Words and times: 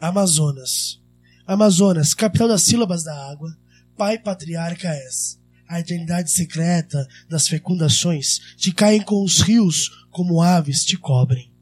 Amazonas. 0.00 0.98
Amazonas, 1.46 2.14
capital 2.14 2.48
das 2.48 2.62
sílabas 2.62 3.04
da 3.04 3.14
água, 3.30 3.54
pai 3.98 4.18
patriarca 4.18 4.88
és. 4.88 5.38
A 5.68 5.78
eternidade 5.78 6.30
secreta 6.30 7.06
das 7.28 7.46
fecundações 7.46 8.40
te 8.56 8.72
caem 8.72 9.02
com 9.02 9.22
os 9.22 9.40
rios 9.42 10.06
como 10.10 10.40
aves 10.40 10.86
te 10.86 10.96
cobrem. 10.96 11.52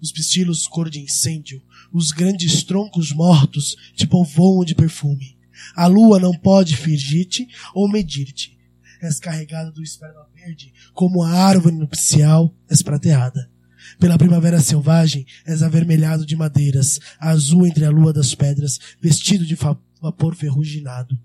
Os 0.00 0.12
pistilos 0.12 0.68
cor 0.68 0.88
de 0.88 1.00
incêndio, 1.00 1.60
os 1.92 2.12
grandes 2.12 2.62
troncos 2.62 3.10
mortos 3.10 3.74
te 3.96 4.06
povoam 4.06 4.64
de 4.64 4.76
perfume. 4.76 5.36
A 5.74 5.88
lua 5.88 6.20
não 6.20 6.32
pode 6.32 6.76
fingir-te 6.76 7.48
ou 7.74 7.90
medir-te. 7.90 8.56
És 9.02 9.18
carregado 9.18 9.72
do 9.72 9.82
esperma 9.82 10.24
verde, 10.36 10.72
como 10.94 11.24
a 11.24 11.30
árvore 11.30 11.74
nupcial 11.74 12.54
és 12.70 12.80
prateada. 12.80 13.50
Pela 13.98 14.18
primavera 14.18 14.60
selvagem 14.60 15.26
és 15.46 15.62
avermelhado 15.62 16.26
de 16.26 16.36
madeiras, 16.36 16.98
azul 17.18 17.66
entre 17.66 17.84
a 17.84 17.90
lua 17.90 18.12
das 18.12 18.34
pedras, 18.34 18.78
vestido 19.00 19.44
de 19.44 19.56
vapor 20.00 20.34
ferruginado, 20.34 21.18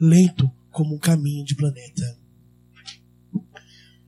lento 0.00 0.50
como 0.70 0.94
um 0.94 0.98
caminho 0.98 1.44
de 1.44 1.54
planeta. 1.54 2.18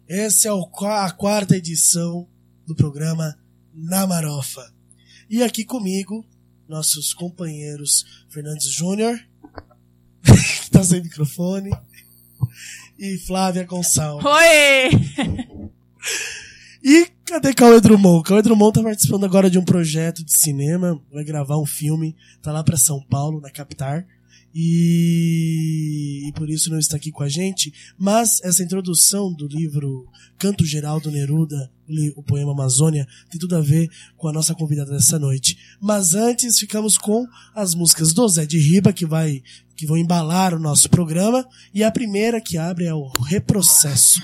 Essa 0.09 0.49
é 0.49 0.51
a 0.51 1.11
quarta 1.11 1.57
edição 1.57 2.29
do 2.67 2.75
programa 2.75 3.39
Na 3.75 4.07
Marofa. 4.07 4.73
E 5.29 5.43
aqui 5.43 5.65
comigo, 5.65 6.27
nossos 6.69 7.15
companheiros 7.15 8.05
Fernandes 8.29 8.71
Júnior, 8.71 9.19
que 10.23 10.71
tá 10.71 10.85
sem 10.85 11.03
microfone, 11.03 11.71
e 12.99 13.19
Flávia 13.19 13.65
Gonçalves. 13.65 14.25
Oi! 14.25 15.71
E 16.85 17.07
cadê 17.25 17.55
Cauê 17.55 17.81
Drummond? 17.81 18.25
Cauê 18.25 18.43
Drummond 18.43 18.73
tá 18.73 18.83
participando 18.83 19.25
agora 19.25 19.49
de 19.49 19.59
um 19.59 19.65
projeto 19.65 20.25
de 20.25 20.37
cinema, 20.37 21.01
vai 21.13 21.23
gravar 21.23 21.57
um 21.59 21.67
filme, 21.67 22.17
tá 22.43 22.51
lá 22.51 22.65
para 22.65 22.77
São 22.77 23.01
Paulo, 23.01 23.41
na 23.41 23.51
capital. 23.51 24.03
E, 24.55 26.29
e, 26.29 26.33
por 26.33 26.51
isso 26.51 26.71
não 26.71 26.79
está 26.79 26.97
aqui 26.97 27.11
com 27.11 27.23
a 27.23 27.29
gente, 27.29 27.73
mas 27.97 28.39
essa 28.43 28.63
introdução 28.63 29.33
do 29.33 29.47
livro 29.47 30.07
Canto 30.37 30.67
Geral 30.67 31.01
do 31.01 31.11
Neruda, 31.11 31.71
o 32.15 32.23
poema 32.23 32.53
Amazônia, 32.53 33.09
tem 33.31 33.41
tudo 33.41 33.57
a 33.57 33.63
ver 33.63 33.89
com 34.17 34.29
a 34.29 34.33
nossa 34.33 34.55
convidada 34.55 34.91
dessa 34.91 35.19
noite. 35.19 35.57
Mas 35.81 36.15
antes 36.15 36.59
ficamos 36.59 36.99
com 36.99 37.27
as 37.55 37.75
músicas 37.75 38.13
do 38.13 38.29
Zé 38.29 38.45
de 38.45 38.59
Riba, 38.59 38.93
que 38.93 39.07
vai 39.07 39.43
que 39.75 39.87
vão 39.87 39.97
embalar 39.97 40.55
o 40.55 40.61
nosso 40.61 40.89
programa, 40.91 41.49
e 41.73 41.83
a 41.83 41.91
primeira 41.91 42.41
que 42.41 42.59
abre 42.59 42.85
é 42.85 42.95
o 42.95 43.07
Reprocesso. 43.09 44.21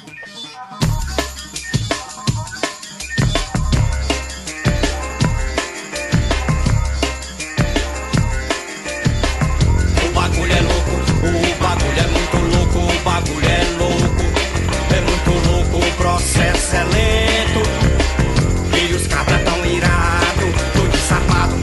é 16.75 16.85
lento 16.85 17.63
E 18.77 18.95
os 18.95 19.07
cabra 19.07 19.39
tão 19.39 19.65
irado 19.65 20.47
Tô 20.75 20.87
de 20.89 20.99
sapato, 20.99 21.57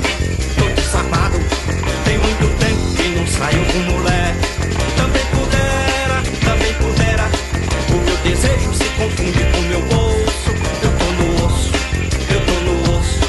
tô 0.57 0.67
de 0.69 0.81
sapato 0.81 1.39
Tem 2.05 2.17
muito 2.17 2.59
tempo 2.59 2.95
que 2.95 3.09
não 3.09 3.27
saio 3.27 3.65
com 3.65 3.79
mulher. 3.91 4.35
Também 4.97 5.25
pudera, 5.25 6.23
também 6.43 6.73
pudera. 6.75 7.29
O 7.89 7.97
meu 8.05 8.17
desejo 8.17 8.73
se 8.73 8.85
confunde 8.97 9.43
com 9.51 9.61
meu 9.61 9.81
bolso. 9.81 10.49
Eu 10.83 10.91
tô 10.97 11.05
no 11.05 11.45
osso, 11.45 11.71
eu 12.29 12.39
tô 12.45 12.53
no 12.61 12.97
osso. 12.97 13.19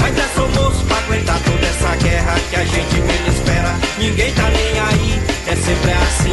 Mas 0.00 0.16
é 0.16 0.28
só 0.34 0.46
moço 0.48 0.84
pra 0.84 0.98
aguentar 0.98 1.40
toda 1.40 1.66
essa 1.66 1.96
guerra 1.96 2.34
Que 2.50 2.56
a 2.56 2.64
gente 2.64 2.94
menos 3.00 3.34
espera. 3.34 3.74
Ninguém 3.98 4.32
tá 4.32 4.48
nem 4.50 4.80
aí, 4.80 5.22
é 5.46 5.56
sempre 5.56 5.92
assim. 5.92 6.27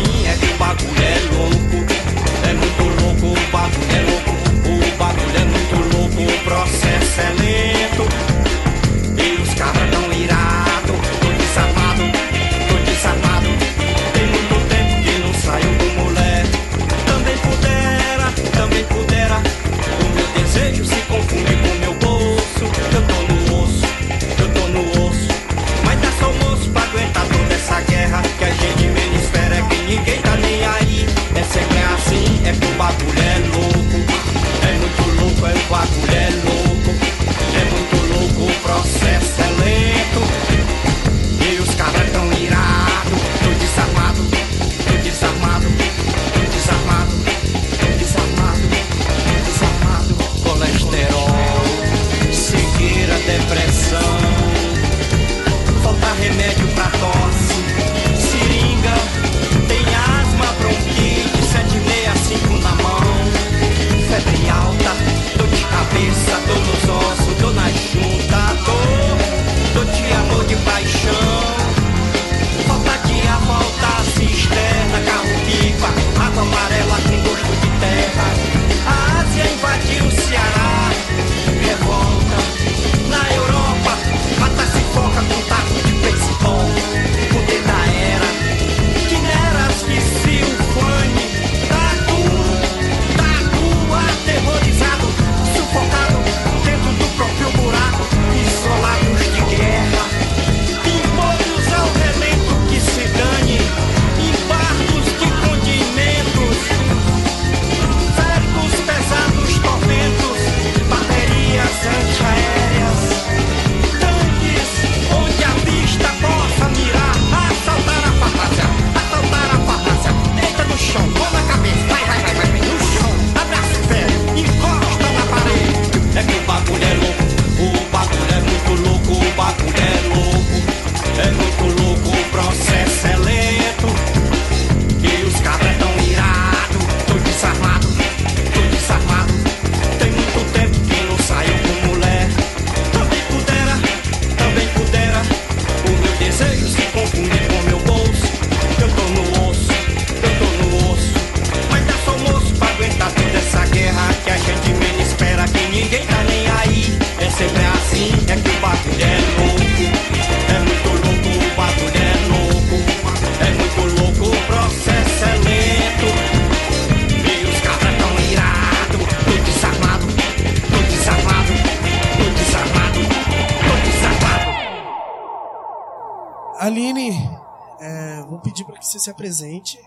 Se 179.05 179.09
apresente, 179.11 179.77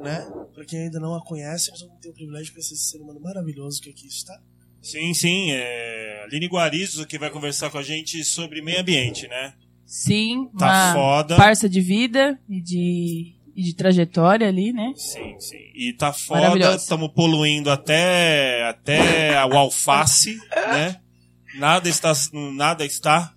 né? 0.00 0.26
Para 0.54 0.64
quem 0.64 0.80
ainda 0.80 0.98
não 0.98 1.14
a 1.14 1.24
conhece, 1.24 1.70
nós 1.70 1.80
vamos 1.82 1.98
ter 2.00 2.08
o 2.08 2.14
privilégio 2.14 2.46
de 2.46 2.52
conhecer 2.52 2.74
esse 2.74 2.90
ser 2.90 2.98
humano 2.98 3.20
maravilhoso 3.20 3.80
que 3.80 3.90
aqui 3.90 4.06
está. 4.06 4.38
Sim, 4.82 5.14
sim. 5.14 5.50
É... 5.52 6.24
Aline 6.24 6.46
Guarizo 6.46 7.06
que 7.06 7.18
vai 7.18 7.30
conversar 7.30 7.70
com 7.70 7.78
a 7.78 7.82
gente 7.82 8.24
sobre 8.24 8.62
meio 8.62 8.80
ambiente, 8.80 9.28
né? 9.28 9.54
Sim, 9.86 10.48
Tá 10.58 10.66
uma 10.66 10.94
foda. 10.94 11.36
parça 11.36 11.68
de 11.68 11.80
vida 11.80 12.38
e 12.48 12.60
de, 12.60 13.34
e 13.54 13.62
de 13.62 13.74
trajetória 13.74 14.48
ali, 14.48 14.72
né? 14.72 14.92
Sim, 14.96 15.38
sim. 15.38 15.70
E 15.74 15.92
tá 15.92 16.12
foda, 16.12 16.74
estamos 16.76 17.10
poluindo 17.12 17.70
até, 17.70 18.64
até 18.66 19.44
o 19.44 19.56
alface, 19.56 20.38
né? 20.54 21.00
Nada 21.56 21.88
está, 21.88 22.12
nada 22.54 22.84
está 22.84 23.34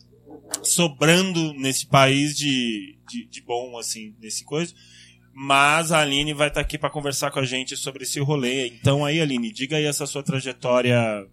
sobrando 0.67 1.53
nesse 1.53 1.87
país 1.87 2.35
de, 2.35 2.97
de, 3.07 3.25
de 3.25 3.41
bom, 3.41 3.77
assim, 3.77 4.15
nesse 4.19 4.43
coisa. 4.43 4.73
Mas 5.33 5.91
a 5.91 5.99
Aline 5.99 6.33
vai 6.33 6.47
estar 6.47 6.61
aqui 6.61 6.77
para 6.77 6.89
conversar 6.89 7.31
com 7.31 7.39
a 7.39 7.45
gente 7.45 7.77
sobre 7.77 8.03
esse 8.03 8.19
rolê. 8.19 8.67
Então 8.67 9.05
aí, 9.05 9.21
Aline, 9.21 9.51
diga 9.51 9.77
aí 9.77 9.85
essa 9.85 10.05
sua 10.05 10.23
trajetória 10.23 11.27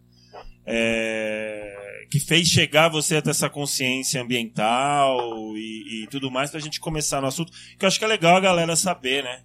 é, 0.66 2.06
que 2.10 2.20
fez 2.20 2.48
chegar 2.48 2.88
você 2.88 3.16
até 3.16 3.30
essa 3.30 3.48
consciência 3.48 4.20
ambiental 4.20 5.18
e, 5.56 6.04
e 6.04 6.06
tudo 6.08 6.30
mais 6.30 6.50
pra 6.50 6.60
gente 6.60 6.80
começar 6.80 7.20
no 7.20 7.28
assunto. 7.28 7.52
Que 7.78 7.84
eu 7.84 7.88
acho 7.88 7.98
que 7.98 8.04
é 8.04 8.08
legal 8.08 8.36
a 8.36 8.40
galera 8.40 8.76
saber, 8.76 9.24
né? 9.24 9.42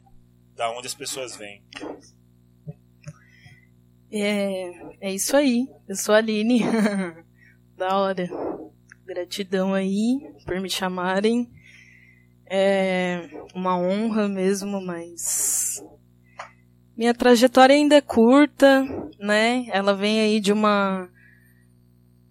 Da 0.56 0.70
onde 0.72 0.88
as 0.88 0.94
pessoas 0.94 1.38
vêm. 1.38 1.64
É, 4.12 4.72
é 5.02 5.14
isso 5.14 5.36
aí. 5.38 5.68
Eu 5.88 5.96
sou 5.96 6.14
a 6.14 6.18
Aline. 6.18 6.62
da 7.78 7.98
hora. 7.98 8.30
Gratidão 9.10 9.74
aí 9.74 10.20
por 10.46 10.62
me 10.62 10.70
chamarem. 10.70 11.50
É 12.46 13.28
uma 13.56 13.76
honra 13.76 14.28
mesmo, 14.28 14.80
mas 14.80 15.84
minha 16.96 17.12
trajetória 17.12 17.74
ainda 17.74 17.96
é 17.96 18.02
curta, 18.02 18.84
né? 19.20 19.66
Ela 19.72 19.96
vem 19.96 20.20
aí 20.20 20.40
de 20.40 20.54
uma 20.54 21.10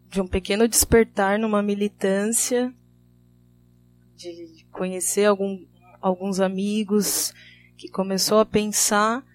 de 0.09 0.21
um 0.21 0.27
pequeno 0.29 0.69
despertar 0.69 1.37
numa 1.37 1.61
militância, 1.61 2.73
de 4.15 4.65
conhecer 4.71 5.25
algum, 5.25 5.67
alguns 6.01 6.39
amigos 6.39 7.35
que 7.77 7.89
começou 7.89 8.39
a 8.39 8.47
pensar 8.47 9.27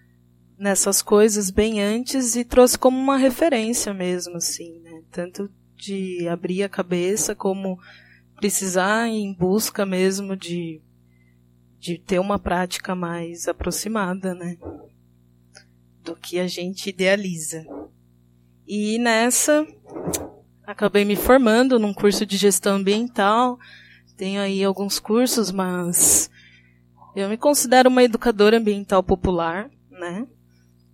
nessas 0.57 1.01
coisas 1.01 1.51
bem 1.51 1.81
antes 1.81 2.37
e 2.37 2.45
trouxe 2.45 2.79
como 2.79 2.97
uma 2.97 3.17
referência 3.17 3.93
mesmo, 3.93 4.37
assim, 4.37 4.79
né? 4.79 5.03
Tanto 5.11 5.51
de 5.83 6.27
abrir 6.29 6.63
a 6.63 6.69
cabeça 6.69 7.35
como 7.35 7.77
precisar 8.37 9.07
em 9.09 9.33
busca 9.33 9.85
mesmo 9.85 10.35
de, 10.35 10.81
de 11.77 11.97
ter 11.97 12.19
uma 12.19 12.39
prática 12.39 12.95
mais 12.95 13.47
aproximada, 13.47 14.33
né? 14.33 14.57
Do 16.01 16.15
que 16.15 16.39
a 16.39 16.47
gente 16.47 16.89
idealiza. 16.89 17.65
E 18.65 18.97
nessa, 18.97 19.67
acabei 20.65 21.03
me 21.03 21.17
formando 21.17 21.77
num 21.77 21.93
curso 21.93 22.25
de 22.25 22.37
gestão 22.37 22.77
ambiental. 22.77 23.59
Tenho 24.15 24.41
aí 24.41 24.63
alguns 24.63 24.99
cursos, 24.99 25.51
mas 25.51 26.29
eu 27.13 27.27
me 27.27 27.37
considero 27.37 27.89
uma 27.89 28.03
educadora 28.03 28.57
ambiental 28.57 29.03
popular, 29.03 29.69
né? 29.91 30.25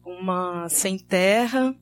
Uma 0.03 0.67
sem 0.67 0.97
terra, 0.97 1.75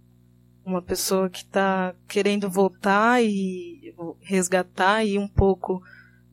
uma 0.68 0.81
pessoa 0.81 1.30
que 1.30 1.40
está 1.40 1.96
querendo 2.10 2.50
voltar 2.50 3.24
e 3.24 3.94
resgatar 4.19 4.96
aí 4.96 5.18
um 5.18 5.28
pouco 5.28 5.81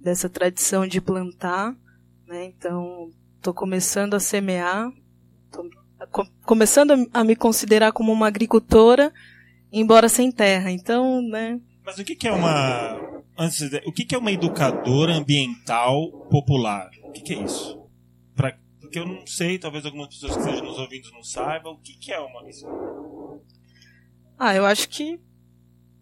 dessa 0.00 0.28
tradição 0.28 0.86
de 0.86 1.00
plantar, 1.00 1.74
né? 2.26 2.46
Então, 2.46 3.10
estou 3.36 3.54
começando 3.54 4.14
a 4.14 4.20
semear, 4.20 4.90
tô 5.52 5.70
co- 6.10 6.26
começando 6.44 7.08
a, 7.12 7.22
me 7.22 7.36
considerar 7.36 7.92
como 7.92 8.12
uma 8.12 8.26
agricultora, 8.26 9.12
embora 9.72 10.08
sem 10.08 10.32
terra. 10.32 10.70
Então, 10.72 11.22
né? 11.22 11.60
Mas 11.84 11.98
o 11.98 12.04
que, 12.04 12.26
é 12.26 12.32
uma. 12.32 13.00
Antes 13.38 13.60
o 13.86 13.92
que, 13.92 14.14
é 14.14 14.18
uma 14.18 14.32
educadora 14.32 15.14
ambiental 15.14 16.10
popular? 16.28 16.90
O 17.04 17.12
que, 17.12 17.22
que 17.22 17.34
é 17.34 17.42
isso? 17.44 17.78
Pra, 18.34 18.58
porque 18.80 18.98
eu 18.98 19.06
não 19.06 19.24
sei, 19.26 19.58
talvez 19.60 19.84
algumas 19.86 20.08
pessoas 20.08 20.32
que 20.34 20.42
estejam 20.42 20.64
nos 20.66 20.78
ouvindo 20.78 21.08
não 21.12 21.22
saibam. 21.22 21.74
O 21.74 21.78
que, 21.78 21.96
que 21.98 22.12
é 22.12 22.18
uma. 22.18 22.48
Isso? 22.48 22.66
Ah, 24.38 24.54
eu 24.54 24.66
acho 24.66 24.88
que 24.88 25.20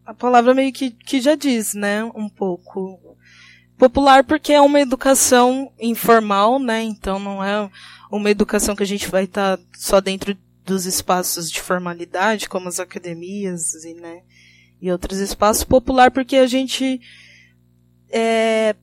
a 0.05 0.13
palavra 0.15 0.55
meio 0.55 0.73
que, 0.73 0.91
que 0.91 1.21
já 1.21 1.35
diz, 1.35 1.75
né? 1.75 2.05
Um 2.05 2.29
pouco. 2.29 3.17
Popular 3.77 4.25
porque 4.25 4.53
é 4.53 4.61
uma 4.61 4.81
educação 4.81 5.73
informal, 5.81 6.59
né? 6.59 6.83
Então 6.83 7.19
não 7.19 7.43
é 7.43 7.71
uma 8.11 8.31
educação 8.31 8.77
que 8.77 8.83
a 8.83 8.87
gente 8.87 9.09
vai 9.09 9.25
estar 9.25 9.59
só 9.75 10.01
dentro 10.01 10.37
dos 10.65 10.87
espaços 10.87 11.51
de 11.51 11.61
formalidade, 11.61 12.49
como 12.49 12.69
as 12.69 12.79
academias 12.79 13.75
e, 13.85 13.95
né, 13.95 14.23
e 14.81 14.91
outros 14.91 15.19
espaços. 15.19 15.65
Popular 15.65 16.11
porque 16.11 16.37
a 16.37 16.47
gente 16.47 17.01
é, 18.11 18.77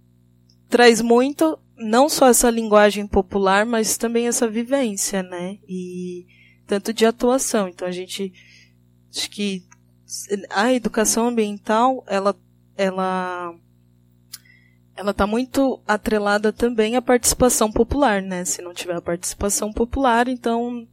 traz 0.68 1.01
muito, 1.01 1.57
não 1.78 2.10
só 2.10 2.28
essa 2.28 2.50
linguagem 2.50 3.07
popular, 3.07 3.66
mas 3.66 3.98
também 3.98 4.28
essa 4.28 4.48
vivência, 4.48 5.24
né? 5.24 5.57
E 5.68 6.25
tanto 6.68 6.94
de 6.94 7.06
atuação. 7.06 7.68
Então 7.68 7.88
a 7.88 7.92
gente 7.92 8.34
acho 9.13 9.29
que 9.29 9.63
a 10.50 10.73
educação 10.73 11.27
ambiental 11.27 12.03
ela 12.07 12.35
ela 12.75 13.56
ela 14.95 15.11
está 15.11 15.25
muito 15.25 15.81
atrelada 15.88 16.51
também 16.51 16.97
à 16.97 17.01
participação 17.01 17.71
popular, 17.71 18.21
né? 18.21 18.44
Se 18.44 18.61
não 18.61 18.73
tiver 18.73 18.95
a 18.95 19.01
participação 19.01 19.71
popular, 19.71 20.27
então 20.27 20.85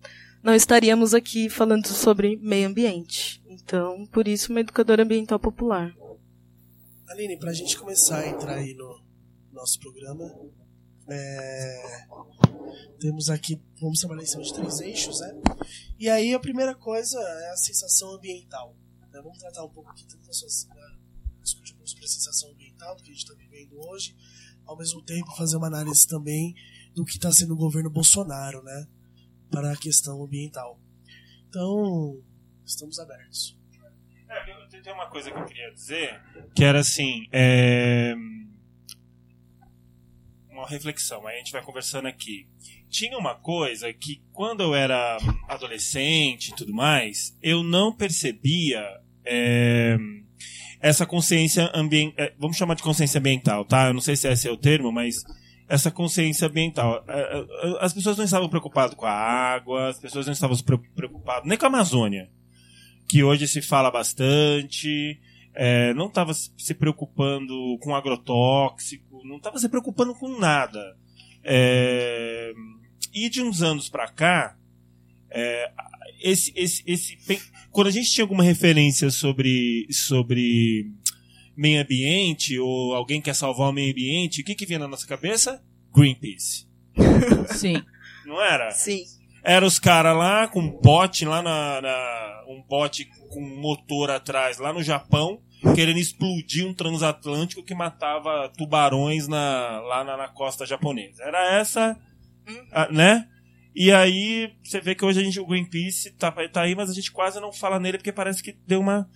não 0.42 0.54
estaríamos 0.54 1.12
aqui 1.12 1.48
falando 1.48 1.88
sobre 1.88 2.36
meio 2.36 2.68
ambiente. 2.68 3.42
Então, 3.48 4.06
por 4.06 4.28
isso, 4.28 4.52
uma 4.52 4.60
educadora 4.60 5.02
ambiental 5.02 5.40
popular. 5.40 5.92
Aline, 7.08 7.36
pra 7.36 7.52
gente 7.52 7.76
começar 7.76 8.18
a 8.18 8.28
entrar 8.28 8.54
aí 8.54 8.74
no 8.74 9.00
nosso 9.52 9.80
programa, 9.80 10.32
é, 11.08 12.06
temos 13.00 13.30
aqui, 13.30 13.60
vamos 13.80 14.00
trabalhar 14.00 14.22
em 14.22 14.26
cima 14.26 14.42
de 14.42 14.52
três 14.54 14.80
eixos, 14.80 15.20
né? 15.20 15.34
E 15.98 16.08
aí 16.08 16.34
a 16.34 16.40
primeira 16.40 16.74
coisa 16.74 17.18
é 17.20 17.50
a 17.50 17.56
sensação 17.56 18.12
ambiental. 18.14 18.74
né? 19.12 19.20
Vamos 19.22 19.38
tratar 19.38 19.64
um 19.64 19.68
pouco 19.70 19.90
aqui 19.90 20.04
tanto 20.06 20.26
da 20.26 20.32
sua, 20.32 20.48
da- 20.74 20.96
discutir 21.42 21.74
sobre 21.84 22.04
a 22.04 22.08
sensação 22.08 22.50
ambiental 22.50 22.96
do 22.96 23.02
que 23.02 23.10
a 23.10 23.12
gente 23.12 23.22
está 23.24 23.34
vivendo 23.34 23.78
hoje, 23.88 24.16
ao 24.66 24.76
mesmo 24.76 25.00
tempo 25.02 25.34
fazer 25.36 25.56
uma 25.56 25.68
análise 25.68 26.06
também 26.06 26.54
do 26.94 27.04
que 27.04 27.12
está 27.12 27.30
sendo 27.30 27.54
o 27.54 27.56
governo 27.56 27.88
Bolsonaro, 27.90 28.62
né? 28.62 28.86
Para 29.50 29.72
a 29.72 29.76
questão 29.76 30.22
ambiental. 30.24 30.78
Então, 31.48 32.20
estamos 32.64 32.98
abertos. 32.98 33.56
É, 34.28 34.80
tem 34.82 34.92
uma 34.92 35.08
coisa 35.08 35.30
que 35.30 35.38
eu 35.38 35.44
queria 35.44 35.72
dizer, 35.72 36.20
que 36.54 36.64
era 36.64 36.80
assim, 36.80 37.26
é, 37.32 38.12
uma 40.60 40.68
reflexão, 40.68 41.26
aí 41.26 41.36
a 41.36 41.38
gente 41.38 41.52
vai 41.52 41.62
conversando 41.62 42.06
aqui. 42.06 42.46
Tinha 42.88 43.18
uma 43.18 43.34
coisa 43.34 43.92
que 43.92 44.22
quando 44.32 44.62
eu 44.62 44.74
era 44.74 45.18
adolescente 45.48 46.48
e 46.48 46.56
tudo 46.56 46.72
mais, 46.72 47.36
eu 47.42 47.62
não 47.62 47.92
percebia 47.92 48.82
é, 49.24 49.96
essa 50.80 51.06
consciência 51.06 51.70
ambiental, 51.74 52.26
vamos 52.38 52.56
chamar 52.56 52.74
de 52.74 52.82
consciência 52.82 53.18
ambiental, 53.18 53.64
tá? 53.64 53.88
Eu 53.88 53.94
não 53.94 54.00
sei 54.00 54.16
se 54.16 54.28
esse 54.28 54.48
é 54.48 54.50
o 54.50 54.56
termo, 54.56 54.92
mas 54.92 55.24
essa 55.68 55.90
consciência 55.90 56.46
ambiental. 56.46 57.04
É, 57.08 57.20
é, 57.20 57.44
As 57.80 57.92
pessoas 57.92 58.16
não 58.16 58.24
estavam 58.24 58.48
preocupadas 58.48 58.94
com 58.94 59.06
a 59.06 59.10
água, 59.10 59.88
as 59.88 59.98
pessoas 59.98 60.26
não 60.26 60.32
estavam 60.32 60.56
preocupadas 60.94 61.48
nem 61.48 61.58
com 61.58 61.64
a 61.64 61.68
Amazônia 61.68 62.30
que 63.08 63.22
hoje 63.22 63.46
se 63.46 63.62
fala 63.62 63.90
bastante, 63.90 65.20
é, 65.54 65.94
não 65.94 66.06
estava 66.06 66.34
se 66.34 66.74
preocupando 66.74 67.78
com 67.80 67.94
agrotóxico, 67.94 69.05
não 69.26 69.36
estava 69.36 69.58
se 69.58 69.68
preocupando 69.68 70.14
com 70.14 70.38
nada. 70.38 70.80
É, 71.44 72.52
e 73.14 73.28
de 73.28 73.42
uns 73.42 73.62
anos 73.62 73.88
para 73.88 74.08
cá, 74.08 74.56
é, 75.30 75.70
esse, 76.22 76.52
esse, 76.56 76.82
esse, 76.86 77.16
quando 77.70 77.86
a 77.86 77.90
gente 77.90 78.10
tinha 78.10 78.24
alguma 78.24 78.42
referência 78.42 79.10
sobre, 79.10 79.86
sobre 79.90 80.90
meio 81.56 81.80
ambiente 81.80 82.58
ou 82.58 82.94
alguém 82.94 83.20
quer 83.20 83.34
salvar 83.34 83.70
o 83.70 83.72
meio 83.72 83.90
ambiente, 83.92 84.40
o 84.40 84.44
que, 84.44 84.54
que 84.54 84.66
vinha 84.66 84.78
na 84.78 84.88
nossa 84.88 85.06
cabeça? 85.06 85.62
Greenpeace. 85.94 86.66
Sim. 87.56 87.82
Não 88.24 88.40
era? 88.42 88.70
Sim. 88.72 89.04
Era 89.44 89.64
os 89.64 89.78
caras 89.78 90.16
lá 90.16 90.48
com 90.48 90.60
um 90.60 90.80
bote 90.80 91.24
lá 91.24 91.40
na, 91.40 91.80
na- 91.80 92.44
Um 92.48 92.62
bote 92.68 93.04
com 93.30 93.40
motor 93.40 94.10
atrás 94.10 94.58
lá 94.58 94.72
no 94.72 94.82
Japão, 94.82 95.40
querendo 95.74 95.98
explodir 95.98 96.66
um 96.66 96.74
transatlântico 96.74 97.62
que 97.62 97.74
matava 97.74 98.50
tubarões 98.56 99.26
na, 99.28 99.80
lá 99.80 100.04
na, 100.04 100.16
na 100.16 100.28
costa 100.28 100.64
japonesa. 100.66 101.22
Era 101.22 101.58
essa, 101.58 101.98
a- 102.72 102.90
né? 102.90 103.28
E 103.74 103.92
aí 103.92 104.52
você 104.64 104.80
vê 104.80 104.94
que 104.94 105.04
hoje 105.04 105.20
a 105.20 105.22
gente, 105.24 105.38
o 105.38 105.46
Greenpeace 105.46 106.10
tá, 106.12 106.32
tá 106.48 106.62
aí, 106.62 106.74
mas 106.74 106.88
a 106.88 106.94
gente 106.94 107.12
quase 107.12 107.38
não 107.40 107.52
fala 107.52 107.78
nele 107.78 107.98
porque 107.98 108.12
parece 108.12 108.42
que 108.42 108.56
deu 108.66 108.80
uma. 108.80 109.08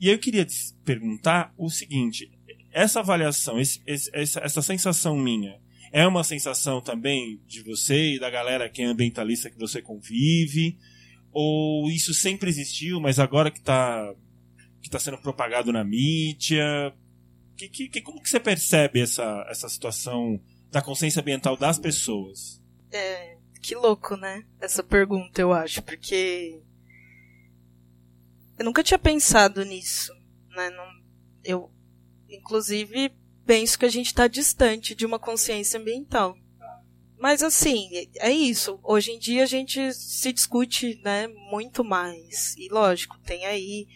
E 0.00 0.08
aí 0.08 0.14
eu 0.14 0.18
queria 0.18 0.44
te 0.44 0.54
perguntar 0.84 1.52
o 1.58 1.68
seguinte: 1.68 2.30
essa 2.72 3.00
avaliação, 3.00 3.60
esse, 3.60 3.82
esse, 3.86 4.10
essa, 4.14 4.40
essa 4.40 4.62
sensação 4.62 5.16
minha, 5.18 5.60
é 5.92 6.06
uma 6.06 6.24
sensação 6.24 6.80
também 6.80 7.40
de 7.46 7.62
você 7.62 8.14
e 8.14 8.18
da 8.18 8.30
galera 8.30 8.70
que 8.70 8.80
é 8.80 8.86
ambientalista 8.86 9.50
que 9.50 9.58
você 9.58 9.82
convive? 9.82 10.78
Ou 11.32 11.88
isso 11.90 12.14
sempre 12.14 12.48
existiu, 12.48 13.00
mas 13.00 13.18
agora 13.18 13.50
que 13.50 13.58
está 13.58 14.12
que 14.80 14.90
tá 14.90 14.98
sendo 14.98 15.18
propagado 15.18 15.72
na 15.72 15.84
mídia? 15.84 16.94
Que, 17.56 17.68
que, 17.68 17.88
que, 17.88 18.00
como 18.00 18.22
que 18.22 18.28
você 18.28 18.40
percebe 18.40 19.00
essa, 19.00 19.46
essa 19.48 19.68
situação 19.68 20.40
da 20.70 20.80
consciência 20.80 21.20
ambiental 21.20 21.56
das 21.56 21.78
pessoas? 21.78 22.62
É, 22.90 23.36
que 23.60 23.74
louco, 23.74 24.16
né? 24.16 24.44
Essa 24.60 24.82
pergunta, 24.82 25.40
eu 25.40 25.52
acho, 25.52 25.82
porque 25.82 26.60
eu 28.58 28.64
nunca 28.64 28.82
tinha 28.82 28.98
pensado 28.98 29.64
nisso, 29.64 30.12
né? 30.56 30.70
Não, 30.70 30.86
eu, 31.44 31.70
inclusive, 32.28 33.12
penso 33.44 33.78
que 33.78 33.84
a 33.84 33.90
gente 33.90 34.06
está 34.06 34.26
distante 34.26 34.94
de 34.94 35.04
uma 35.04 35.18
consciência 35.18 35.78
ambiental. 35.78 36.36
Mas 37.18 37.42
assim, 37.42 37.90
é 38.18 38.30
isso. 38.30 38.80
Hoje 38.82 39.12
em 39.12 39.18
dia 39.18 39.42
a 39.42 39.46
gente 39.46 39.92
se 39.92 40.32
discute, 40.32 40.98
né, 41.04 41.26
muito 41.26 41.84
mais. 41.84 42.56
E 42.56 42.68
lógico, 42.70 43.18
tem 43.20 43.44
aí 43.44 43.86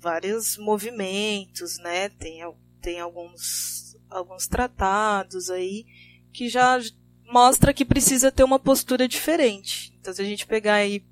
vários 0.00 0.56
movimentos, 0.56 1.78
né? 1.78 2.08
Tem, 2.08 2.40
tem 2.80 3.00
alguns, 3.00 3.96
alguns 4.10 4.46
tratados 4.46 5.50
aí 5.50 5.84
que 6.32 6.48
já 6.48 6.78
mostra 7.24 7.74
que 7.74 7.84
precisa 7.84 8.30
ter 8.30 8.44
uma 8.44 8.58
postura 8.58 9.08
diferente. 9.08 9.96
Então, 10.00 10.12
se 10.12 10.22
a 10.22 10.24
gente 10.24 10.46
pegar 10.46 10.74
aí 10.74 11.04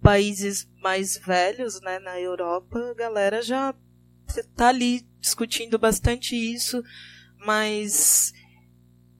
países 0.00 0.68
mais 0.80 1.16
velhos, 1.16 1.80
né, 1.80 1.98
na 1.98 2.18
Europa, 2.18 2.78
a 2.90 2.94
galera 2.94 3.42
já 3.42 3.74
tá 4.56 4.68
ali 4.68 5.06
discutindo 5.20 5.78
bastante 5.78 6.34
isso, 6.34 6.82
mas 7.38 8.32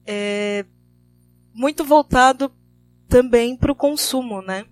é 0.05 0.65
muito 1.53 1.85
voltado 1.85 2.51
também 3.07 3.55
para 3.55 3.71
o 3.71 3.75
consumo, 3.75 4.41
né? 4.41 4.65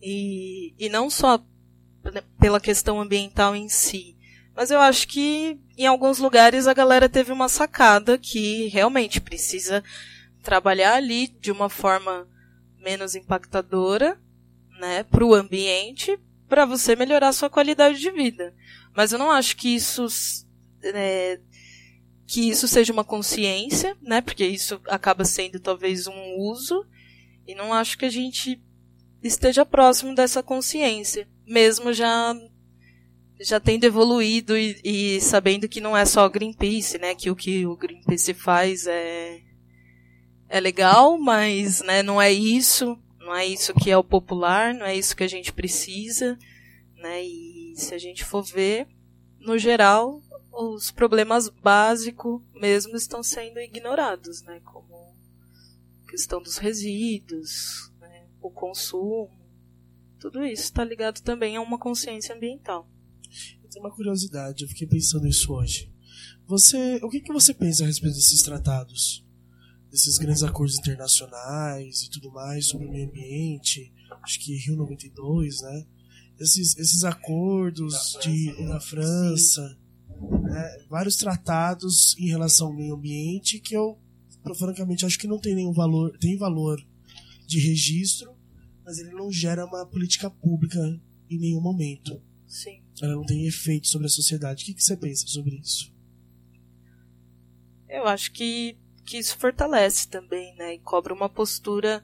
E, 0.00 0.74
e 0.78 0.88
não 0.88 1.08
só 1.08 1.42
pela 2.38 2.60
questão 2.60 3.00
ambiental 3.00 3.54
em 3.54 3.68
si. 3.68 4.16
Mas 4.54 4.70
eu 4.70 4.80
acho 4.80 5.08
que 5.08 5.58
em 5.76 5.86
alguns 5.86 6.18
lugares 6.18 6.66
a 6.66 6.74
galera 6.74 7.08
teve 7.08 7.32
uma 7.32 7.48
sacada 7.48 8.18
que 8.18 8.68
realmente 8.68 9.20
precisa 9.20 9.82
trabalhar 10.42 10.94
ali 10.94 11.28
de 11.40 11.50
uma 11.50 11.68
forma 11.68 12.28
menos 12.78 13.14
impactadora, 13.14 14.20
né, 14.78 15.04
para 15.04 15.24
o 15.24 15.34
ambiente, 15.34 16.18
para 16.48 16.66
você 16.66 16.96
melhorar 16.96 17.28
a 17.28 17.32
sua 17.32 17.48
qualidade 17.48 17.98
de 17.98 18.10
vida. 18.10 18.54
Mas 18.94 19.12
eu 19.12 19.18
não 19.18 19.30
acho 19.30 19.56
que 19.56 19.74
isso 19.74 20.06
é, 20.82 21.40
que 22.26 22.48
isso 22.48 22.66
seja 22.66 22.92
uma 22.92 23.04
consciência, 23.04 23.96
né, 24.02 24.20
porque 24.20 24.44
isso 24.44 24.80
acaba 24.88 25.24
sendo 25.24 25.60
talvez 25.60 26.06
um 26.06 26.36
uso, 26.38 26.84
e 27.46 27.54
não 27.54 27.72
acho 27.72 27.96
que 27.96 28.04
a 28.04 28.10
gente 28.10 28.60
esteja 29.22 29.64
próximo 29.64 30.14
dessa 30.14 30.42
consciência, 30.42 31.28
mesmo 31.46 31.92
já 31.92 32.34
já 33.40 33.58
tendo 33.58 33.84
evoluído 33.84 34.56
e, 34.56 34.80
e, 34.84 35.20
sabendo 35.20 35.68
que 35.68 35.80
não 35.80 35.96
é 35.96 36.04
só 36.04 36.28
Greenpeace, 36.28 36.98
né? 36.98 37.14
Que 37.14 37.28
o 37.30 37.36
que 37.36 37.66
o 37.66 37.76
Greenpeace 37.76 38.34
faz 38.34 38.86
é 38.86 39.42
é 40.48 40.60
legal, 40.60 41.16
mas 41.16 41.80
né, 41.80 42.02
não 42.02 42.20
é 42.20 42.30
isso, 42.30 42.98
não 43.18 43.34
é 43.34 43.46
isso 43.46 43.72
que 43.72 43.90
é 43.90 43.96
o 43.96 44.04
popular, 44.04 44.74
não 44.74 44.84
é 44.84 44.94
isso 44.94 45.16
que 45.16 45.24
a 45.24 45.28
gente 45.28 45.50
precisa, 45.50 46.38
né? 46.94 47.24
E 47.24 47.72
se 47.74 47.94
a 47.94 47.98
gente 47.98 48.22
for 48.22 48.42
ver, 48.42 48.86
no 49.40 49.56
geral, 49.56 50.20
os 50.52 50.90
problemas 50.90 51.48
básicos 51.48 52.42
mesmo 52.54 52.96
estão 52.96 53.22
sendo 53.22 53.58
ignorados, 53.60 54.42
né? 54.42 54.60
Como 54.62 54.94
a 56.06 56.10
questão 56.10 56.42
dos 56.42 56.58
resíduos, 56.58 57.90
né? 57.98 58.26
o 58.42 58.50
consumo, 58.50 59.30
tudo 60.22 60.44
isso 60.44 60.64
está 60.64 60.84
ligado 60.84 61.20
também 61.20 61.56
a 61.56 61.60
uma 61.60 61.78
consciência 61.78 62.34
ambiental. 62.34 62.88
Eu 63.62 63.68
tenho 63.68 63.84
uma 63.84 63.94
curiosidade, 63.94 64.62
eu 64.62 64.68
fiquei 64.68 64.86
pensando 64.86 65.26
isso 65.26 65.52
hoje. 65.52 65.92
Você, 66.46 67.00
o 67.02 67.08
que, 67.08 67.20
que 67.20 67.32
você 67.32 67.52
pensa 67.52 67.84
a 67.84 67.86
respeito 67.86 68.14
desses 68.14 68.42
tratados? 68.42 69.22
desses 69.92 70.16
grandes 70.16 70.42
acordos 70.42 70.78
internacionais 70.78 72.02
e 72.02 72.10
tudo 72.10 72.32
mais 72.32 72.66
sobre 72.66 72.86
o 72.86 72.90
meio 72.90 73.06
ambiente, 73.06 73.92
acho 74.22 74.40
que 74.40 74.56
Rio 74.56 74.74
92, 74.74 75.60
né? 75.60 75.86
Esses, 76.40 76.74
esses 76.78 77.04
acordos 77.04 78.14
da 78.14 78.20
de, 78.20 78.66
da 78.66 78.80
França, 78.80 79.78
né? 80.44 80.86
vários 80.88 81.16
tratados 81.16 82.16
em 82.18 82.26
relação 82.26 82.68
ao 82.68 82.72
meio 82.72 82.94
ambiente 82.94 83.60
que 83.60 83.76
eu, 83.76 83.98
francamente, 84.56 85.04
acho 85.04 85.18
que 85.18 85.28
não 85.28 85.38
tem 85.38 85.54
nenhum 85.54 85.74
valor, 85.74 86.16
tem 86.18 86.38
valor 86.38 86.82
de 87.46 87.60
registro, 87.60 88.31
mas 88.84 88.98
ele 88.98 89.12
não 89.12 89.30
gera 89.30 89.64
uma 89.64 89.86
política 89.86 90.30
pública 90.30 90.78
em 91.30 91.38
nenhum 91.38 91.60
momento. 91.60 92.22
Sim. 92.46 92.82
Ela 93.00 93.14
não 93.14 93.24
tem 93.24 93.46
efeito 93.46 93.88
sobre 93.88 94.06
a 94.06 94.10
sociedade. 94.10 94.62
O 94.62 94.66
que, 94.66 94.74
que 94.74 94.84
você 94.84 94.96
pensa 94.96 95.26
sobre 95.26 95.56
isso? 95.56 95.92
Eu 97.88 98.06
acho 98.06 98.32
que 98.32 98.76
que 99.04 99.18
isso 99.18 99.36
fortalece 99.36 100.08
também, 100.08 100.54
né? 100.54 100.74
E 100.74 100.78
cobra 100.78 101.12
uma 101.12 101.28
postura 101.28 102.02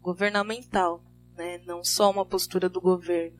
governamental, 0.00 1.02
né? 1.34 1.58
Não 1.66 1.82
só 1.82 2.10
uma 2.10 2.24
postura 2.24 2.68
do 2.68 2.80
governo. 2.80 3.38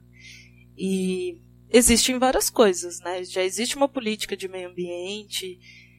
E 0.76 1.40
existem 1.70 2.18
várias 2.18 2.50
coisas, 2.50 3.00
né? 3.00 3.22
Já 3.24 3.42
existe 3.42 3.76
uma 3.76 3.88
política 3.88 4.36
de 4.36 4.48
meio 4.48 4.70
ambiente, 4.70 5.58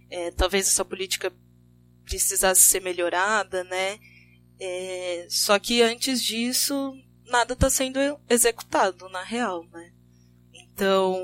é, 0.09 0.31
talvez 0.31 0.67
essa 0.67 0.83
política 0.83 1.31
precisasse 2.03 2.61
ser 2.61 2.81
melhorada, 2.81 3.63
né? 3.63 3.99
É, 4.59 5.27
só 5.29 5.59
que 5.59 5.81
antes 5.81 6.21
disso, 6.23 6.93
nada 7.25 7.53
está 7.53 7.69
sendo 7.69 7.99
executado 8.29 9.07
na 9.09 9.23
real, 9.23 9.65
né? 9.71 9.91
Então, 10.53 11.15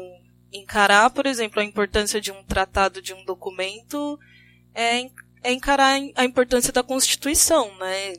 encarar, 0.51 1.09
por 1.09 1.25
exemplo, 1.25 1.59
a 1.59 1.65
importância 1.65 2.21
de 2.21 2.31
um 2.31 2.43
tratado, 2.43 3.01
de 3.01 3.13
um 3.13 3.25
documento, 3.25 4.19
é 4.73 5.09
é 5.43 5.51
encarar 5.51 5.99
a 6.15 6.25
importância 6.25 6.71
da 6.71 6.81
Constituição, 6.81 7.77
né? 7.77 8.13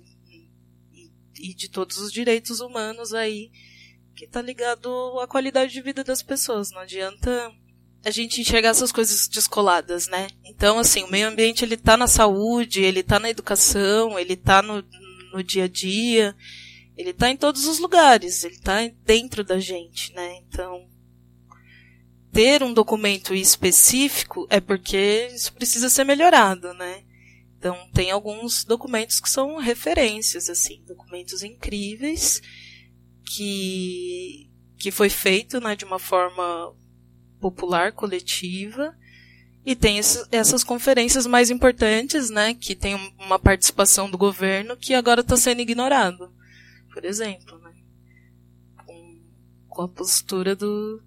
E, 0.93 1.11
e 1.51 1.55
de 1.55 1.71
todos 1.71 1.97
os 1.99 2.13
direitos 2.13 2.61
humanos 2.61 3.15
aí, 3.15 3.51
que 4.15 4.27
tá 4.27 4.43
ligado 4.43 5.19
à 5.21 5.27
qualidade 5.27 5.73
de 5.73 5.81
vida 5.81 6.05
das 6.05 6.23
pessoas. 6.23 6.71
Não 6.71 6.81
adianta 6.81 7.51
a 8.05 8.11
gente 8.11 8.41
enxergar 8.41 8.69
essas 8.69 8.93
coisas 8.93 9.27
descoladas, 9.27 10.07
né? 10.07 10.29
Então, 10.45 10.79
assim, 10.79 11.03
o 11.03 11.11
meio 11.11 11.27
ambiente 11.27 11.65
ele 11.65 11.79
tá 11.79 11.97
na 11.97 12.07
saúde, 12.07 12.83
ele 12.83 13.03
tá 13.03 13.19
na 13.19 13.31
educação, 13.31 14.19
ele 14.19 14.37
tá 14.37 14.61
no, 14.61 14.85
no 15.35 15.43
dia 15.43 15.65
a 15.65 15.69
dia, 15.69 16.35
ele 16.97 17.13
tá 17.13 17.29
em 17.29 17.37
todos 17.37 17.67
os 17.67 17.79
lugares, 17.81 18.45
ele 18.45 18.59
tá 18.59 18.89
dentro 19.05 19.43
da 19.43 19.59
gente, 19.59 20.13
né? 20.13 20.39
Então, 20.47 20.89
ter 22.33 22.63
um 22.63 22.73
documento 22.73 23.35
específico 23.35 24.47
é 24.49 24.61
porque 24.61 25.29
isso 25.35 25.53
precisa 25.53 25.89
ser 25.89 26.05
melhorado, 26.05 26.73
né? 26.75 27.05
Então, 27.59 27.89
tem 27.93 28.11
alguns 28.11 28.65
documentos 28.65 29.21
que 29.21 29.29
são 29.29 29.57
referências, 29.57 30.49
assim, 30.49 30.85
documentos 30.87 31.43
incríveis 31.43 32.41
que, 33.25 34.51
que 34.79 34.91
foi 34.91 35.09
feito 35.09 35.59
né, 35.61 35.75
de 35.75 35.85
uma 35.85 35.99
forma 35.99 36.77
popular, 37.41 37.93
coletiva, 37.93 38.97
e 39.65 39.75
tem 39.75 39.99
esse, 39.99 40.27
essas 40.31 40.63
conferências 40.63 41.27
mais 41.27 41.51
importantes, 41.51 42.29
né, 42.31 42.55
que 42.55 42.75
tem 42.75 42.95
uma 43.19 43.39
participação 43.39 44.11
do 44.11 44.19
governo 44.19 44.77
que 44.77 44.93
agora 44.93 45.23
está 45.23 45.37
sendo 45.37 45.61
ignorado, 45.61 46.31
por 46.93 47.05
exemplo, 47.05 47.59
né, 47.61 47.73
com, 48.85 49.19
com 49.69 49.83
a 49.83 49.89
postura 49.89 50.55
do, 50.55 51.03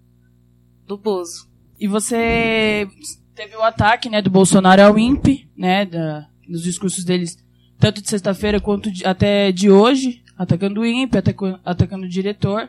do 0.86 0.98
Bozo. 0.98 1.48
E 1.78 1.86
você 1.86 2.88
teve 3.34 3.54
o 3.54 3.62
ataque, 3.62 4.10
né, 4.10 4.20
do 4.20 4.30
Bolsonaro 4.30 4.82
ao 4.82 4.98
INPE, 4.98 5.48
né, 5.56 5.86
da, 5.86 6.28
nos 6.48 6.62
discursos 6.62 7.04
deles, 7.04 7.38
tanto 7.78 8.02
de 8.02 8.10
sexta-feira 8.10 8.60
quanto 8.60 8.90
de, 8.90 9.04
até 9.06 9.52
de 9.52 9.70
hoje, 9.70 10.24
atacando 10.36 10.80
o 10.80 10.86
INPE, 10.86 11.18
atacando, 11.18 11.60
atacando 11.64 12.06
o 12.06 12.08
diretor, 12.08 12.68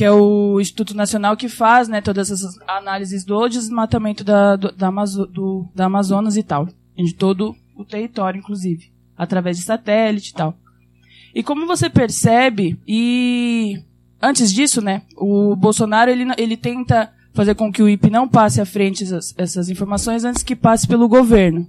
que 0.00 0.04
é 0.06 0.10
o 0.10 0.58
Instituto 0.58 0.96
Nacional 0.96 1.36
que 1.36 1.46
faz 1.46 1.86
né, 1.86 2.00
todas 2.00 2.30
essas 2.30 2.58
análises 2.66 3.22
do 3.22 3.46
desmatamento 3.46 4.24
da, 4.24 4.56
do, 4.56 4.72
da, 4.72 4.86
Amazo, 4.86 5.26
do, 5.26 5.68
da 5.74 5.84
Amazonas 5.84 6.38
e 6.38 6.42
tal, 6.42 6.66
de 6.96 7.12
todo 7.12 7.54
o 7.76 7.84
território, 7.84 8.38
inclusive, 8.38 8.90
através 9.14 9.58
de 9.58 9.62
satélite 9.62 10.30
e 10.30 10.32
tal. 10.32 10.56
E 11.34 11.42
como 11.42 11.66
você 11.66 11.90
percebe, 11.90 12.80
e 12.88 13.78
antes 14.22 14.50
disso, 14.50 14.80
né, 14.80 15.02
o 15.18 15.54
Bolsonaro 15.54 16.10
ele, 16.10 16.24
ele 16.38 16.56
tenta 16.56 17.12
fazer 17.34 17.54
com 17.54 17.70
que 17.70 17.82
o 17.82 17.88
IP 17.88 18.08
não 18.08 18.26
passe 18.26 18.58
à 18.58 18.64
frente 18.64 19.04
essas, 19.04 19.34
essas 19.36 19.68
informações 19.68 20.24
antes 20.24 20.42
que 20.42 20.56
passe 20.56 20.88
pelo 20.88 21.08
governo 21.08 21.68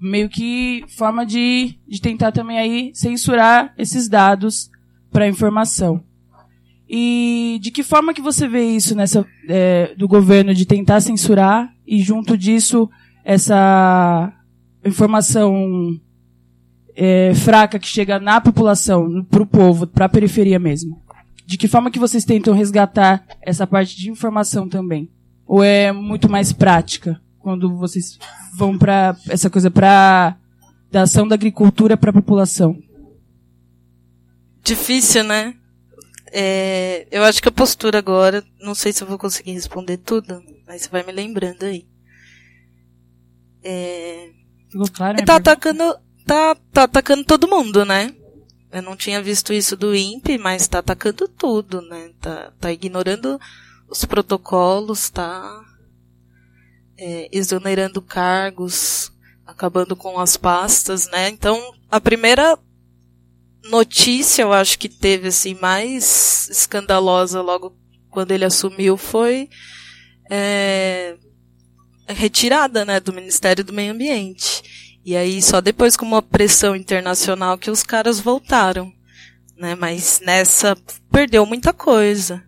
meio 0.00 0.30
que 0.30 0.82
forma 0.96 1.26
de, 1.26 1.78
de 1.86 2.00
tentar 2.00 2.32
também 2.32 2.58
aí 2.58 2.90
censurar 2.94 3.74
esses 3.76 4.08
dados 4.08 4.70
para 5.10 5.28
informação. 5.28 6.02
E 6.88 7.58
de 7.62 7.70
que 7.70 7.82
forma 7.82 8.12
que 8.12 8.20
você 8.20 8.46
vê 8.46 8.64
isso 8.64 8.94
nessa 8.94 9.26
é, 9.48 9.94
do 9.96 10.06
governo 10.06 10.54
de 10.54 10.66
tentar 10.66 11.00
censurar 11.00 11.72
e 11.86 12.02
junto 12.02 12.36
disso 12.36 12.90
essa 13.24 14.32
informação 14.84 15.98
é, 16.94 17.32
fraca 17.34 17.78
que 17.78 17.86
chega 17.86 18.20
na 18.20 18.40
população, 18.40 19.24
para 19.24 19.42
o 19.42 19.46
povo, 19.46 19.86
para 19.86 20.04
a 20.04 20.08
periferia 20.08 20.58
mesmo? 20.58 21.02
De 21.46 21.56
que 21.58 21.68
forma 21.68 21.90
que 21.90 21.98
vocês 21.98 22.24
tentam 22.24 22.54
resgatar 22.54 23.24
essa 23.42 23.66
parte 23.66 23.96
de 23.96 24.10
informação 24.10 24.68
também? 24.68 25.10
Ou 25.46 25.62
é 25.62 25.92
muito 25.92 26.28
mais 26.28 26.52
prática 26.52 27.20
quando 27.38 27.76
vocês 27.76 28.18
vão 28.54 28.78
para 28.78 29.16
essa 29.28 29.50
coisa 29.50 29.70
para 29.70 30.36
da 30.90 31.02
ação 31.02 31.26
da 31.26 31.34
agricultura 31.34 31.96
para 31.96 32.10
a 32.10 32.14
população? 32.14 32.78
Difícil, 34.62 35.24
né? 35.24 35.54
É, 36.36 37.06
eu 37.12 37.22
acho 37.22 37.40
que 37.40 37.48
a 37.48 37.52
postura 37.52 37.96
agora, 37.96 38.44
não 38.60 38.74
sei 38.74 38.92
se 38.92 39.04
eu 39.04 39.06
vou 39.06 39.16
conseguir 39.16 39.52
responder 39.52 39.98
tudo, 39.98 40.42
mas 40.66 40.82
você 40.82 40.88
vai 40.88 41.04
me 41.04 41.12
lembrando 41.12 41.62
aí. 41.62 41.86
É, 43.62 44.30
Ficou 44.68 44.90
claro? 44.90 45.24
tá 45.24 45.36
atacando, 45.36 45.96
tá, 46.26 46.56
tá 46.72 46.82
atacando 46.82 47.22
todo 47.22 47.46
mundo, 47.46 47.84
né? 47.84 48.12
Eu 48.72 48.82
não 48.82 48.96
tinha 48.96 49.22
visto 49.22 49.52
isso 49.52 49.76
do 49.76 49.94
INPE, 49.94 50.36
mas 50.36 50.66
tá 50.66 50.80
atacando 50.80 51.28
tudo, 51.28 51.80
né? 51.82 52.10
Tá, 52.20 52.52
tá 52.58 52.72
ignorando 52.72 53.40
os 53.88 54.04
protocolos, 54.04 55.08
tá 55.10 55.64
é, 56.98 57.28
exonerando 57.30 58.02
cargos, 58.02 59.12
acabando 59.46 59.94
com 59.94 60.18
as 60.18 60.36
pastas, 60.36 61.08
né? 61.12 61.28
Então, 61.28 61.76
a 61.88 62.00
primeira 62.00 62.58
notícia, 63.70 64.42
eu 64.42 64.52
acho 64.52 64.78
que 64.78 64.88
teve 64.88 65.28
assim 65.28 65.54
mais 65.54 66.48
escandalosa 66.50 67.40
logo 67.40 67.76
quando 68.10 68.30
ele 68.30 68.44
assumiu 68.44 68.96
foi 68.96 69.48
é, 70.30 71.16
retirada, 72.06 72.84
né, 72.84 73.00
do 73.00 73.12
Ministério 73.12 73.64
do 73.64 73.72
Meio 73.72 73.92
Ambiente. 73.92 74.98
E 75.04 75.16
aí 75.16 75.42
só 75.42 75.60
depois 75.60 75.96
com 75.96 76.06
uma 76.06 76.22
pressão 76.22 76.74
internacional 76.74 77.58
que 77.58 77.70
os 77.70 77.82
caras 77.82 78.20
voltaram, 78.20 78.90
né? 79.56 79.74
Mas 79.74 80.20
nessa 80.24 80.76
perdeu 81.10 81.44
muita 81.44 81.72
coisa. 81.72 82.42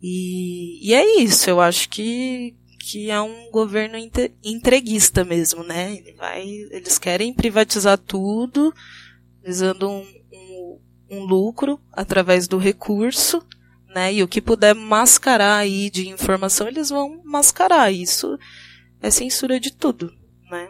E, 0.00 0.88
e 0.88 0.94
é 0.94 1.20
isso, 1.20 1.50
eu 1.50 1.60
acho 1.60 1.88
que 1.88 2.54
que 2.78 3.10
é 3.10 3.20
um 3.20 3.50
governo 3.50 3.98
entreguista 4.42 5.22
mesmo, 5.22 5.62
né? 5.62 5.94
Ele 5.96 6.14
vai, 6.14 6.42
eles 6.70 6.98
querem 6.98 7.34
privatizar 7.34 7.98
tudo, 7.98 8.72
visando 9.44 9.88
um, 9.88 10.06
um, 10.32 10.80
um 11.10 11.24
lucro 11.24 11.80
através 11.92 12.46
do 12.48 12.58
recurso, 12.58 13.42
né? 13.94 14.12
E 14.12 14.22
o 14.22 14.28
que 14.28 14.40
puder 14.40 14.74
mascarar 14.74 15.56
aí 15.58 15.90
de 15.90 16.08
informação, 16.08 16.68
eles 16.68 16.90
vão 16.90 17.22
mascarar. 17.24 17.90
Isso 17.92 18.38
é 19.00 19.10
censura 19.10 19.58
de 19.58 19.72
tudo, 19.72 20.12
né? 20.50 20.68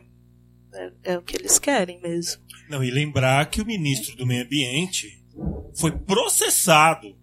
É, 0.75 0.93
é 1.15 1.19
o 1.19 1.23
que 1.23 1.37
eles 1.37 1.59
querem 1.59 2.01
mesmo. 2.01 2.43
Não, 2.69 2.85
e 2.85 2.91
lembrar 2.91 3.47
que 3.51 3.61
o 3.61 3.67
ministro 3.67 4.15
do 4.17 4.27
Meio 4.27 4.45
Ambiente 4.45 5.23
foi 5.77 5.91
processado 5.93 7.17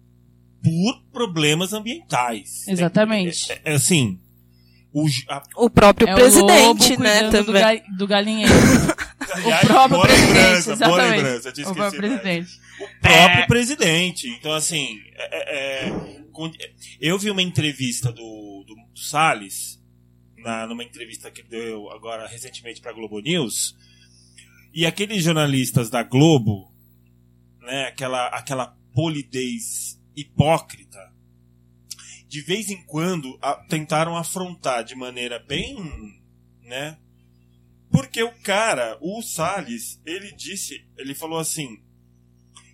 por 0.62 1.02
problemas 1.12 1.72
ambientais. 1.72 2.66
Exatamente. 2.66 3.52
É, 3.52 3.54
é, 3.54 3.60
é 3.72 3.74
assim. 3.74 4.18
O, 4.92 5.06
a, 5.28 5.42
o 5.56 5.70
próprio 5.70 6.08
É 6.08 6.12
o 6.14 6.16
presidente, 6.16 6.90
lobo 6.96 7.02
né, 7.02 7.20
cuidando 7.20 7.44
do, 7.44 7.52
também. 7.52 7.62
ga- 7.62 7.84
do 7.98 8.06
galinheiro. 8.06 8.52
aliás, 9.44 9.62
o 9.64 9.66
próprio 9.66 9.96
boa 9.96 10.06
presidente, 10.06 10.34
lembrança, 10.34 10.64
boa 10.64 10.74
exatamente. 10.76 11.16
lembrança, 11.22 11.48
eu 11.48 11.52
tinha 11.52 11.68
o 11.68 11.74
próprio 11.74 12.00
presidente. 12.00 12.60
o 12.80 13.00
próprio 13.00 13.46
presidente. 13.46 14.28
Então, 14.28 14.52
assim, 14.52 15.00
é- 15.14 15.36
é- 15.36 15.88
é, 15.88 16.22
eu 17.00 17.18
vi 17.18 17.30
uma 17.30 17.42
entrevista 17.42 18.12
do, 18.12 18.64
do, 18.66 18.74
do 18.74 18.98
Salles, 19.00 19.82
na, 20.38 20.66
numa 20.66 20.84
entrevista 20.84 21.30
que 21.30 21.40
ele 21.40 21.48
deu 21.48 21.90
agora 21.90 22.26
recentemente 22.26 22.80
para 22.80 22.90
a 22.90 22.94
Globo 22.94 23.18
News, 23.20 23.74
e 24.72 24.84
aqueles 24.84 25.24
jornalistas 25.24 25.88
da 25.90 26.02
Globo, 26.02 26.70
né, 27.62 27.84
aquela, 27.86 28.26
aquela 28.28 28.76
polidez 28.94 29.98
hipócrita, 30.14 30.98
de 32.28 32.40
vez 32.42 32.68
em 32.70 32.82
quando 32.84 33.38
a- 33.40 33.54
tentaram 33.68 34.16
afrontar 34.16 34.84
de 34.84 34.94
maneira 34.94 35.38
bem, 35.38 35.76
né, 36.62 36.98
porque 37.90 38.22
o 38.22 38.32
cara, 38.42 38.98
o 39.00 39.22
Salles, 39.22 40.00
ele 40.04 40.32
disse, 40.32 40.84
ele 40.96 41.14
falou 41.14 41.38
assim, 41.38 41.82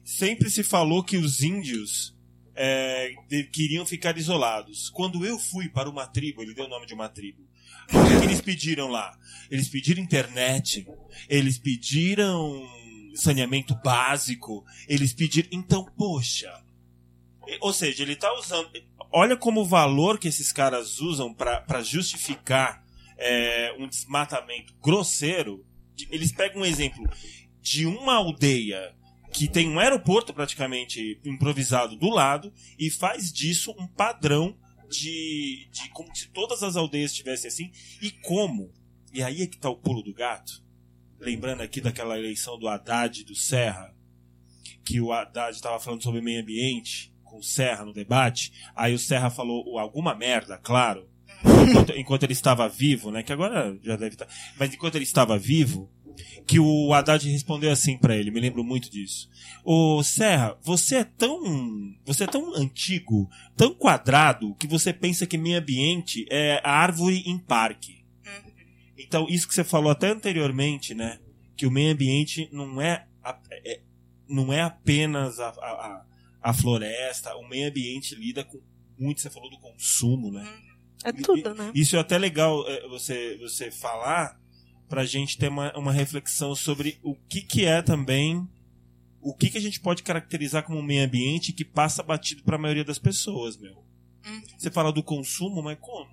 sempre 0.05 0.51
se 0.51 0.63
falou 0.63 1.03
que 1.05 1.17
os 1.17 1.43
índios 1.43 2.17
é, 2.55 3.15
queriam 3.53 3.87
ficar 3.87 4.17
isolados. 4.17 4.91
Quando 4.91 5.25
eu 5.25 5.39
fui 5.39 5.69
para 5.69 5.89
uma 5.89 6.07
tribo, 6.07 6.43
ele 6.43 6.55
deu 6.55 6.67
o 6.67 6.69
nome 6.69 6.87
de 6.87 6.95
uma 6.95 7.09
tribo. 7.09 7.43
O 7.89 8.05
que, 8.05 8.21
que 8.21 8.25
eles 8.25 8.41
pediram 8.41 8.89
lá? 8.89 9.19
Eles 9.51 9.69
pediram 9.69 10.03
internet, 10.03 10.87
eles 11.29 11.59
pediram 11.59 12.67
saneamento 13.15 13.75
básico, 13.83 14.65
eles 14.89 15.13
pediram. 15.13 15.49
Então, 15.53 15.85
poxa. 15.97 16.53
Ou 17.61 17.73
seja, 17.73 18.03
ele 18.03 18.13
está 18.13 18.33
usando. 18.39 18.71
Olha 19.11 19.37
como 19.37 19.61
o 19.61 19.67
valor 19.67 20.19
que 20.19 20.29
esses 20.29 20.53
caras 20.53 21.01
usam 21.01 21.35
para 21.35 21.83
justificar 21.83 22.82
é, 23.23 23.75
um 23.79 23.87
desmatamento 23.89 24.75
grosseiro. 24.83 25.65
Eles 26.11 26.33
pegam 26.33 26.63
um 26.63 26.67
exemplo 26.67 27.09
de 27.61 27.87
uma 27.87 28.17
aldeia 28.17 28.95
que 29.33 29.49
tem 29.49 29.69
um 29.69 29.79
aeroporto 29.79 30.35
praticamente 30.35 31.21
improvisado 31.25 31.97
do 31.97 32.11
lado 32.11 32.53
e 32.79 32.91
faz 32.91 33.33
disso 33.33 33.75
um 33.79 33.87
padrão 33.87 34.59
de, 34.91 35.69
de 35.73 35.89
como 35.91 36.15
se 36.15 36.29
todas 36.29 36.63
as 36.63 36.77
aldeias 36.77 37.13
estivessem 37.13 37.49
assim 37.49 37.73
e 38.03 38.11
como. 38.11 38.71
E 39.13 39.23
aí 39.23 39.43
é 39.43 39.47
que 39.47 39.59
tá 39.59 39.71
o 39.71 39.77
pulo 39.77 40.03
do 40.03 40.13
gato. 40.13 40.63
Lembrando 41.19 41.63
aqui 41.63 41.81
daquela 41.81 42.19
eleição 42.19 42.59
do 42.59 42.69
Haddad 42.69 43.21
e 43.21 43.25
do 43.25 43.35
Serra, 43.35 43.95
que 44.85 45.01
o 45.01 45.13
Haddad 45.13 45.55
estava 45.55 45.79
falando 45.79 46.03
sobre 46.03 46.21
meio 46.21 46.43
ambiente 46.43 47.15
com 47.23 47.39
o 47.39 47.43
Serra 47.43 47.85
no 47.85 47.93
debate, 47.93 48.53
aí 48.75 48.93
o 48.93 48.99
Serra 48.99 49.31
falou 49.31 49.79
alguma 49.79 50.15
merda, 50.15 50.59
claro, 50.59 51.09
enquanto, 51.45 51.93
enquanto 51.97 52.23
ele 52.25 52.33
estava 52.33 52.69
vivo, 52.69 53.11
né? 53.11 53.23
Que 53.23 53.33
agora 53.33 53.77
já 53.83 53.97
deve 53.97 54.15
estar. 54.15 54.29
Mas 54.59 54.73
enquanto 54.73 54.95
ele 54.97 55.05
estava 55.05 55.39
vivo, 55.39 55.91
que 56.47 56.59
o 56.61 56.93
Haddad 56.93 57.29
respondeu 57.31 57.71
assim 57.71 57.97
pra 57.97 58.17
ele, 58.17 58.31
me 58.31 58.41
lembro 58.41 58.63
muito 58.63 58.91
disso. 58.91 59.29
Ô 59.65 60.03
Serra, 60.03 60.57
você 60.63 60.97
é 60.97 61.05
tão. 61.05 61.41
Você 62.05 62.25
é 62.25 62.27
tão 62.27 62.55
antigo, 62.55 63.29
tão 63.57 63.75
quadrado, 63.75 64.55
que 64.57 64.67
você 64.67 64.93
pensa 64.93 65.27
que 65.27 65.39
meio 65.39 65.59
ambiente 65.59 66.27
é 66.31 66.61
a 66.65 66.71
árvore 66.71 67.23
em 67.27 67.39
parque. 67.39 68.03
Então, 68.99 69.27
isso 69.29 69.49
que 69.49 69.55
você 69.55 69.65
falou 69.65 69.91
até 69.91 70.09
anteriormente, 70.11 70.95
né? 70.95 71.19
Que 71.57 71.67
o 71.67 71.71
meio 71.71 71.93
ambiente 71.93 72.49
não 72.53 72.81
é, 72.81 73.07
a- 73.23 73.39
é- 73.65 73.81
não 74.29 74.53
é 74.53 74.63
apenas 74.63 75.39
a, 75.41 75.49
a, 75.49 75.51
a- 75.51 76.05
a 76.43 76.53
floresta, 76.55 77.35
o 77.37 77.49
meio 77.49 77.69
ambiente 77.69 78.15
lida 78.15 78.45
com 78.45 78.61
muito, 78.99 79.21
você 79.21 79.31
falou 79.31 79.51
do 79.51 79.59
consumo, 79.59 80.31
né? 80.31 80.45
É 81.05 81.13
tudo, 81.13 81.55
né? 81.55 81.71
Isso 81.75 81.97
é 81.97 81.99
até 81.99 82.19
legal 82.19 82.65
é, 82.69 82.87
você, 82.89 83.39
você 83.39 83.71
falar 83.71 84.41
pra 84.89 85.05
gente 85.05 85.39
ter 85.39 85.49
uma, 85.49 85.73
uma 85.77 85.93
reflexão 85.93 86.55
sobre 86.55 86.99
o 87.03 87.15
que, 87.29 87.41
que 87.43 87.65
é 87.65 87.81
também 87.83 88.47
o 89.21 89.33
que, 89.35 89.51
que 89.51 89.59
a 89.59 89.61
gente 89.61 89.79
pode 89.81 90.03
caracterizar 90.03 90.65
como 90.65 90.83
meio 90.83 91.05
ambiente 91.05 91.53
que 91.53 91.65
passa 91.65 92.03
batido 92.03 92.43
pra 92.43 92.59
maioria 92.59 92.85
das 92.85 92.99
pessoas, 92.99 93.57
meu. 93.57 93.75
Uhum. 94.27 94.43
Você 94.59 94.71
fala 94.71 94.93
do 94.93 95.03
consumo, 95.03 95.63
mas 95.63 95.79
como? 95.81 96.11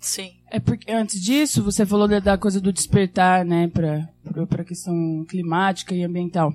Sim. 0.00 0.32
É 0.50 0.58
porque 0.60 0.90
antes 0.90 1.20
disso, 1.20 1.62
você 1.62 1.84
falou 1.84 2.06
da- 2.08 2.38
coisa 2.38 2.60
do 2.60 2.72
despertar, 2.72 3.44
né, 3.44 3.68
pra, 3.68 4.08
pra, 4.24 4.46
pra 4.46 4.64
questão 4.64 5.24
climática 5.28 5.94
e 5.94 6.02
ambiental. 6.04 6.54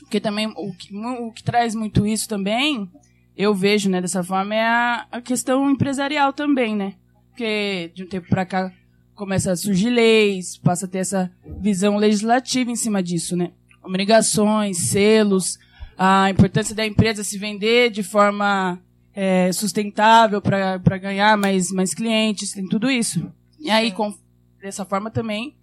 Porque 0.00 0.20
também 0.20 0.46
o 0.46 0.74
que, 0.74 0.94
o 0.96 1.32
que 1.32 1.42
traz 1.42 1.74
muito 1.74 2.06
isso 2.06 2.28
também, 2.28 2.88
eu 3.36 3.54
vejo, 3.54 3.88
né, 3.90 4.00
dessa 4.00 4.22
forma, 4.22 4.54
é 4.54 4.62
a, 4.62 5.06
a 5.10 5.20
questão 5.22 5.70
empresarial 5.70 6.32
também, 6.32 6.76
né? 6.76 6.94
Porque 7.36 7.92
de 7.94 8.02
um 8.02 8.08
tempo 8.08 8.26
pra 8.30 8.46
cá 8.46 8.72
começa 9.14 9.52
a 9.52 9.56
surgir 9.56 9.90
leis, 9.90 10.56
passa 10.56 10.86
a 10.86 10.88
ter 10.88 11.00
essa 11.00 11.30
visão 11.60 11.98
legislativa 11.98 12.70
em 12.70 12.76
cima 12.76 13.02
disso, 13.02 13.36
né? 13.36 13.52
Obrigações, 13.84 14.88
selos, 14.88 15.58
a 15.98 16.30
importância 16.30 16.74
da 16.74 16.86
empresa 16.86 17.22
se 17.22 17.36
vender 17.36 17.90
de 17.90 18.02
forma 18.02 18.80
é, 19.12 19.52
sustentável 19.52 20.40
para 20.40 20.96
ganhar 20.96 21.36
mais, 21.36 21.70
mais 21.70 21.92
clientes, 21.92 22.52
tem 22.52 22.66
tudo 22.66 22.90
isso. 22.90 23.30
E 23.60 23.68
aí, 23.68 23.92
com, 23.92 24.16
dessa 24.58 24.86
forma 24.86 25.10
também, 25.10 25.58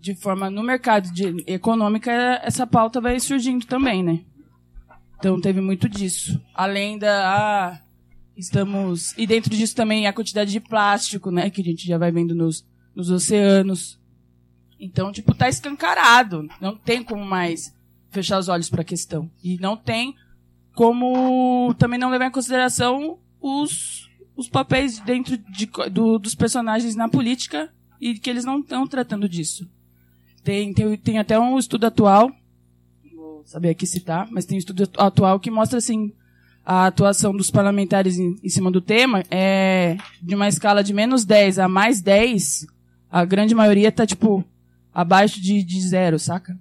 de 0.00 0.14
forma 0.14 0.48
no 0.48 0.62
mercado 0.62 1.12
de, 1.12 1.44
econômica, 1.46 2.10
essa 2.42 2.66
pauta 2.66 3.02
vai 3.02 3.20
surgindo 3.20 3.66
também, 3.66 4.02
né? 4.02 4.20
Então 5.18 5.38
teve 5.38 5.60
muito 5.60 5.90
disso. 5.90 6.40
Além 6.54 6.98
da. 6.98 7.28
Ah, 7.28 7.80
estamos. 8.36 9.16
E 9.18 9.26
dentro 9.26 9.54
disso 9.54 9.74
também 9.74 10.06
a 10.06 10.12
quantidade 10.12 10.50
de 10.50 10.60
plástico, 10.60 11.30
né? 11.30 11.50
Que 11.50 11.60
a 11.60 11.64
gente 11.64 11.86
já 11.86 11.98
vai 11.98 12.10
vendo 12.12 12.34
nos, 12.34 12.64
nos 12.94 13.10
oceanos. 13.10 14.00
Então, 14.78 15.12
tipo, 15.12 15.34
tá 15.34 15.48
escancarado. 15.48 16.46
Não 16.60 16.76
tem 16.76 17.02
como 17.02 17.24
mais 17.24 17.74
fechar 18.10 18.38
os 18.38 18.48
olhos 18.48 18.68
para 18.68 18.82
a 18.82 18.84
questão. 18.84 19.30
E 19.42 19.56
não 19.58 19.76
tem 19.76 20.14
como 20.74 21.74
também 21.78 21.98
não 21.98 22.10
levar 22.10 22.26
em 22.26 22.30
consideração 22.32 23.18
os, 23.40 24.08
os 24.36 24.48
papéis 24.48 24.98
dentro 25.00 25.36
de, 25.36 25.66
do- 25.90 26.18
dos 26.18 26.34
personagens 26.34 26.96
na 26.96 27.08
política 27.08 27.72
e 28.00 28.14
que 28.18 28.28
eles 28.30 28.44
não 28.44 28.60
estão 28.60 28.86
tratando 28.86 29.28
disso. 29.28 29.68
Tem, 30.42 30.72
tem, 30.72 30.96
tem 30.96 31.18
até 31.18 31.38
um 31.38 31.58
estudo 31.58 31.84
atual, 31.86 32.30
vou 33.14 33.42
saber 33.44 33.70
aqui 33.70 33.86
citar, 33.86 34.26
mas 34.30 34.44
tem 34.44 34.56
um 34.56 34.58
estudo 34.58 34.88
atual 34.98 35.38
que 35.38 35.50
mostra 35.50 35.78
assim 35.78 36.12
a 36.64 36.86
atuação 36.86 37.36
dos 37.36 37.50
parlamentares 37.50 38.18
em, 38.18 38.36
em 38.42 38.48
cima 38.48 38.70
do 38.70 38.80
tema 38.80 39.24
é 39.30 39.96
de 40.20 40.34
uma 40.34 40.48
escala 40.48 40.82
de 40.82 40.94
menos 40.94 41.24
10 41.24 41.58
a 41.58 41.68
mais 41.68 42.00
10, 42.00 42.66
a 43.10 43.24
grande 43.24 43.54
maioria 43.54 43.88
está 43.88 44.06
tipo 44.06 44.44
abaixo 44.94 45.40
de, 45.40 45.62
de 45.62 45.80
zero, 45.80 46.18
saca? 46.18 46.58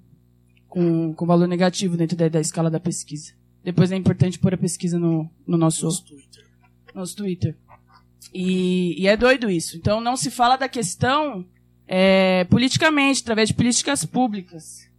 Com, 0.67 1.13
com 1.13 1.25
valor 1.25 1.47
negativo 1.47 1.97
dentro 1.97 2.17
da, 2.17 2.27
da 2.29 2.39
escala 2.39 2.69
da 2.69 2.79
pesquisa. 2.79 3.33
Depois 3.63 3.91
é 3.91 3.95
importante 3.95 4.39
pôr 4.39 4.53
a 4.53 4.57
pesquisa 4.57 4.97
no, 4.97 5.29
no 5.45 5.57
nosso, 5.57 5.85
Nosso 5.85 6.05
Twitter. 6.05 6.45
nosso 6.95 7.15
Twitter. 7.15 7.55
E, 8.33 9.01
e 9.01 9.07
é 9.07 9.15
doido 9.15 9.49
isso. 9.49 9.77
Então 9.77 10.01
não 10.01 10.15
se 10.15 10.31
fala 10.31 10.55
da 10.55 10.69
questão 10.69 11.45
é, 11.87 12.45
politicamente, 12.45 13.21
através 13.21 13.49
de 13.49 13.53
políticas 13.53 14.05
públicas. 14.05 14.89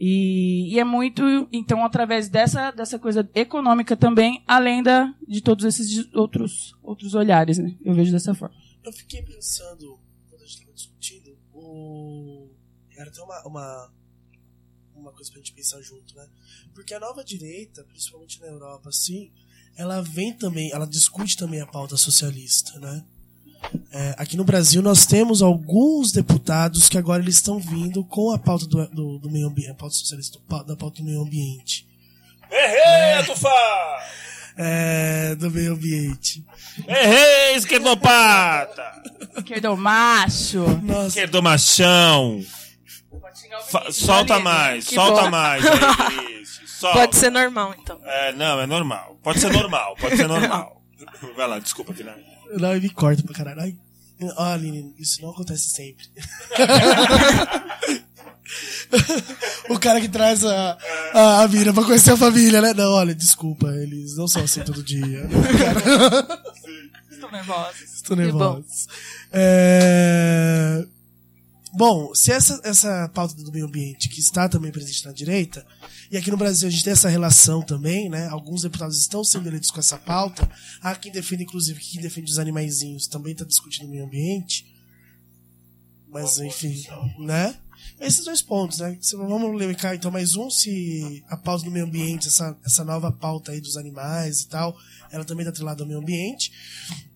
E, 0.00 0.72
e 0.72 0.78
é 0.78 0.84
muito, 0.84 1.22
então, 1.52 1.84
através 1.84 2.28
dessa, 2.28 2.70
dessa 2.70 2.98
coisa 2.98 3.28
econômica 3.34 3.96
também, 3.96 4.44
além 4.46 4.80
da, 4.80 5.12
de 5.26 5.40
todos 5.40 5.64
esses 5.64 6.12
outros, 6.14 6.76
outros 6.82 7.14
olhares, 7.14 7.58
né? 7.58 7.76
Eu 7.84 7.94
vejo 7.94 8.12
dessa 8.12 8.32
forma. 8.32 8.54
Eu 8.84 8.92
fiquei 8.92 9.22
pensando, 9.22 9.98
quando 10.28 10.42
a 10.42 10.46
gente 10.46 10.58
estava 10.58 10.72
discutindo, 10.72 11.36
o... 11.52 12.48
era 12.96 13.10
até 13.10 13.20
uma, 13.20 13.42
uma, 13.44 13.92
uma 14.94 15.12
coisa 15.12 15.30
pra 15.32 15.40
gente 15.40 15.52
pensar 15.52 15.80
junto, 15.82 16.14
né? 16.14 16.28
Porque 16.72 16.94
a 16.94 17.00
nova 17.00 17.24
direita, 17.24 17.82
principalmente 17.82 18.40
na 18.40 18.46
Europa, 18.46 18.90
assim, 18.90 19.32
ela 19.76 20.00
vem 20.00 20.32
também, 20.32 20.70
ela 20.72 20.86
discute 20.86 21.36
também 21.36 21.60
a 21.60 21.66
pauta 21.66 21.96
socialista, 21.96 22.78
né? 22.78 23.04
É, 23.92 24.14
aqui 24.16 24.36
no 24.36 24.44
Brasil 24.44 24.80
nós 24.80 25.04
temos 25.04 25.42
alguns 25.42 26.12
deputados 26.12 26.88
que 26.88 26.96
agora 26.96 27.22
eles 27.22 27.34
estão 27.36 27.58
vindo 27.58 28.02
com 28.04 28.30
a 28.32 28.38
pauta 28.38 28.66
do, 28.66 28.86
do, 28.88 29.18
do 29.18 29.30
meio 29.30 29.48
ambiente, 29.48 29.70
a 29.70 29.74
pauta 29.74 29.94
socialista, 29.94 30.38
da 30.66 30.76
pauta 30.76 30.98
do 31.02 31.04
meio 31.04 31.20
ambiente. 31.22 31.86
Errei, 32.50 33.24
Tufá! 33.26 34.02
É, 34.56 35.34
do 35.36 35.50
meio 35.50 35.72
ambiente. 35.74 36.44
Errei, 36.86 37.56
esquerdopata! 37.56 39.02
Esquerdo 39.36 39.76
macho. 39.76 40.60
Nossa, 40.82 41.08
Esquerdomachão! 41.08 42.42
Fa- 43.70 43.90
solta 43.92 44.38
mais, 44.40 44.86
Que 44.86 44.94
solta 44.94 45.22
bom. 45.22 45.30
mais. 45.30 45.64
aí, 45.66 46.42
solta. 46.66 46.98
Pode 47.00 47.16
ser 47.16 47.30
normal, 47.30 47.74
então. 47.78 47.98
É, 48.04 48.32
não, 48.32 48.60
é 48.60 48.66
normal. 48.66 49.18
Pode 49.22 49.40
ser 49.40 49.52
normal, 49.52 49.94
pode 50.00 50.16
ser 50.16 50.26
normal. 50.28 50.82
Vai 51.36 51.46
lá, 51.48 51.58
desculpa, 51.58 51.92
Guilherme. 51.92 52.24
Não, 52.56 52.72
ele 52.72 52.88
me 52.88 52.90
corta 52.90 53.22
pra 53.22 53.34
caralho. 53.34 53.60
Ai. 53.60 53.76
Ó, 54.36 54.44
Aline, 54.44 54.94
isso 54.98 55.22
não 55.22 55.30
acontece 55.30 55.70
sempre. 55.70 56.04
o 59.68 59.78
cara 59.78 60.00
que 60.00 60.08
traz 60.08 60.44
a, 60.44 60.78
a, 61.12 61.42
a 61.42 61.48
mina 61.48 61.72
pra 61.72 61.84
conhecer 61.84 62.12
a 62.12 62.16
família, 62.16 62.60
né? 62.60 62.74
Não, 62.74 62.92
olha, 62.92 63.14
desculpa, 63.14 63.68
eles 63.68 64.16
não 64.16 64.26
são 64.26 64.42
assim 64.42 64.62
todo 64.62 64.82
dia. 64.82 65.28
Estou 67.10 67.30
nervosa. 67.30 67.84
Estou 67.84 68.16
nervoso. 68.16 68.64
É... 69.32 70.84
Bom, 71.74 72.14
se 72.14 72.32
essa, 72.32 72.58
essa 72.64 73.10
pauta 73.14 73.34
do 73.34 73.52
meio 73.52 73.66
ambiente, 73.66 74.08
que 74.08 74.20
está 74.20 74.48
também 74.48 74.72
presente 74.72 75.04
na 75.04 75.12
direita, 75.12 75.64
e 76.10 76.16
aqui 76.16 76.30
no 76.30 76.36
Brasil 76.36 76.68
a 76.68 76.70
gente 76.70 76.84
tem 76.84 76.92
essa 76.92 77.08
relação 77.08 77.62
também, 77.62 78.08
né? 78.08 78.28
Alguns 78.28 78.62
deputados 78.62 78.98
estão 78.98 79.22
sendo 79.22 79.48
eleitos 79.48 79.70
com 79.70 79.78
essa 79.78 79.98
pauta. 79.98 80.50
Há 80.80 80.94
quem 80.94 81.12
defende, 81.12 81.42
inclusive, 81.42 81.78
que 81.78 81.92
quem 81.92 82.02
defende 82.02 82.30
os 82.30 82.38
animaizinhos 82.38 83.06
também 83.06 83.32
está 83.32 83.44
discutindo 83.44 83.86
o 83.86 83.90
meio 83.90 84.04
ambiente. 84.04 84.74
Mas, 86.08 86.38
enfim, 86.38 86.82
né? 87.18 87.54
Esses 88.00 88.24
dois 88.24 88.40
pontos, 88.40 88.78
né? 88.78 88.96
Vamos 89.12 89.56
levar 89.58 89.94
então 89.94 90.10
mais 90.10 90.34
um, 90.34 90.48
se 90.50 91.22
a 91.28 91.36
pauta 91.36 91.64
do 91.64 91.70
meio 91.70 91.84
ambiente, 91.84 92.28
essa, 92.28 92.56
essa 92.64 92.84
nova 92.84 93.12
pauta 93.12 93.52
aí 93.52 93.60
dos 93.60 93.76
animais 93.76 94.40
e 94.40 94.48
tal, 94.48 94.76
ela 95.10 95.24
também 95.24 95.42
está 95.42 95.50
atrelada 95.50 95.82
ao 95.82 95.86
meio 95.86 96.00
ambiente. 96.00 96.52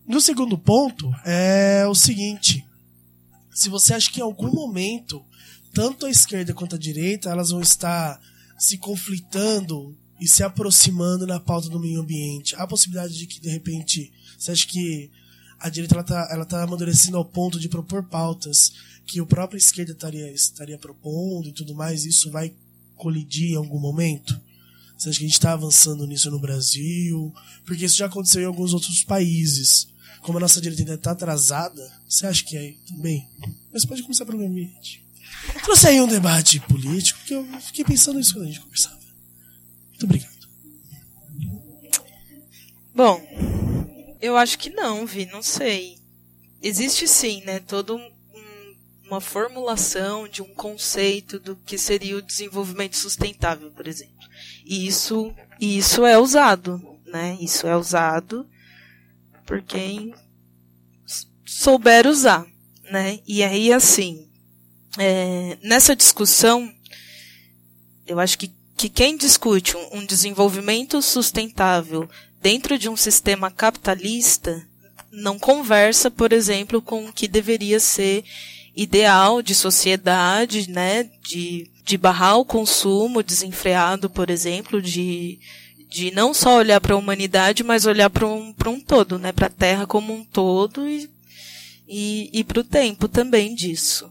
No 0.06 0.20
segundo 0.20 0.58
ponto, 0.58 1.10
é 1.24 1.86
o 1.88 1.94
seguinte: 1.94 2.64
se 3.54 3.68
você 3.68 3.94
acha 3.94 4.10
que 4.10 4.20
em 4.20 4.22
algum 4.22 4.50
momento, 4.52 5.24
tanto 5.72 6.04
a 6.04 6.10
esquerda 6.10 6.52
quanto 6.52 6.74
a 6.74 6.78
direita, 6.78 7.30
elas 7.30 7.50
vão 7.50 7.60
estar 7.60 8.20
se 8.62 8.78
conflitando 8.78 9.98
e 10.20 10.28
se 10.28 10.44
aproximando 10.44 11.26
na 11.26 11.40
pauta 11.40 11.68
do 11.68 11.80
meio 11.80 12.00
ambiente, 12.00 12.54
há 12.54 12.62
a 12.62 12.66
possibilidade 12.66 13.18
de 13.18 13.26
que, 13.26 13.40
de 13.40 13.48
repente, 13.48 14.12
você 14.38 14.52
acha 14.52 14.64
que 14.68 15.10
a 15.58 15.68
direita 15.68 15.96
ela 15.96 16.04
tá, 16.04 16.28
ela 16.30 16.44
tá 16.44 16.62
amadurecendo 16.62 17.16
ao 17.16 17.24
ponto 17.24 17.58
de 17.58 17.68
propor 17.68 18.04
pautas 18.04 18.72
que 19.04 19.20
o 19.20 19.26
próprio 19.26 19.58
esquerda 19.58 19.90
estaria, 19.90 20.30
estaria 20.30 20.78
propondo 20.78 21.48
e 21.48 21.52
tudo 21.52 21.74
mais, 21.74 22.04
e 22.04 22.10
isso 22.10 22.30
vai 22.30 22.54
colidir 22.94 23.50
em 23.50 23.56
algum 23.56 23.80
momento? 23.80 24.40
Você 24.96 25.08
acha 25.08 25.18
que 25.18 25.24
a 25.24 25.28
gente 25.28 25.38
está 25.38 25.54
avançando 25.54 26.06
nisso 26.06 26.30
no 26.30 26.38
Brasil? 26.38 27.34
Porque 27.66 27.84
isso 27.84 27.96
já 27.96 28.06
aconteceu 28.06 28.42
em 28.42 28.46
alguns 28.46 28.72
outros 28.72 29.02
países. 29.02 29.88
Como 30.20 30.38
a 30.38 30.40
nossa 30.40 30.60
direita 30.60 30.82
ainda 30.82 30.94
está 30.94 31.10
atrasada, 31.10 31.82
você 32.08 32.28
acha 32.28 32.44
que 32.44 32.56
é 32.56 32.74
também? 32.86 33.28
Mas 33.72 33.84
pode 33.84 34.02
começar 34.02 34.24
pelo 34.24 34.38
meio 34.38 34.50
ambiente. 34.50 35.01
Trouxe 35.64 35.88
aí 35.88 36.00
um 36.00 36.06
debate 36.06 36.60
político, 36.60 37.18
porque 37.20 37.34
eu 37.34 37.44
fiquei 37.60 37.84
pensando 37.84 38.18
nisso 38.18 38.34
quando 38.34 38.44
a 38.44 38.46
gente 38.48 38.60
conversava. 38.60 38.98
Muito 39.90 40.04
obrigado. 40.04 40.32
Bom, 42.94 43.20
eu 44.20 44.36
acho 44.36 44.58
que 44.58 44.70
não, 44.70 45.06
Vi, 45.06 45.26
não 45.26 45.42
sei. 45.42 45.98
Existe 46.62 47.08
sim, 47.08 47.42
né, 47.44 47.58
toda 47.60 47.94
um- 47.94 47.98
um- 48.34 48.76
uma 49.06 49.20
formulação 49.20 50.28
de 50.28 50.42
um 50.42 50.54
conceito 50.54 51.38
do 51.40 51.56
que 51.56 51.76
seria 51.78 52.16
o 52.16 52.22
desenvolvimento 52.22 52.96
sustentável, 52.96 53.70
por 53.72 53.86
exemplo. 53.88 54.12
E 54.64 54.86
isso, 54.86 55.34
e 55.60 55.78
isso 55.78 56.04
é 56.04 56.18
usado, 56.18 56.80
né? 57.06 57.36
Isso 57.40 57.66
é 57.66 57.76
usado 57.76 58.46
por 59.46 59.62
quem 59.62 60.14
souber 61.44 62.06
usar, 62.06 62.46
né? 62.90 63.18
E 63.26 63.42
aí, 63.42 63.72
assim, 63.72 64.28
é, 64.98 65.56
nessa 65.62 65.96
discussão, 65.96 66.72
eu 68.06 68.18
acho 68.20 68.38
que, 68.38 68.50
que 68.76 68.88
quem 68.88 69.16
discute 69.16 69.76
um- 69.92 70.04
desenvolvimento 70.04 71.00
sustentável 71.00 72.08
dentro 72.40 72.78
de 72.78 72.88
um 72.88 72.96
sistema 72.96 73.50
capitalista 73.50 74.66
não 75.10 75.38
conversa, 75.38 76.10
por 76.10 76.32
exemplo, 76.32 76.80
com 76.82 77.06
o 77.06 77.12
que 77.12 77.28
deveria 77.28 77.78
ser 77.78 78.24
ideal 78.74 79.42
de 79.42 79.54
sociedade, 79.54 80.70
né, 80.70 81.08
de, 81.22 81.70
de 81.84 81.98
barrar 81.98 82.38
o 82.38 82.44
consumo 82.44 83.22
desenfreado, 83.22 84.08
por 84.08 84.30
exemplo, 84.30 84.80
de, 84.80 85.38
de 85.90 86.10
não 86.10 86.32
só 86.32 86.56
olhar 86.56 86.80
para 86.80 86.94
a 86.94 86.98
humanidade, 86.98 87.62
mas 87.62 87.84
olhar 87.84 88.08
para 88.08 88.26
um, 88.26 88.54
um 88.66 88.80
todo, 88.80 89.18
né, 89.18 89.30
para 89.32 89.46
a 89.46 89.50
Terra 89.50 89.86
como 89.86 90.12
um 90.14 90.24
todo 90.24 90.88
e, 90.88 91.08
e, 91.86 92.30
e 92.32 92.44
para 92.44 92.60
o 92.60 92.64
tempo 92.64 93.06
também 93.08 93.54
disso, 93.54 94.10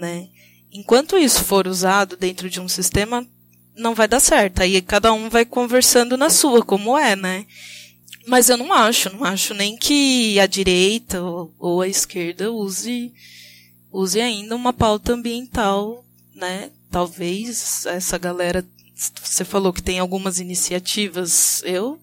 né. 0.00 0.28
Enquanto 0.72 1.18
isso 1.18 1.44
for 1.44 1.66
usado 1.66 2.16
dentro 2.16 2.48
de 2.48 2.60
um 2.60 2.68
sistema, 2.68 3.26
não 3.76 3.94
vai 3.94 4.06
dar 4.08 4.20
certo. 4.20 4.62
Aí 4.62 4.80
cada 4.80 5.12
um 5.12 5.28
vai 5.28 5.44
conversando 5.44 6.16
na 6.16 6.30
sua, 6.30 6.64
como 6.64 6.96
é, 6.96 7.16
né? 7.16 7.46
Mas 8.26 8.48
eu 8.48 8.56
não 8.56 8.72
acho, 8.72 9.10
não 9.10 9.24
acho 9.24 9.54
nem 9.54 9.76
que 9.76 10.38
a 10.38 10.46
direita 10.46 11.20
ou, 11.58 11.80
a 11.82 11.88
esquerda 11.88 12.52
use, 12.52 13.12
use 13.90 14.20
ainda 14.20 14.54
uma 14.54 14.72
pauta 14.72 15.12
ambiental, 15.14 16.04
né? 16.34 16.70
Talvez 16.90 17.86
essa 17.86 18.18
galera, 18.18 18.64
você 19.22 19.44
falou 19.44 19.72
que 19.72 19.82
tem 19.82 19.98
algumas 19.98 20.38
iniciativas, 20.38 21.62
eu 21.64 21.98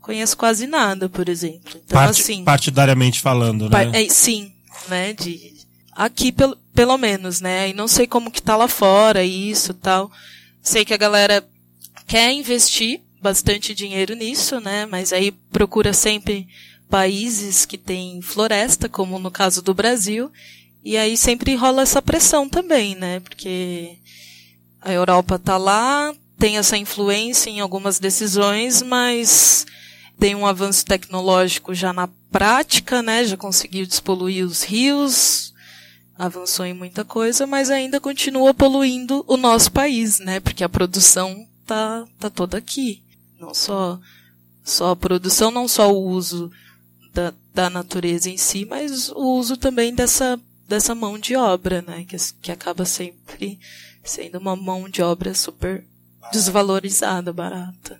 conheço 0.00 0.36
quase 0.36 0.66
nada, 0.66 1.08
por 1.08 1.28
exemplo. 1.28 1.80
Então, 1.84 2.00
Parti- 2.00 2.20
assim, 2.22 2.44
Partidariamente 2.44 3.20
falando, 3.20 3.68
né? 3.68 3.90
É, 3.92 4.08
sim, 4.08 4.52
né? 4.88 5.12
De, 5.12 5.54
aqui, 5.92 6.32
pelo, 6.32 6.56
pelo 6.74 6.96
menos, 6.96 7.40
né? 7.40 7.68
E 7.68 7.74
não 7.74 7.88
sei 7.88 8.06
como 8.06 8.30
que 8.30 8.42
tá 8.42 8.56
lá 8.56 8.68
fora 8.68 9.24
isso 9.24 9.74
tal. 9.74 10.10
Sei 10.62 10.84
que 10.84 10.94
a 10.94 10.98
galera 10.98 11.46
quer 12.06 12.32
investir 12.32 13.00
bastante 13.20 13.74
dinheiro 13.74 14.14
nisso, 14.14 14.60
né? 14.60 14.86
Mas 14.86 15.12
aí 15.12 15.32
procura 15.52 15.92
sempre 15.92 16.48
países 16.88 17.64
que 17.64 17.78
têm 17.78 18.20
floresta, 18.20 18.88
como 18.88 19.18
no 19.18 19.30
caso 19.30 19.62
do 19.62 19.72
Brasil. 19.72 20.30
E 20.84 20.96
aí 20.96 21.16
sempre 21.16 21.54
rola 21.54 21.82
essa 21.82 22.00
pressão 22.00 22.48
também, 22.48 22.94
né? 22.94 23.20
Porque 23.20 23.96
a 24.80 24.92
Europa 24.92 25.38
tá 25.38 25.56
lá, 25.56 26.14
tem 26.38 26.56
essa 26.56 26.76
influência 26.76 27.50
em 27.50 27.60
algumas 27.60 27.98
decisões, 27.98 28.82
mas 28.82 29.66
tem 30.18 30.34
um 30.34 30.46
avanço 30.46 30.84
tecnológico 30.84 31.74
já 31.74 31.92
na 31.92 32.08
prática, 32.32 33.02
né? 33.02 33.24
Já 33.24 33.36
conseguiu 33.36 33.86
despoluir 33.86 34.44
os 34.44 34.62
rios, 34.62 35.49
avançou 36.20 36.66
em 36.66 36.74
muita 36.74 37.02
coisa, 37.02 37.46
mas 37.46 37.70
ainda 37.70 37.98
continua 37.98 38.52
poluindo 38.52 39.24
o 39.26 39.38
nosso 39.38 39.72
país, 39.72 40.18
né? 40.18 40.38
Porque 40.38 40.62
a 40.62 40.68
produção 40.68 41.48
tá, 41.64 42.04
tá 42.18 42.28
toda 42.28 42.58
aqui. 42.58 43.02
Não 43.40 43.54
só, 43.54 43.98
só 44.62 44.90
a 44.90 44.96
produção, 44.96 45.50
não 45.50 45.66
só 45.66 45.90
o 45.90 46.06
uso 46.06 46.52
da, 47.14 47.32
da 47.54 47.70
natureza 47.70 48.28
em 48.28 48.36
si, 48.36 48.66
mas 48.66 49.08
o 49.08 49.38
uso 49.38 49.56
também 49.56 49.94
dessa, 49.94 50.38
dessa 50.68 50.94
mão 50.94 51.18
de 51.18 51.34
obra, 51.34 51.80
né? 51.80 52.04
Que, 52.04 52.16
que 52.42 52.52
acaba 52.52 52.84
sempre 52.84 53.58
sendo 54.04 54.36
uma 54.38 54.54
mão 54.54 54.90
de 54.90 55.00
obra 55.00 55.32
super 55.32 55.86
desvalorizada, 56.30 57.32
barata. 57.32 57.98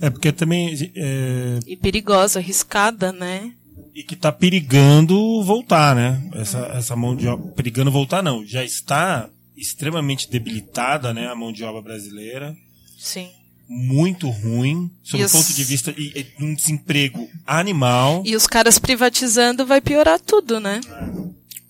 É 0.00 0.10
porque 0.10 0.32
também. 0.32 0.74
É, 0.96 1.60
E 1.64 1.76
perigosa, 1.76 2.40
arriscada, 2.40 3.12
né? 3.12 3.54
E 3.94 4.02
que 4.02 4.16
tá 4.16 4.30
perigando 4.32 5.42
voltar, 5.42 5.94
né? 5.94 6.22
Essa, 6.34 6.58
essa 6.74 6.96
mão 6.96 7.14
de 7.16 7.26
obra. 7.28 7.50
Perigando 7.52 7.90
voltar, 7.90 8.22
não. 8.22 8.44
Já 8.46 8.64
está 8.64 9.28
extremamente 9.56 10.30
debilitada, 10.30 11.12
né? 11.12 11.26
A 11.28 11.34
mão 11.34 11.52
de 11.52 11.62
obra 11.64 11.82
brasileira. 11.82 12.56
Sim. 12.98 13.28
Muito 13.68 14.28
ruim, 14.28 14.90
sob 15.02 15.22
o 15.22 15.26
os- 15.26 15.32
ponto 15.32 15.52
de 15.52 15.64
vista 15.64 15.92
de 15.92 16.10
de 16.12 16.44
um 16.44 16.54
desemprego 16.54 17.28
animal. 17.46 18.22
E 18.26 18.34
os 18.36 18.46
caras 18.46 18.78
privatizando 18.78 19.64
vai 19.64 19.80
piorar 19.80 20.18
tudo, 20.20 20.58
né? 20.60 20.80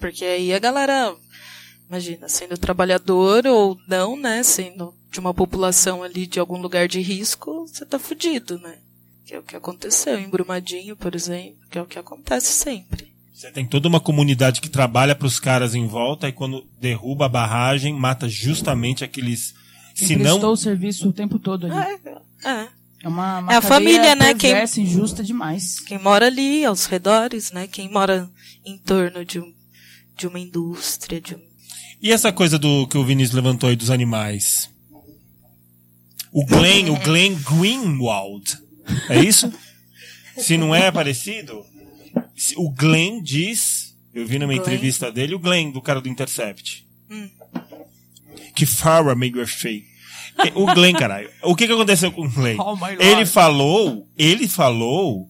Porque 0.00 0.24
aí 0.24 0.52
a 0.52 0.58
galera, 0.58 1.14
imagina, 1.88 2.28
sendo 2.28 2.56
trabalhador 2.58 3.46
ou 3.46 3.78
não, 3.86 4.16
né? 4.16 4.42
Sendo 4.42 4.92
de 5.10 5.20
uma 5.20 5.32
população 5.34 6.02
ali 6.02 6.26
de 6.26 6.40
algum 6.40 6.56
lugar 6.60 6.88
de 6.88 7.00
risco, 7.00 7.66
você 7.68 7.84
tá 7.84 7.98
fudido, 7.98 8.58
né? 8.58 8.78
Que 9.32 9.36
é 9.36 9.38
o 9.38 9.42
que 9.42 9.56
aconteceu 9.56 10.18
em 10.18 10.28
Brumadinho, 10.28 10.94
por 10.94 11.14
exemplo, 11.14 11.56
que 11.70 11.78
é 11.78 11.80
o 11.80 11.86
que 11.86 11.98
acontece 11.98 12.52
sempre. 12.52 13.14
Você 13.32 13.50
tem 13.50 13.64
toda 13.64 13.88
uma 13.88 13.98
comunidade 13.98 14.60
que 14.60 14.68
trabalha 14.68 15.14
para 15.14 15.26
os 15.26 15.40
caras 15.40 15.74
em 15.74 15.86
volta 15.86 16.28
e 16.28 16.32
quando 16.32 16.66
derruba 16.78 17.24
a 17.24 17.28
barragem, 17.30 17.94
mata 17.98 18.28
justamente 18.28 19.02
aqueles. 19.02 19.54
Quem 19.94 20.06
Se 20.08 20.16
prestou 20.16 20.38
não. 20.42 20.52
o 20.52 20.56
serviço 20.56 21.08
o 21.08 21.12
tempo 21.14 21.38
todo 21.38 21.64
ali. 21.66 21.74
É, 22.44 22.48
é. 22.50 22.68
É 23.04 23.08
uma, 23.08 23.38
uma 23.38 23.52
É 23.54 23.56
a 23.56 23.62
família, 23.62 24.14
né, 24.14 24.34
quem- 24.34 24.54
injusta 24.82 25.24
demais. 25.24 25.80
Quem 25.80 25.98
mora 25.98 26.26
ali, 26.26 26.66
aos 26.66 26.84
redores, 26.84 27.52
né? 27.52 27.66
Quem 27.66 27.90
mora 27.90 28.28
em 28.66 28.76
torno 28.76 29.24
de, 29.24 29.40
um, 29.40 29.50
de 30.14 30.26
uma 30.26 30.38
indústria, 30.38 31.22
de 31.22 31.36
um... 31.36 31.40
E 32.02 32.12
essa 32.12 32.30
coisa 32.30 32.58
do 32.58 32.86
que 32.86 32.98
o 32.98 33.04
Vinícius 33.04 33.34
levantou 33.34 33.70
aí 33.70 33.76
dos 33.76 33.88
animais? 33.90 34.68
O 36.30 36.44
Glenn, 36.44 36.90
o 36.90 36.98
Glenn 36.98 37.34
Greenwald. 37.34 38.61
É 39.08 39.20
isso? 39.20 39.52
Se 40.36 40.56
não 40.56 40.74
é 40.74 40.90
parecido, 40.90 41.64
o 42.56 42.70
Glenn 42.70 43.22
diz, 43.22 43.96
eu 44.14 44.26
vi 44.26 44.38
numa 44.38 44.52
Glenn? 44.52 44.60
entrevista 44.60 45.10
dele, 45.10 45.34
o 45.34 45.38
Glenn, 45.38 45.70
do 45.70 45.80
cara 45.80 46.00
do 46.00 46.08
Intercept. 46.08 46.86
Hum. 47.10 47.28
Que 48.54 48.66
Farah 48.66 49.12
McGrathie. 49.12 49.84
O 50.54 50.66
Glenn, 50.74 50.94
caralho. 50.94 51.30
O 51.42 51.54
que, 51.54 51.66
que 51.66 51.72
aconteceu 51.72 52.10
com 52.10 52.22
o 52.22 52.30
Glenn? 52.30 52.56
Oh. 52.58 52.76
Ele 52.98 53.26
falou, 53.26 54.08
ele 54.16 54.48
falou 54.48 55.28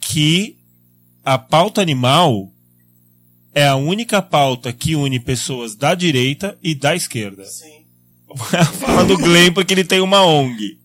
que 0.00 0.56
a 1.24 1.38
pauta 1.38 1.80
animal 1.80 2.52
é 3.54 3.66
a 3.66 3.76
única 3.76 4.20
pauta 4.20 4.72
que 4.72 4.94
une 4.94 5.20
pessoas 5.20 5.74
da 5.74 5.94
direita 5.94 6.58
e 6.62 6.74
da 6.74 6.94
esquerda. 6.94 7.44
Sim. 7.44 7.86
Fala 8.80 9.04
do 9.04 9.16
Glenn 9.18 9.52
porque 9.52 9.74
ele 9.74 9.84
tem 9.84 10.00
uma 10.00 10.24
ONG. 10.24 10.78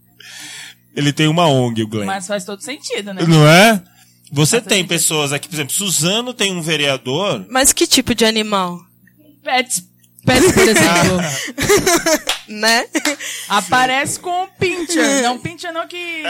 Ele 0.97 1.13
tem 1.13 1.27
uma 1.27 1.47
ONG, 1.47 1.83
o 1.83 1.87
Glenn. 1.87 2.07
Mas 2.07 2.25
faz 2.25 2.43
todo 2.43 2.59
sentido, 2.61 3.13
né? 3.13 3.23
Não 3.27 3.47
é? 3.47 3.83
Você 4.31 4.57
Faz 4.57 4.67
tem 4.67 4.77
sentido. 4.79 4.89
pessoas 4.89 5.31
aqui, 5.31 5.47
por 5.47 5.53
exemplo, 5.55 5.73
Suzano 5.73 6.33
tem 6.33 6.51
um 6.51 6.59
vereador. 6.61 7.45
Mas 7.51 7.71
que 7.71 7.85
tipo 7.85 8.15
de 8.15 8.25
animal? 8.25 8.81
Pets, 9.43 9.87
pets, 10.27 10.51
por 10.51 10.63
exemplo, 10.67 12.27
Né? 12.47 12.85
aparece 13.49 14.19
com 14.21 14.43
o 14.43 14.47
Pincher. 14.47 15.21
Não, 15.21 15.37
Pincher 15.37 15.73
não 15.73 15.85
que... 15.85 16.23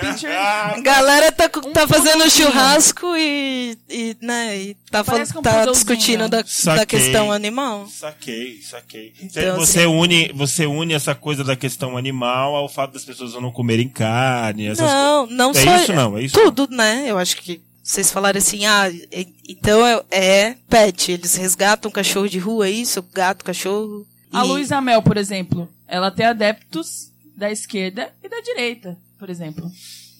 Pincher... 0.00 0.30
A 0.36 0.80
galera 0.80 1.30
tá, 1.30 1.48
cu- 1.48 1.60
Um 1.68 1.72
tá 1.72 1.86
fazendo 1.86 2.28
churrasco 2.28 3.16
e, 3.16 3.78
e, 3.88 4.16
né, 4.20 4.56
e 4.56 4.74
tá, 4.90 5.00
um 5.02 5.42
tá 5.42 5.64
discutindo 5.66 6.28
da, 6.28 6.42
da 6.42 6.46
Saquei. 6.46 6.86
questão 6.86 7.30
animal. 7.30 7.86
Saquei, 7.88 8.60
saquei. 8.62 9.12
Então, 9.22 9.56
você, 9.56 9.80
assim- 9.80 9.86
une, 9.86 10.32
você 10.34 10.66
une 10.66 10.92
essa 10.92 11.14
coisa 11.14 11.44
da 11.44 11.54
questão 11.54 11.96
animal 11.96 12.56
ao 12.56 12.68
fato 12.68 12.92
das 12.94 13.04
pessoas 13.04 13.34
não 13.34 13.52
comerem 13.52 13.88
carne, 13.88 14.66
essas 14.66 14.84
Não, 14.90 15.26
não 15.28 15.50
É 15.52 15.54
só. 15.54 15.76
isso 15.76 15.92
não, 15.92 16.18
é 16.18 16.22
isso 16.22 16.34
Tudo, 16.34 16.68
né? 16.74 17.04
Eu 17.06 17.16
acho 17.16 17.36
que 17.36 17.60
vocês 17.84 18.10
falaram 18.10 18.38
assim, 18.38 18.64
ah, 18.64 18.88
e- 18.90 19.34
então 19.46 19.86
é, 19.86 20.02
é 20.10 20.56
pet. 20.68 21.12
Eles 21.12 21.34
resgatam 21.36 21.90
cachorro 21.90 22.28
de 22.28 22.38
rua, 22.38 22.66
é 22.66 22.70
isso? 22.70 23.02
Gato, 23.12 23.44
cachorro. 23.44 24.06
A 24.32 24.42
E- 24.44 24.48
Luísa 24.48 24.80
Mel, 24.80 25.02
por 25.02 25.18
exemplo, 25.18 25.68
ela 25.86 26.10
tem 26.10 26.24
adeptos 26.24 27.12
da 27.36 27.50
esquerda 27.52 28.10
e 28.22 28.28
da 28.28 28.40
direita, 28.40 28.98
por 29.18 29.28
exemplo. 29.28 29.70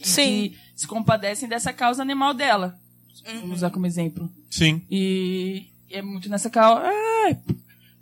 Sim. 0.03 0.51
Que 0.51 0.59
se 0.77 0.87
compadecem 0.87 1.49
dessa 1.49 1.73
causa 1.73 2.03
animal 2.03 2.35
dela. 2.35 2.79
Uhum. 3.27 3.41
Vamos 3.41 3.57
usar 3.57 3.71
como 3.71 3.87
exemplo. 3.87 4.31
Sim. 4.51 4.83
E 4.91 5.67
é 5.91 6.03
muito 6.03 6.29
nessa 6.29 6.51
causa. 6.51 6.83
Ai, 6.85 7.39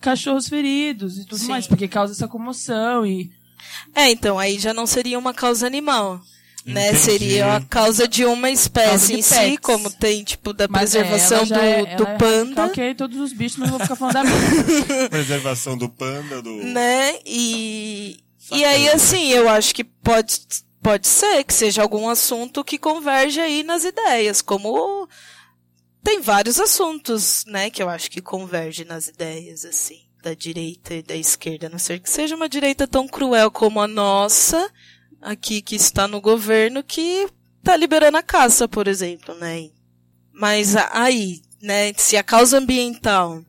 cachorros 0.01 0.49
feridos 0.49 1.19
e 1.19 1.25
tudo 1.25 1.39
Sim. 1.39 1.49
mais, 1.49 1.69
porque 1.69 1.87
causa 1.87 2.13
essa 2.13 2.27
comoção 2.27 3.07
e. 3.07 3.31
É, 3.95 4.11
então, 4.11 4.39
aí 4.41 4.59
já 4.59 4.75
não 4.75 4.87
seria 4.87 5.17
uma 5.19 5.33
causa 5.33 5.65
animal. 5.67 6.21
Né? 6.65 6.89
Entendi. 6.91 6.99
Seria 7.03 7.57
a 7.57 7.61
causa 7.61 8.07
de 8.07 8.25
uma 8.25 8.49
espécie 8.51 9.09
de 9.15 9.19
em 9.19 9.23
si, 9.23 9.35
pets. 9.35 9.59
como 9.61 9.91
tem, 9.91 10.23
tipo, 10.23 10.53
da 10.53 10.69
Mas 10.69 10.95
é, 10.95 11.01
preservação 11.03 11.45
do, 11.47 11.55
é- 11.55 11.97
do 11.97 12.05
é- 12.07 12.17
panda. 12.17 12.67
Ok, 12.67 12.95
todos 12.95 13.19
os 13.19 13.33
bichos, 13.33 13.59
eu 13.59 13.67
vou 13.67 13.81
ficar 13.81 13.97
falando 13.97 14.15
da 14.15 14.23
minha. 14.25 15.09
Preservação 15.11 15.77
do 15.77 15.89
panda, 15.89 16.41
do. 16.41 16.51
né? 16.63 17.19
E, 17.27 18.21
e 18.43 18.45
Saquei. 18.49 18.65
aí, 18.65 18.89
assim, 18.91 19.29
eu 19.31 19.49
acho 19.49 19.75
que 19.75 19.83
pode, 19.83 20.41
pode 20.81 21.09
ser 21.09 21.43
que 21.43 21.53
seja 21.53 21.83
algum 21.83 22.09
assunto 22.09 22.63
que 22.63 22.79
converge 22.79 23.41
aí 23.41 23.65
nas 23.65 23.83
ideias, 23.85 24.41
como 24.41 25.09
tem 26.05 26.21
vários 26.21 26.61
assuntos, 26.61 27.45
né, 27.47 27.71
que 27.71 27.83
eu 27.83 27.89
acho 27.89 28.11
que 28.11 28.21
convergem 28.21 28.85
nas 28.85 29.09
ideias, 29.09 29.65
assim, 29.65 30.01
da 30.23 30.35
direita 30.35 30.95
e 30.95 31.03
da 31.03 31.15
esquerda, 31.17 31.67
a 31.67 31.71
não 31.71 31.79
ser 31.79 31.99
que 32.01 32.11
seja 32.11 32.35
uma 32.37 32.49
direita 32.49 32.87
tão 32.87 33.07
cruel 33.09 33.51
como 33.51 33.81
a 33.81 33.87
nossa, 33.89 34.69
aqui 35.23 35.63
que 35.63 35.77
está 35.77 36.09
no 36.09 36.21
governo, 36.21 36.83
que 36.83 37.29
tá 37.63 37.77
liberando 37.77 38.19
a 38.19 38.23
caça, 38.23 38.67
por 38.67 38.89
exemplo, 38.89 39.35
né? 39.37 39.71
Mas 40.33 40.75
aí, 40.77 41.41
né, 41.63 41.93
se 41.97 42.17
a 42.17 42.23
causa 42.23 42.59
ambiental 42.59 43.43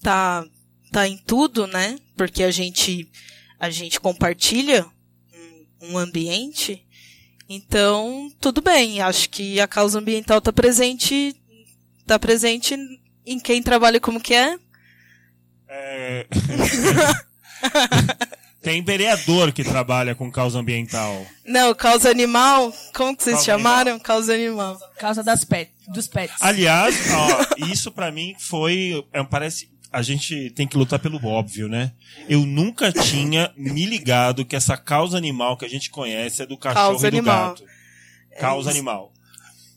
tá 0.00 0.46
tá 0.92 1.08
em 1.08 1.18
tudo, 1.18 1.66
né? 1.66 1.98
Porque 2.16 2.44
a 2.44 2.50
gente 2.50 3.10
a 3.58 3.68
gente 3.68 3.98
compartilha 3.98 4.86
um, 5.82 5.98
ambiente. 5.98 6.86
Então, 7.48 8.30
tudo 8.40 8.60
bem. 8.60 9.00
Acho 9.00 9.28
que 9.30 9.60
a 9.60 9.66
causa 9.66 9.98
ambiental 9.98 10.40
tá 10.40 10.52
presente 10.52 11.34
tá 12.06 12.18
presente 12.18 12.76
em 13.24 13.40
quem 13.40 13.62
trabalha 13.62 13.98
como 13.98 14.20
que 14.20 14.34
é? 14.34 14.58
É... 15.68 16.26
Tem 18.66 18.82
vereador 18.82 19.52
que 19.52 19.62
trabalha 19.62 20.12
com 20.12 20.28
causa 20.28 20.58
ambiental. 20.58 21.24
Não, 21.46 21.72
causa 21.72 22.10
animal. 22.10 22.74
Como 22.92 23.16
que 23.16 23.22
vocês 23.22 23.36
Causa 23.36 23.46
chamaram? 23.46 23.96
Causa 24.00 24.34
animal. 24.34 24.76
Causa 24.98 25.22
das 25.22 25.44
pet, 25.44 25.70
dos 25.86 26.08
pets. 26.08 26.34
Aliás, 26.40 26.96
ó, 27.12 27.46
isso 27.70 27.92
pra 27.92 28.10
mim 28.10 28.34
foi. 28.40 29.06
é, 29.12 29.22
parece. 29.22 29.70
A 29.92 30.02
gente 30.02 30.50
tem 30.50 30.66
que 30.66 30.76
lutar 30.76 30.98
pelo 30.98 31.24
óbvio, 31.24 31.68
né? 31.68 31.92
Eu 32.28 32.44
nunca 32.44 32.90
tinha 32.90 33.52
me 33.56 33.86
ligado 33.86 34.44
que 34.44 34.56
essa 34.56 34.76
causa 34.76 35.16
animal 35.16 35.56
que 35.56 35.64
a 35.64 35.70
gente 35.70 35.88
conhece 35.88 36.42
é 36.42 36.46
do 36.46 36.58
cachorro 36.58 36.88
Causa 36.88 37.06
e 37.06 37.10
do 37.12 37.18
animal. 37.18 37.48
gato. 37.50 37.62
Causa 38.40 38.68
animal. 38.68 39.12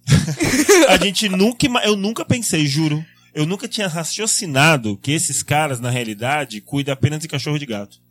a 0.89 0.97
gente 0.97 1.29
nunca. 1.29 1.67
Eu 1.85 1.95
nunca 1.95 2.25
pensei, 2.25 2.65
juro. 2.65 3.05
Eu 3.35 3.45
nunca 3.45 3.67
tinha 3.67 3.87
raciocinado 3.87 4.97
que 4.97 5.11
esses 5.11 5.43
caras, 5.43 5.79
na 5.79 5.91
realidade, 5.91 6.59
cuidam 6.59 6.91
apenas 6.91 7.19
de 7.19 7.27
cachorro 7.27 7.57
e 7.57 7.59
de 7.59 7.67
gato. 7.67 8.08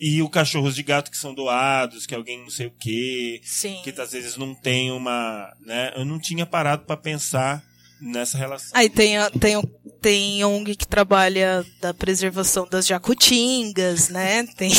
E 0.00 0.20
o 0.22 0.28
cachorros 0.28 0.74
de 0.74 0.82
gato 0.82 1.10
que 1.10 1.16
são 1.16 1.34
doados, 1.34 2.04
que 2.06 2.14
alguém 2.14 2.38
não 2.42 2.50
sei 2.50 2.66
o 2.66 2.72
quê, 2.78 3.40
Sim. 3.44 3.80
que 3.82 3.90
às 4.00 4.12
vezes 4.12 4.36
não 4.36 4.54
tem 4.54 4.90
uma, 4.92 5.52
né? 5.64 5.92
Eu 5.96 6.04
não 6.04 6.18
tinha 6.18 6.44
parado 6.44 6.84
pra 6.84 6.96
pensar 6.96 7.62
nessa 8.00 8.36
relação. 8.36 8.70
Aí 8.74 8.90
tem, 8.90 9.16
a- 9.16 9.30
tem, 9.30 9.56
o- 9.56 9.66
tem 10.02 10.44
ONG 10.44 10.76
que 10.76 10.86
trabalha 10.86 11.64
da 11.80 11.94
preservação 11.94 12.68
das 12.70 12.86
jacutingas, 12.86 14.10
né? 14.10 14.46
Tem. 14.56 14.70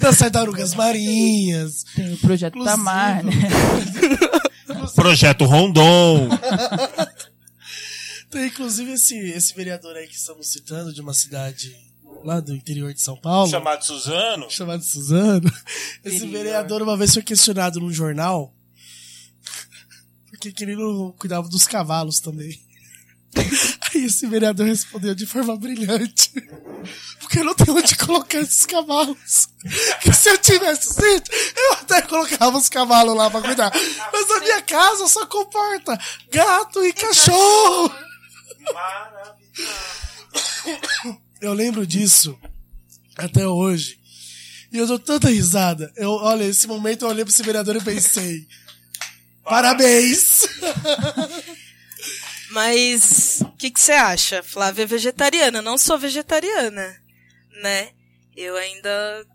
Das 0.00 0.18
tartarugas 0.18 0.74
marinhas. 0.74 1.84
Tem 1.96 2.12
o 2.12 2.16
projeto 2.18 2.54
Inclusive. 2.58 2.76
Tamar, 2.76 3.24
né? 3.24 3.32
Projeto 4.94 5.44
Rondon. 5.44 6.28
Tem 8.30 8.46
inclusive 8.46 8.92
esse, 8.92 9.16
esse 9.16 9.54
vereador 9.54 9.96
aí 9.96 10.06
que 10.08 10.16
estamos 10.16 10.48
citando, 10.48 10.92
de 10.92 11.00
uma 11.00 11.14
cidade 11.14 11.74
lá 12.24 12.40
do 12.40 12.54
interior 12.54 12.92
de 12.92 13.00
São 13.00 13.16
Paulo. 13.16 13.50
chamado 13.50 13.84
Suzano. 13.84 14.50
chamado 14.50 14.82
Suzano. 14.82 15.50
Esse 16.04 16.26
vereador 16.26 16.82
uma 16.82 16.96
vez 16.96 17.12
foi 17.12 17.22
questionado 17.22 17.80
num 17.80 17.92
jornal 17.92 18.54
porque 20.44 20.52
que 20.52 20.64
ele 20.64 20.76
não 20.76 21.12
cuidava 21.12 21.48
dos 21.48 21.66
cavalos 21.66 22.20
também. 22.20 22.60
Aí 23.94 24.04
esse 24.04 24.26
vereador 24.26 24.66
respondeu 24.66 25.14
de 25.14 25.24
forma 25.26 25.56
brilhante. 25.56 26.30
Porque 27.18 27.38
eu 27.38 27.44
não 27.44 27.54
tenho 27.54 27.76
onde 27.76 27.96
colocar 27.96 28.38
esses 28.40 28.66
cavalos. 28.66 29.48
Que 30.02 30.12
se 30.12 30.28
eu 30.28 30.36
tivesse 30.38 30.92
sítio, 30.92 31.34
eu 31.56 31.72
até 31.74 32.02
colocava 32.02 32.58
os 32.58 32.68
cavalos 32.68 33.16
lá 33.16 33.30
pra 33.30 33.40
cuidar. 33.40 33.72
Mas 34.12 34.30
a 34.30 34.40
minha 34.40 34.62
casa 34.62 35.06
só 35.08 35.24
comporta 35.26 35.98
gato 36.30 36.84
e 36.84 36.92
cachorro. 36.92 37.94
Eu 41.44 41.52
lembro 41.52 41.86
disso 41.86 42.38
até 43.18 43.46
hoje. 43.46 44.00
E 44.72 44.78
eu 44.78 44.86
dou 44.86 44.98
tanta 44.98 45.28
risada. 45.28 45.92
Eu, 45.94 46.12
olha, 46.12 46.44
esse 46.44 46.66
momento 46.66 47.04
eu 47.04 47.10
olhei 47.10 47.22
pro 47.22 47.30
esse 47.30 47.42
vereador 47.42 47.76
e 47.76 47.84
pensei. 47.84 48.48
Parabéns! 49.44 50.48
Mas 52.50 53.42
o 53.42 53.52
que 53.58 53.70
que 53.70 53.78
você 53.78 53.92
acha? 53.92 54.42
Flávia 54.42 54.84
é 54.84 54.86
vegetariana, 54.86 55.60
não 55.60 55.76
sou 55.76 55.98
vegetariana, 55.98 56.96
né? 57.60 57.90
Eu 58.34 58.56
ainda 58.56 59.26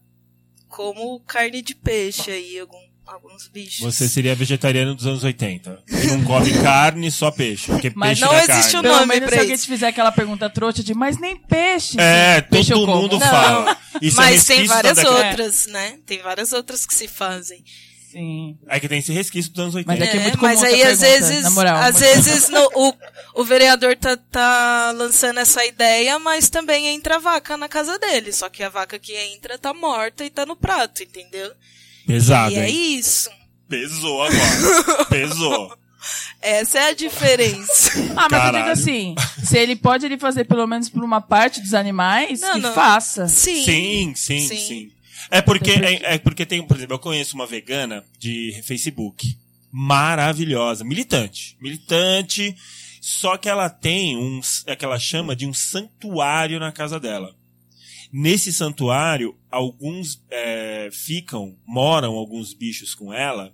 como 0.68 1.20
carne 1.22 1.62
de 1.62 1.76
peixe 1.76 2.32
aí, 2.32 2.58
algum, 2.58 2.89
alguns 3.14 3.48
bichos. 3.48 3.80
Você 3.80 4.08
seria 4.08 4.36
vegetariano 4.36 4.94
dos 4.96 5.06
anos 5.06 5.24
80. 5.24 5.84
Que 5.88 6.08
não 6.08 6.24
come 6.24 6.52
carne, 6.62 7.10
só 7.12 7.32
peixe. 7.32 7.68
Porque 7.72 7.92
Mas 7.96 8.20
peixe 8.20 8.22
não 8.22 8.34
é 8.34 8.44
existe 8.44 8.72
carne. 8.74 8.78
o 8.80 8.82
Pelo 8.82 8.94
nome 8.96 9.08
menos 9.08 9.28
pra 9.28 9.36
se 9.36 9.40
alguém 9.42 9.56
isso. 9.56 9.66
te 9.66 9.70
fizer 9.72 9.88
aquela 9.88 10.12
pergunta 10.12 10.50
trouxa 10.50 10.84
de, 10.84 10.94
mas 10.94 11.18
nem 11.20 11.36
peixe. 11.38 12.00
É. 12.00 12.42
Peixe 12.42 12.72
todo 12.74 12.88
mundo 12.88 13.20
fala. 13.20 13.78
Isso 14.02 14.20
é 14.22 14.24
Mas 14.26 14.46
tem 14.46 14.58
resquício 14.62 14.68
da 14.84 14.94
várias 14.94 15.06
outras, 15.06 15.68
né? 15.68 15.98
Tem 16.06 16.22
várias 16.22 16.54
outras 16.54 16.86
que 16.86 16.94
se 16.94 17.08
fazem. 17.08 17.64
Sim. 18.12 18.58
É 18.68 18.80
que 18.80 18.88
tem 18.90 18.98
esse 18.98 19.14
resquício 19.14 19.52
dos 19.52 19.60
anos 19.62 19.76
80. 19.76 20.00
Mas 20.00 20.08
é 20.08 20.12
que 20.12 20.18
é 20.18 20.22
muito 20.22 20.38
comum 20.40 20.50
mas 20.52 20.64
aí 20.64 20.82
às 20.82 21.00
vezes, 21.00 21.54
moral, 21.54 21.76
às 21.78 22.00
vezes 22.00 22.50
no- 22.50 22.68
o, 22.74 22.94
o 23.36 23.44
vereador 23.44 23.96
tá, 23.98 24.18
tá 24.18 24.92
lançando 24.96 25.40
essa 25.40 25.64
ideia, 25.64 26.18
mas 26.18 26.50
também 26.50 26.88
entra 26.88 27.18
a 27.18 27.20
vaca 27.20 27.56
na 27.56 27.70
casa 27.70 28.00
dele. 28.00 28.34
Só 28.34 28.50
que 28.50 28.64
a 28.64 28.70
vaca 28.70 28.98
que 28.98 29.16
entra 29.16 29.60
tá 29.60 29.76
morta 29.76 30.26
e 30.26 30.32
tá 30.32 30.44
no 30.44 30.56
prato, 30.56 31.04
entendeu? 31.04 31.52
Pesado, 32.14 32.56
e 32.56 32.58
é 32.58 32.70
hein? 32.70 32.98
isso. 32.98 33.30
Pesou 33.68 34.24
agora. 34.24 35.06
Pesou. 35.10 35.78
Essa 36.42 36.80
é 36.80 36.90
a 36.90 36.94
diferença. 36.94 37.92
Ah, 38.20 38.28
mas 38.30 38.32
eu 38.32 38.38
Caralho. 38.40 38.58
digo 38.58 38.70
assim, 38.70 39.16
se 39.44 39.58
ele 39.58 39.76
pode 39.76 40.06
ele 40.06 40.18
fazer 40.18 40.44
pelo 40.46 40.66
menos 40.68 40.90
por 40.90 41.04
uma 41.04 41.22
parte 41.22 41.62
dos 41.62 41.74
animais, 41.74 42.42
Não, 42.42 42.54
que 42.56 42.60
não. 42.60 42.74
faça. 42.74 43.28
Sim. 43.30 43.64
Sim, 43.64 44.14
sim, 44.16 44.40
Sim. 44.40 44.58
sim. 44.58 44.92
É 45.32 45.42
porque, 45.42 45.72
é, 45.72 46.16
é 46.16 46.18
porque 46.18 46.46
tem, 46.46 46.62
por 46.66 46.76
exemplo, 46.76 46.96
eu 46.96 47.00
conheço 47.00 47.36
uma 47.36 47.46
vegana 47.46 48.04
de 48.18 48.60
Facebook. 48.66 49.38
Maravilhosa. 49.72 50.84
Militante. 50.84 51.56
Militante. 51.62 52.56
Só 53.00 53.38
que 53.38 53.48
ela 53.48 53.70
tem 53.70 54.18
um, 54.18 54.42
é 54.66 54.76
que 54.76 54.84
ela 54.84 55.00
chama 55.00 55.36
de 55.36 55.46
um 55.46 55.54
santuário 55.54 56.60
na 56.60 56.72
casa 56.72 57.00
dela. 57.00 57.34
Nesse 58.12 58.52
santuário, 58.52 59.36
alguns 59.52 60.24
é, 60.32 60.90
ficam, 60.92 61.56
moram 61.66 62.14
alguns 62.14 62.54
bichos 62.54 62.96
com 62.96 63.14
ela, 63.14 63.54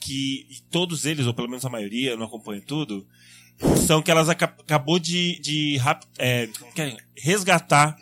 que 0.00 0.46
todos 0.70 1.04
eles, 1.04 1.26
ou 1.26 1.34
pelo 1.34 1.48
menos 1.48 1.64
a 1.64 1.70
maioria, 1.70 2.16
não 2.16 2.26
acompanho 2.26 2.62
tudo, 2.62 3.06
são 3.86 4.02
que 4.02 4.10
elas 4.10 4.28
aca- 4.28 4.56
acabou 4.58 4.98
de, 4.98 5.38
de 5.40 5.78
é, 6.18 6.48
é? 6.76 6.96
resgatar 7.16 7.96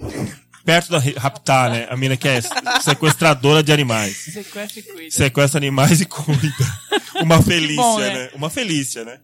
perto 0.64 0.90
da 0.90 0.98
raptar, 0.98 1.70
né? 1.70 1.87
A 1.90 1.96
mina 1.96 2.16
que 2.16 2.29
é 2.29 2.40
sequestradora 2.81 3.62
de 3.62 3.72
animais. 3.72 4.16
Sequestra 4.16 4.81
e 4.81 4.83
cuida. 4.83 5.11
Sequestra 5.11 5.59
animais 5.59 6.00
e 6.00 6.07
cuida. 6.07 6.81
Uma 7.22 7.42
Felícia, 7.42 7.83
bom, 7.83 7.98
né? 7.98 8.14
né? 8.14 8.31
Uma 8.35 8.50
Felícia, 8.50 9.05
né? 9.05 9.20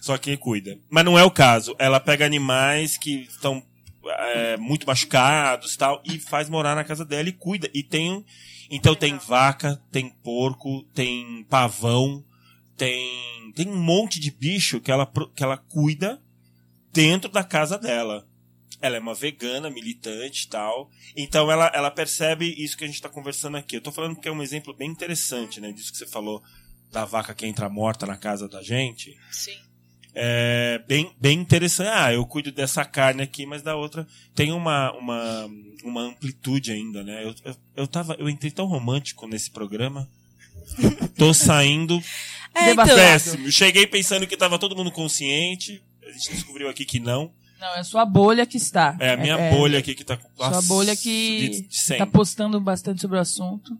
Só 0.00 0.16
que 0.16 0.36
cuida. 0.36 0.78
Mas 0.88 1.04
não 1.04 1.18
é 1.18 1.24
o 1.24 1.30
caso. 1.30 1.74
Ela 1.78 2.00
pega 2.00 2.24
animais 2.24 2.96
que 2.96 3.26
estão 3.30 3.62
é, 4.10 4.56
muito 4.56 4.86
machucados 4.86 5.76
tal 5.76 6.02
e 6.04 6.18
faz 6.18 6.48
morar 6.48 6.74
na 6.74 6.84
casa 6.84 7.04
dela 7.04 7.28
e 7.28 7.32
cuida. 7.32 7.70
E 7.72 7.82
tem. 7.82 8.24
Então 8.70 8.94
tem 8.94 9.16
vaca, 9.16 9.82
tem 9.90 10.10
porco, 10.10 10.82
tem 10.94 11.44
pavão, 11.48 12.24
tem. 12.76 13.52
Tem 13.54 13.68
um 13.68 13.76
monte 13.76 14.20
de 14.20 14.30
bicho 14.30 14.80
que 14.80 14.90
ela, 14.90 15.10
que 15.34 15.42
ela 15.42 15.56
cuida 15.56 16.22
dentro 16.92 17.30
da 17.30 17.42
casa 17.42 17.78
dela. 17.78 18.26
Ela 18.80 18.96
é 18.96 19.00
uma 19.00 19.14
vegana, 19.14 19.68
militante 19.68 20.44
e 20.44 20.48
tal. 20.48 20.90
Então 21.16 21.50
ela, 21.50 21.70
ela 21.74 21.90
percebe 21.90 22.54
isso 22.56 22.76
que 22.76 22.84
a 22.84 22.86
gente 22.86 22.96
está 22.96 23.08
conversando 23.08 23.56
aqui. 23.56 23.76
Eu 23.76 23.80
tô 23.80 23.90
falando 23.90 24.14
porque 24.14 24.28
é 24.28 24.32
um 24.32 24.42
exemplo 24.42 24.72
bem 24.72 24.88
interessante, 24.88 25.60
né? 25.60 25.72
Disso 25.72 25.90
que 25.90 25.98
você 25.98 26.06
falou 26.06 26.42
da 26.92 27.04
vaca 27.04 27.34
que 27.34 27.46
entra 27.46 27.68
morta 27.68 28.06
na 28.06 28.16
casa 28.16 28.48
da 28.48 28.62
gente. 28.62 29.16
Sim. 29.32 29.67
É 30.14 30.80
bem, 30.88 31.12
bem 31.20 31.38
interessante. 31.38 31.88
Ah, 31.92 32.12
eu 32.12 32.24
cuido 32.26 32.50
dessa 32.50 32.84
carne 32.84 33.22
aqui, 33.22 33.46
mas 33.46 33.62
da 33.62 33.76
outra 33.76 34.06
tem 34.34 34.52
uma, 34.52 34.92
uma, 34.92 35.50
uma 35.84 36.02
amplitude 36.02 36.72
ainda, 36.72 37.04
né? 37.04 37.24
Eu, 37.24 37.34
eu, 37.44 37.56
eu, 37.76 37.86
tava, 37.86 38.16
eu 38.18 38.28
entrei 38.28 38.50
tão 38.50 38.66
romântico 38.66 39.26
nesse 39.28 39.50
programa. 39.50 40.08
Tô 41.16 41.32
saindo 41.32 42.02
É, 42.54 42.72
então, 42.72 42.84
péssimo. 42.86 43.50
Cheguei 43.50 43.86
pensando 43.86 44.26
que 44.26 44.36
tava 44.36 44.58
todo 44.58 44.76
mundo 44.76 44.90
consciente. 44.90 45.82
A 46.06 46.10
gente 46.12 46.32
descobriu 46.32 46.68
aqui 46.68 46.84
que 46.84 46.98
não. 47.00 47.32
Não, 47.60 47.74
é 47.74 47.82
sua 47.82 48.04
bolha 48.04 48.46
que 48.46 48.56
está. 48.56 48.96
É 49.00 49.10
a 49.14 49.16
minha 49.16 49.34
é, 49.36 49.50
bolha 49.50 49.78
aqui 49.80 49.94
que 49.94 50.04
tá 50.04 50.16
com. 50.16 50.28
Sua 50.36 50.62
bolha 50.62 50.94
que 50.94 51.66
de 51.68 51.76
cem. 51.76 51.98
tá 51.98 52.06
postando 52.06 52.60
bastante 52.60 53.00
sobre 53.00 53.16
o 53.16 53.20
assunto. 53.20 53.76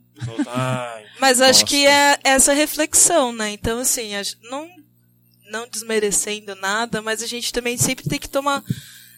Ai, 0.47 1.05
Mas 1.19 1.39
acho 1.39 1.65
que 1.65 1.87
é 1.87 2.19
essa 2.23 2.51
reflexão, 2.53 3.31
né? 3.31 3.51
Então, 3.51 3.79
assim, 3.79 4.15
a- 4.15 4.21
não, 4.51 4.67
não 5.49 5.67
desmerecendo 5.67 6.55
nada, 6.55 7.01
mas 7.01 7.21
a 7.21 7.27
gente 7.27 7.51
também 7.51 7.77
sempre 7.77 8.07
tem 8.07 8.19
que 8.19 8.29
tomar, 8.29 8.63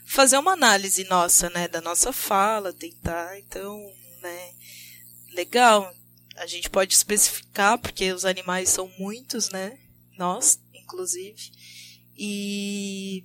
fazer 0.06 0.38
uma 0.38 0.54
análise 0.54 1.04
nossa, 1.06 1.50
né? 1.50 1.68
Da 1.68 1.82
nossa 1.82 2.12
fala, 2.12 2.74
tentar, 2.74 3.38
então, 3.40 3.78
né? 4.22 4.54
Legal. 5.34 5.94
A 6.38 6.46
gente 6.48 6.70
pode 6.70 6.94
especificar, 6.94 7.78
porque 7.78 8.12
os 8.12 8.26
animais 8.26 8.70
são 8.70 8.92
muitos, 8.98 9.50
né? 9.50 9.78
Nós, 10.18 10.60
inclusive. 10.74 11.52
E, 12.18 13.24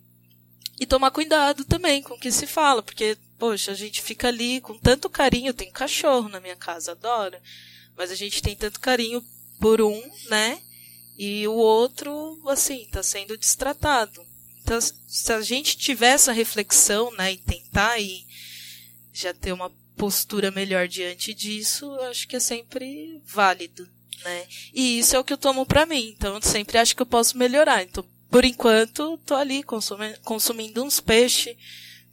e 0.78 0.86
tomar 0.86 1.10
cuidado 1.10 1.64
também 1.64 2.02
com 2.02 2.14
o 2.14 2.18
que 2.18 2.30
se 2.30 2.46
fala, 2.46 2.82
porque, 2.82 3.16
poxa, 3.38 3.72
a 3.72 3.74
gente 3.74 4.02
fica 4.02 4.28
ali 4.28 4.60
com 4.60 4.78
tanto 4.78 5.08
carinho. 5.08 5.54
Tenho 5.54 5.72
cachorro 5.72 6.28
na 6.28 6.40
minha 6.40 6.56
casa, 6.56 6.92
adoro. 6.92 7.38
Mas 7.96 8.10
a 8.10 8.14
gente 8.14 8.42
tem 8.42 8.56
tanto 8.56 8.80
carinho 8.80 9.24
por 9.60 9.80
um, 9.80 10.02
né? 10.28 10.60
E 11.18 11.46
o 11.48 11.54
outro, 11.54 12.40
assim, 12.48 12.86
tá 12.90 13.02
sendo 13.02 13.36
destratado. 13.36 14.24
Então, 14.62 14.78
se 14.80 15.32
a 15.32 15.40
gente 15.40 15.78
tiver 15.78 16.08
essa 16.10 16.32
reflexão, 16.32 17.10
né, 17.12 17.32
e 17.32 17.38
tentar 17.38 17.98
e 17.98 18.26
já 19.12 19.32
ter 19.32 19.52
uma 19.52 19.70
postura 19.96 20.50
melhor 20.50 20.88
diante 20.88 21.32
disso, 21.32 21.86
eu 21.86 22.02
acho 22.04 22.28
que 22.28 22.36
é 22.36 22.40
sempre 22.40 23.20
válido, 23.24 23.88
né? 24.24 24.46
E 24.74 24.98
isso 24.98 25.16
é 25.16 25.18
o 25.18 25.24
que 25.24 25.32
eu 25.32 25.38
tomo 25.38 25.64
pra 25.64 25.86
mim. 25.86 26.14
Então, 26.16 26.34
eu 26.34 26.42
sempre 26.42 26.76
acho 26.78 26.94
que 26.94 27.00
eu 27.00 27.06
posso 27.06 27.38
melhorar. 27.38 27.82
Então, 27.82 28.04
por 28.30 28.44
enquanto, 28.44 29.16
tô 29.24 29.34
ali 29.34 29.62
consumi- 29.62 30.18
consumindo 30.18 30.84
uns 30.84 31.00
peixes, 31.00 31.56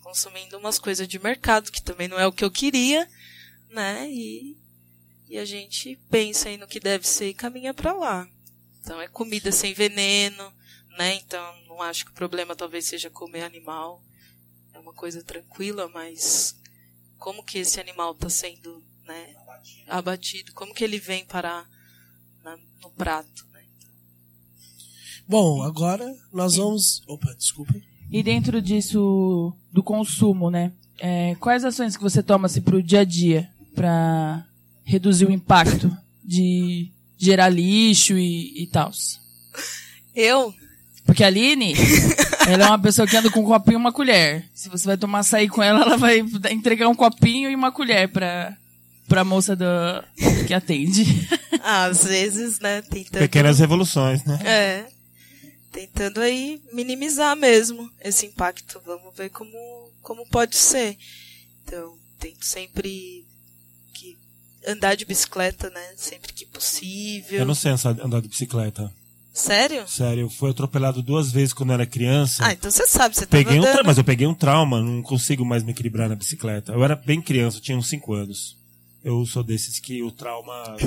consumindo 0.01 0.57
umas 0.57 0.79
coisas 0.79 1.07
de 1.07 1.19
mercado, 1.19 1.71
que 1.71 1.81
também 1.81 2.07
não 2.07 2.19
é 2.19 2.25
o 2.27 2.31
que 2.31 2.45
eu 2.45 2.51
queria, 2.51 3.09
né? 3.69 4.07
E 4.09 4.55
e 5.29 5.37
a 5.39 5.45
gente 5.45 5.97
pensa 6.11 6.47
aí 6.47 6.57
no 6.57 6.67
que 6.67 6.79
deve 6.79 7.07
ser 7.07 7.29
e 7.29 7.33
caminha 7.33 7.73
pra 7.73 7.91
lá. 7.93 8.27
Então 8.83 8.99
é 8.99 9.07
comida 9.07 9.49
sem 9.51 9.73
veneno, 9.73 10.51
né? 10.97 11.15
Então 11.15 11.41
não 11.67 11.81
acho 11.81 12.03
que 12.05 12.11
o 12.11 12.15
problema 12.15 12.55
talvez 12.55 12.85
seja 12.85 13.09
comer 13.09 13.43
animal. 13.43 14.03
É 14.73 14.79
uma 14.79 14.93
coisa 14.93 15.23
tranquila, 15.23 15.87
mas 15.87 16.55
como 17.17 17.43
que 17.43 17.59
esse 17.59 17.79
animal 17.79 18.11
está 18.11 18.29
sendo, 18.29 18.83
né, 19.05 19.33
abatido? 19.87 20.51
Como 20.53 20.73
que 20.73 20.83
ele 20.83 20.99
vem 20.99 21.25
parar 21.25 21.65
na- 22.43 22.57
no 22.81 22.89
prato, 22.91 23.45
né? 23.53 23.63
Bom, 25.27 25.63
agora 25.63 26.13
nós 26.33 26.57
vamos. 26.57 27.01
Opa, 27.07 27.33
desculpa. 27.35 27.73
E 28.11 28.21
dentro 28.21 28.61
disso, 28.61 29.53
do 29.71 29.81
consumo, 29.81 30.51
né? 30.51 30.73
É, 30.99 31.35
quais 31.35 31.63
ações 31.63 31.95
que 31.95 32.03
você 32.03 32.21
toma 32.21 32.45
assim, 32.47 32.61
pro 32.61 32.83
dia 32.83 32.99
a 32.99 33.03
dia 33.05 33.49
pra 33.73 34.45
reduzir 34.83 35.25
o 35.25 35.31
impacto 35.31 35.89
de 36.23 36.91
gerar 37.23 37.49
lixo 37.49 38.17
e, 38.17 38.63
e 38.63 38.67
tal? 38.67 38.91
Eu, 40.15 40.53
Porque 41.05 41.23
a 41.23 41.27
Aline, 41.27 41.73
ela 42.47 42.65
é 42.65 42.67
uma 42.67 42.79
pessoa 42.79 43.07
que 43.07 43.15
anda 43.15 43.29
com 43.29 43.41
um 43.41 43.45
copinho 43.45 43.75
e 43.75 43.77
uma 43.77 43.91
colher. 43.91 44.45
Se 44.53 44.69
você 44.69 44.85
vai 44.85 44.97
tomar 44.97 45.19
açaí 45.19 45.47
com 45.47 45.61
ela, 45.61 45.81
ela 45.81 45.97
vai 45.97 46.19
entregar 46.51 46.87
um 46.87 46.95
copinho 46.95 47.49
e 47.49 47.55
uma 47.55 47.71
colher 47.71 48.09
pra, 48.09 48.55
pra 49.07 49.23
moça 49.23 49.55
do, 49.55 49.65
que 50.47 50.53
atende. 50.53 51.27
às 51.63 52.03
vezes, 52.03 52.59
né, 52.59 52.81
tentando 52.81 53.21
Pequenas 53.21 53.59
revoluções, 53.59 54.23
né? 54.25 54.39
É. 54.43 54.85
Tentando 55.71 56.21
aí 56.21 56.61
minimizar 56.71 57.35
mesmo 57.35 57.89
esse 58.01 58.27
impacto. 58.27 58.79
Vamos 58.85 59.15
ver 59.15 59.29
como, 59.29 59.57
como 60.01 60.25
pode 60.27 60.55
ser. 60.55 60.97
Então, 61.65 61.95
tento 62.19 62.45
sempre 62.45 63.22
andar 64.67 64.95
de 64.95 65.05
bicicleta, 65.05 65.69
né? 65.69 65.93
Sempre 65.95 66.33
que 66.33 66.45
possível. 66.45 67.39
Eu 67.39 67.45
não 67.45 67.55
sei 67.55 67.71
andar 67.71 68.21
de 68.21 68.27
bicicleta. 68.27 68.91
Sério? 69.33 69.87
Sério, 69.87 70.21
eu 70.21 70.29
fui 70.29 70.51
atropelado 70.51 71.01
duas 71.01 71.31
vezes 71.31 71.53
quando 71.53 71.73
era 71.73 71.87
criança. 71.87 72.45
Ah, 72.45 72.53
então 72.53 72.69
você 72.69 72.85
sabe, 72.85 73.15
você 73.15 73.25
Peguei 73.25 73.57
um 73.57 73.61
tra... 73.61 73.71
andando. 73.71 73.85
Mas 73.87 73.97
eu 73.97 74.03
peguei 74.03 74.27
um 74.27 74.33
trauma, 74.35 74.79
não 74.79 75.01
consigo 75.01 75.43
mais 75.43 75.63
me 75.63 75.71
equilibrar 75.71 76.07
na 76.07 76.15
bicicleta. 76.15 76.71
Eu 76.71 76.83
era 76.83 76.95
bem 76.95 77.19
criança, 77.19 77.57
eu 77.57 77.61
tinha 77.61 77.77
uns 77.77 77.89
5 77.89 78.13
anos. 78.13 78.55
Eu 79.03 79.25
sou 79.25 79.43
desses 79.43 79.79
que 79.79 80.03
o 80.03 80.11
trauma 80.11 80.77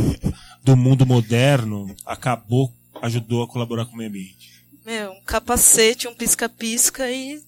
do 0.62 0.76
mundo 0.76 1.04
moderno 1.04 1.94
acabou, 2.06 2.72
ajudou 3.02 3.42
a 3.42 3.48
colaborar 3.48 3.84
com 3.84 3.94
o 3.94 3.96
meio 3.96 4.10
ambiente. 4.10 4.64
Meu, 4.86 5.10
um 5.10 5.20
capacete, 5.22 6.06
um 6.06 6.14
pisca-pisca 6.14 7.10
e 7.10 7.42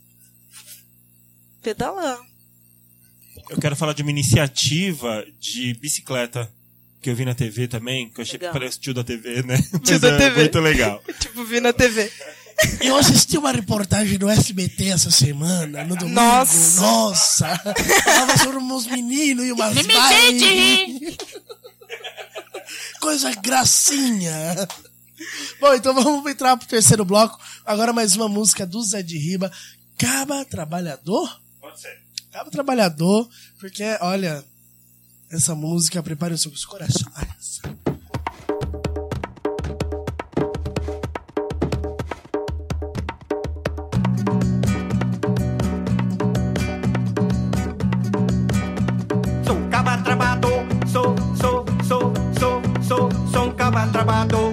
pedalar. 1.63 2.19
Eu 3.51 3.59
quero 3.59 3.77
falar 3.77 3.93
de 3.93 4.03
uma 4.03 4.11
iniciativa 4.11 5.25
de 5.41 5.75
bicicleta 5.75 6.51
que 7.01 7.09
eu 7.09 7.15
vi 7.15 7.25
na 7.25 7.35
TV 7.35 7.69
também, 7.69 8.11
que 8.11 8.21
eu 8.21 8.23
achei 8.23 8.39
Legal. 8.39 8.53
que 8.53 8.59
parece 8.59 8.81
tio 8.81 8.93
da 8.93 9.05
TV, 9.05 9.43
né? 9.43 9.57
Tio 9.57 9.93
Mas 9.93 10.01
da 10.01 10.09
é 10.09 10.19
TV. 10.19 10.41
Muito 10.41 10.61
legal. 10.61 11.03
tipo, 11.19 11.45
vi 11.45 11.61
na 11.61 11.73
TV. 11.73 12.11
Eu 12.81 12.97
assisti 12.97 13.39
uma 13.39 13.53
reportagem 13.53 14.19
do 14.19 14.29
SBT 14.29 14.89
essa 14.89 15.11
semana, 15.11 15.85
no 15.85 15.97
domingo. 15.97 16.21
Nossa. 16.21 16.81
Nossa! 16.81 17.57
Falava 18.03 18.37
sobre 18.37 18.59
uns 18.59 18.87
meninos 18.87 19.47
e 19.47 19.53
umas 19.53 19.75
Me 19.77 19.85
Coisa 23.01 23.33
gracinha. 23.37 24.69
Bom, 25.61 25.73
então 25.73 25.95
vamos 25.95 26.29
entrar 26.31 26.57
pro 26.57 26.67
terceiro 26.67 27.05
bloco. 27.05 27.39
Agora 27.65 27.93
mais 27.93 28.17
uma 28.17 28.29
música 28.29 28.67
do 28.67 28.83
Zé 28.83 29.03
de 29.03 29.17
Riba. 29.17 29.53
Caba 29.97 30.45
Trabalhador? 30.45 31.41
Pode 31.61 31.81
ser. 31.81 32.08
Caba 32.39 32.53
Trabalhador, 32.53 33.29
porque, 33.59 33.83
olha, 34.01 34.45
essa 35.29 35.57
música 35.57 36.01
prepare 36.05 36.35
os 36.35 36.41
seus 36.41 36.65
corações. 36.65 37.61
Sou 49.45 49.69
caba 49.69 49.99
trabalhador, 50.05 50.65
sou, 50.87 51.17
sou, 51.41 51.65
sou, 51.89 52.13
sou, 52.39 53.09
sou, 53.33 53.49
um 53.49 53.57
caba 53.57 53.89
trabalhador, 53.89 54.48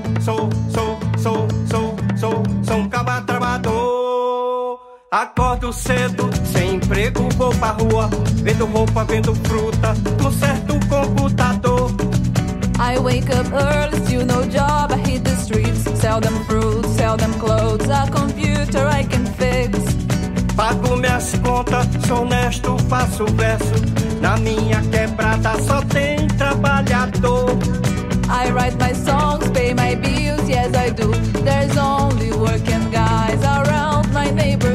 Acordo 5.12 5.72
cedo, 5.72 6.30
sem 6.52 6.76
emprego, 6.76 7.30
vou 7.38 7.54
pra 7.56 7.72
rua, 7.72 8.10
vendo 8.44 8.66
roupa, 8.66 9.06
vendo 9.06 9.34
fruta, 9.48 9.94
conserto 10.22 10.76
o 10.76 10.86
computador. 10.88 11.92
I 12.78 13.00
wake 13.00 13.32
up 13.32 13.48
early, 13.54 13.98
still 14.04 14.26
no 14.26 14.46
job. 14.48 14.92
I 14.92 14.98
hit 14.98 15.24
the 15.24 15.36
streets, 15.38 15.84
sell 16.02 16.20
them 16.20 16.44
fruits, 16.46 16.90
sell 16.98 17.16
them 17.16 17.34
clothes. 17.40 17.88
A 17.90 18.10
computer 18.12 18.88
I 18.88 19.04
can 19.06 19.26
fix. 19.26 19.80
Pago 20.56 20.98
minhas 20.98 21.34
contas, 21.44 21.88
sou 22.06 22.24
honesto, 22.24 22.78
faço 22.90 23.26
verso. 23.28 23.76
Na 24.20 24.36
minha 24.38 24.82
quebrada 24.82 25.54
só 25.62 25.82
tem 25.84 26.28
trabalhador. 26.30 27.52
I 28.28 28.52
write 28.52 28.78
my 28.78 28.94
songs, 28.94 29.50
pay 29.52 29.74
my 29.74 29.96
bills, 29.96 30.50
yes 30.50 30.74
I 30.76 30.90
do. 30.90 31.12
There's 31.44 31.78
only 31.78 32.32
working 32.34 32.90
guys 32.92 33.42
around 33.44 34.12
my 34.12 34.32
neighborhood. 34.32 34.75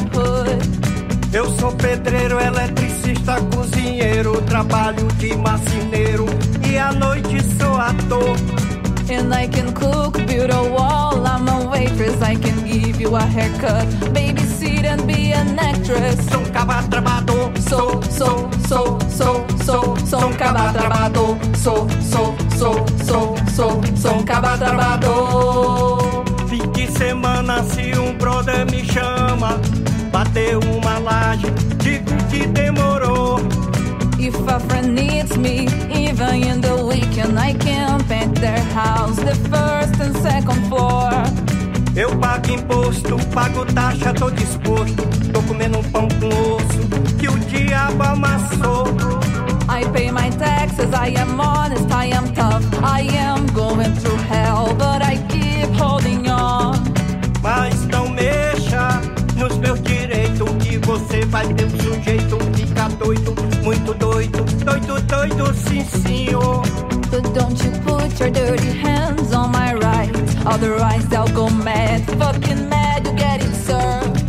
Pedreiro, 1.81 2.39
eletricista, 2.39 3.37
cozinheiro, 3.55 4.41
trabalho 4.43 5.07
de 5.19 5.35
marceneiro 5.37 6.27
e 6.69 6.77
à 6.79 6.93
noite 6.93 7.39
sou 7.59 7.77
ator. 7.77 8.37
And 9.11 9.35
I 9.35 9.49
can 9.49 9.73
cook, 9.73 10.19
build 10.27 10.53
a 10.53 10.63
wall. 10.63 11.27
I'm 11.27 11.49
a 11.49 11.69
waitress, 11.71 12.21
I 12.23 12.37
can 12.37 12.65
give 12.65 13.01
you 13.01 13.17
a 13.17 13.23
haircut, 13.23 13.87
babysit 14.13 14.85
and 14.85 15.05
be 15.07 15.33
an 15.33 15.59
actress. 15.59 16.17
Sou 16.31 16.41
um 16.41 16.45
caba 16.53 16.83
trabalhador, 16.89 17.51
Sou, 17.69 18.01
sou, 18.05 18.51
sou, 18.69 18.99
sou, 19.11 19.47
sou, 19.65 19.97
sou 20.07 20.29
um 20.29 20.33
caba 20.35 20.73
trabalhador. 20.73 21.37
Sou, 21.57 21.89
sou, 22.01 22.35
sou, 22.57 22.87
sou, 23.05 23.37
sou, 23.55 23.81
sou 23.97 24.17
um 24.17 24.23
caba 24.25 24.57
trabalhador. 24.57 26.25
fim 26.49 26.71
de 26.73 26.87
semana 26.93 27.63
se 27.65 27.99
um 27.99 28.17
brother 28.17 28.65
me 28.71 28.85
chama, 28.85 29.61
bateu 30.13 30.61
uma 30.61 30.99
laje. 30.99 31.70
If 34.23 34.37
a 34.47 34.61
friend 34.61 34.95
needs 34.95 35.37
me, 35.39 35.67
even 35.91 36.45
in 36.45 36.61
the 36.61 36.85
weekend, 36.85 37.39
I 37.39 37.55
can 37.55 38.05
paint 38.05 38.35
their 38.39 38.61
house, 38.75 39.17
the 39.17 39.35
first 39.49 39.99
and 39.99 40.15
second 40.19 40.69
floor. 40.69 41.11
Eu 41.97 42.15
pago 42.19 42.51
imposto, 42.53 43.17
pago 43.35 43.65
taxa, 43.75 44.13
tô 44.13 44.31
disposto. 44.31 45.03
Tô 45.33 45.43
comendo 45.45 45.79
um 45.79 45.83
pão 45.85 46.07
com 46.21 46.29
osso 46.29 47.17
que 47.19 47.29
o 47.29 47.39
diabo 47.49 48.03
amassou. 48.03 48.87
I 49.69 49.85
pay 49.93 50.11
my 50.11 50.29
taxes, 50.39 50.93
I 50.93 51.15
am 51.19 51.41
honest, 51.41 51.91
I 51.91 52.13
am 52.13 52.29
tough. 52.35 52.65
I 52.85 53.01
am 53.17 53.47
going 53.55 53.95
through 53.97 54.19
hell, 54.29 54.75
but 54.75 55.03
I 55.03 55.17
keep 55.29 55.71
holding 55.81 56.29
on. 56.29 56.75
Mas 57.43 57.87
não 57.87 58.09
mexa 58.11 59.01
nos 59.37 59.57
meus 59.57 59.81
que 60.71 60.79
você 60.87 61.25
vai 61.27 61.53
ter 61.53 61.65
um 61.65 61.71
sujeito 61.71 62.39
fica 62.55 62.89
doido, 62.91 63.35
muito 63.65 63.93
doido, 63.95 64.45
doido, 64.65 65.01
doido, 65.03 65.55
sim 65.55 65.85
senhor. 65.85 66.63
But 67.11 67.25
don't 67.35 67.61
you 67.65 67.73
put 67.83 68.21
your 68.21 68.31
dirty 68.31 68.79
hands 68.79 69.35
on 69.35 69.51
my 69.51 69.75
rights, 69.75 70.37
otherwise 70.47 71.09
they'll 71.09 71.27
go 71.35 71.51
mad. 71.51 72.03
Fucking 72.17 72.69
mad, 72.69 73.05
you 73.05 73.15
get 73.15 73.43
it 73.43 73.53
served. 73.67 74.20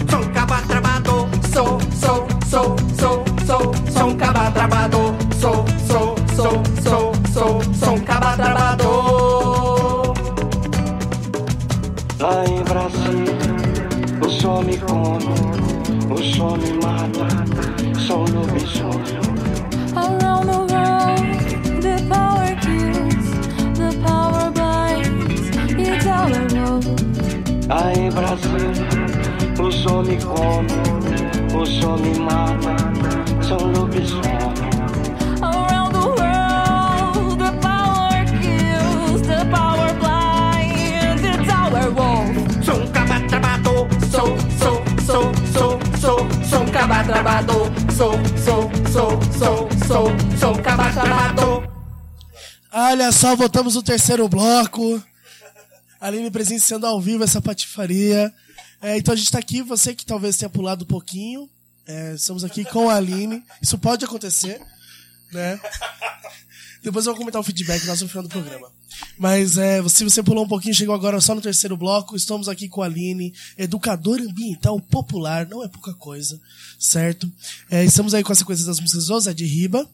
O 16.22 16.24
sol 16.24 16.58
me 16.58 16.72
mata, 16.74 17.28
sou 18.00 18.26
lobisomem. 18.30 19.18
Around 19.96 20.46
the 20.46 20.60
world, 20.70 21.26
the 21.82 21.96
power 22.08 22.54
kills, 22.62 23.28
the 23.76 23.90
power 24.06 24.52
blinds. 24.52 25.50
It's 25.80 26.06
all. 26.06 26.30
Lá 27.68 27.94
em 27.94 28.12
Brasília, 28.12 28.88
o 29.60 29.72
sol 29.72 30.04
me 30.04 30.18
come, 30.18 31.60
o 31.60 31.66
sol 31.66 31.98
me 31.98 32.20
mata, 32.20 32.76
sou 33.42 33.66
lobisomem. 33.66 34.41
Sou, 46.50 46.62
um 46.62 46.72
caba 46.72 47.04
trabalhador. 47.04 47.72
Sou, 47.96 48.14
sou, 48.44 48.70
sou, 48.92 49.20
sou, 49.38 49.88
sou, 49.88 50.40
sou 50.40 50.58
um 50.58 50.62
caba 50.62 50.92
trabalhador. 50.92 51.72
Olha 52.72 53.12
só, 53.12 53.36
voltamos 53.36 53.76
no 53.76 53.84
terceiro 53.84 54.28
bloco. 54.30 55.02
Aline 56.00 56.32
presenciando 56.32 56.88
ao 56.88 57.00
vivo 57.00 57.24
essa 57.24 57.42
patifaria. 57.42 58.34
É, 58.82 58.98
então 58.98 59.14
a 59.14 59.18
gente 59.18 59.32
tá 59.32 59.38
aqui, 59.38 59.62
você 59.62 59.94
que 59.94 60.06
talvez 60.06 60.38
tenha 60.38 60.50
pulado 60.50 60.84
um 60.84 60.88
pouquinho. 60.88 61.50
é, 61.86 62.14
estamos 62.16 62.44
aqui 62.44 62.64
com 62.66 62.90
a 62.90 62.96
Aline. 62.96 63.44
Isso 63.62 63.78
pode 63.78 64.04
acontecer, 64.06 64.60
né? 65.32 65.60
Depois 66.84 67.06
eu 67.06 67.12
vou 67.12 67.20
comentar 67.20 67.40
o 67.40 67.44
feedback 67.44 67.86
nós 67.86 68.02
no 68.02 68.08
final 68.08 68.24
do 68.24 68.30
programa. 68.30 68.72
Mas 69.18 69.58
é, 69.58 69.88
se 69.88 70.04
você 70.04 70.24
pulou 70.24 70.46
um 70.46 70.48
pouquinho, 70.48 70.74
chegou 70.74 70.96
agora 70.96 71.22
só 71.22 71.36
no 71.36 71.42
terceiro 71.42 71.78
bloco, 71.78 72.16
estamos 72.16 72.50
aqui 72.50 72.68
com 72.68 72.82
a 72.82 72.86
Aline, 72.86 73.34
educadora 73.58 74.24
ambiental 74.24 74.80
popular, 74.80 75.48
não 75.48 75.64
é 75.64 75.68
pouca 75.68 75.94
coisa, 75.94 76.42
certo? 76.80 77.32
É, 77.70 77.84
estamos 77.86 78.14
aí 78.14 78.24
com 78.24 78.32
essa 78.32 78.46
coisa 78.46 78.66
das 78.66 78.80
músicas 78.80 79.06
do 79.06 79.20
Zé 79.20 79.34
de 79.34 79.46
Riba. 79.46 79.88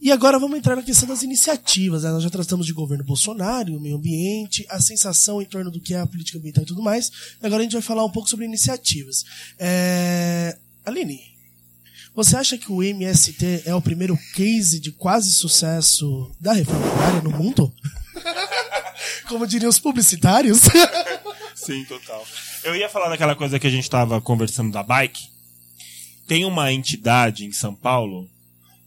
E 0.00 0.12
agora 0.12 0.38
vamos 0.38 0.58
entrar 0.58 0.76
na 0.76 0.82
questão 0.82 1.08
das 1.08 1.22
iniciativas. 1.22 2.02
né? 2.02 2.10
Nós 2.10 2.22
já 2.22 2.28
tratamos 2.28 2.66
de 2.66 2.72
governo 2.72 3.04
Bolsonaro, 3.04 3.80
meio 3.80 3.96
ambiente, 3.96 4.66
a 4.68 4.80
sensação 4.80 5.40
em 5.40 5.46
torno 5.46 5.70
do 5.70 5.80
que 5.80 5.94
é 5.94 6.00
a 6.00 6.06
política 6.06 6.36
ambiental 6.36 6.64
e 6.64 6.66
tudo 6.66 6.82
mais. 6.82 7.10
E 7.40 7.46
agora 7.46 7.60
a 7.60 7.62
gente 7.62 7.72
vai 7.72 7.80
falar 7.80 8.04
um 8.04 8.10
pouco 8.10 8.28
sobre 8.28 8.44
iniciativas. 8.44 9.24
É... 9.58 10.58
Aline, 10.84 11.33
você 12.14 12.36
acha 12.36 12.56
que 12.56 12.70
o 12.70 12.82
MST 12.82 13.62
é 13.66 13.74
o 13.74 13.82
primeiro 13.82 14.16
case 14.34 14.78
de 14.78 14.92
quase 14.92 15.32
sucesso 15.32 16.30
da 16.40 16.52
reforma 16.52 16.86
agrária 16.86 17.22
no 17.22 17.30
mundo? 17.30 17.72
Como 19.28 19.46
diriam 19.46 19.68
os 19.68 19.78
publicitários? 19.78 20.60
Sim, 21.54 21.84
total. 21.86 22.24
Eu 22.62 22.76
ia 22.76 22.88
falar 22.88 23.08
daquela 23.08 23.34
coisa 23.34 23.58
que 23.58 23.66
a 23.66 23.70
gente 23.70 23.90
tava 23.90 24.20
conversando 24.20 24.70
da 24.70 24.82
bike. 24.82 25.28
Tem 26.26 26.44
uma 26.44 26.72
entidade 26.72 27.44
em 27.44 27.52
São 27.52 27.74
Paulo 27.74 28.28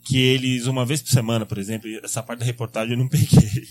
que 0.06 0.18
eles, 0.18 0.66
uma 0.68 0.86
vez 0.86 1.02
por 1.02 1.12
semana, 1.12 1.46
por 1.46 1.58
exemplo, 1.58 1.90
essa 2.02 2.24
parte 2.24 2.40
da 2.40 2.46
reportagem 2.46 2.94
eu 2.94 2.98
não 2.98 3.10
peguei. 3.10 3.68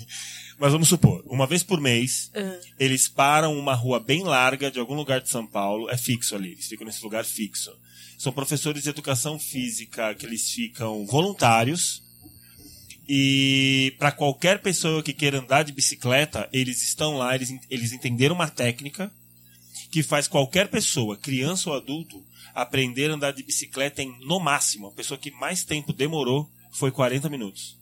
Mas 0.59 0.73
vamos 0.73 0.89
supor, 0.89 1.23
uma 1.27 1.47
vez 1.47 1.63
por 1.63 1.81
mês, 1.81 2.31
eles 2.79 3.09
param 3.09 3.59
uma 3.59 3.75
rua 3.75 4.01
bem 4.01 4.23
larga 4.23 4.71
de 4.71 4.79
algum 4.79 4.95
lugar 4.95 5.21
de 5.21 5.29
São 5.29 5.47
Paulo, 5.47 5.91
é 5.91 5.97
fixo 5.97 6.35
ali, 6.35 6.53
eles 6.53 6.67
ficam 6.67 6.87
nesse 6.87 7.03
lugar 7.03 7.25
fixo. 7.25 7.71
São 8.19 8.33
professores 8.33 8.83
de 8.83 8.89
educação 8.89 9.39
física 9.39 10.15
que 10.15 10.25
eles 10.27 10.51
ficam 10.51 11.05
voluntários. 11.07 12.03
E 13.09 13.95
para 13.99 14.11
qualquer 14.11 14.61
pessoa 14.61 15.03
que 15.03 15.13
queira 15.13 15.39
andar 15.39 15.63
de 15.63 15.73
bicicleta, 15.73 16.49
eles 16.53 16.83
estão 16.83 17.17
lá, 17.17 17.35
eles, 17.35 17.51
eles 17.71 17.93
entenderam 17.93 18.35
uma 18.35 18.49
técnica 18.49 19.13
que 19.91 20.03
faz 20.03 20.27
qualquer 20.27 20.69
pessoa, 20.69 21.17
criança 21.17 21.71
ou 21.71 21.77
adulto, 21.77 22.21
aprender 22.55 23.11
a 23.11 23.15
andar 23.15 23.31
de 23.33 23.43
bicicleta 23.45 24.03
em, 24.03 24.13
no 24.27 24.41
máximo, 24.41 24.89
a 24.89 24.93
pessoa 24.93 25.17
que 25.19 25.31
mais 25.31 25.63
tempo 25.63 25.93
demorou 25.93 26.51
foi 26.73 26.91
40 26.91 27.29
minutos. 27.29 27.77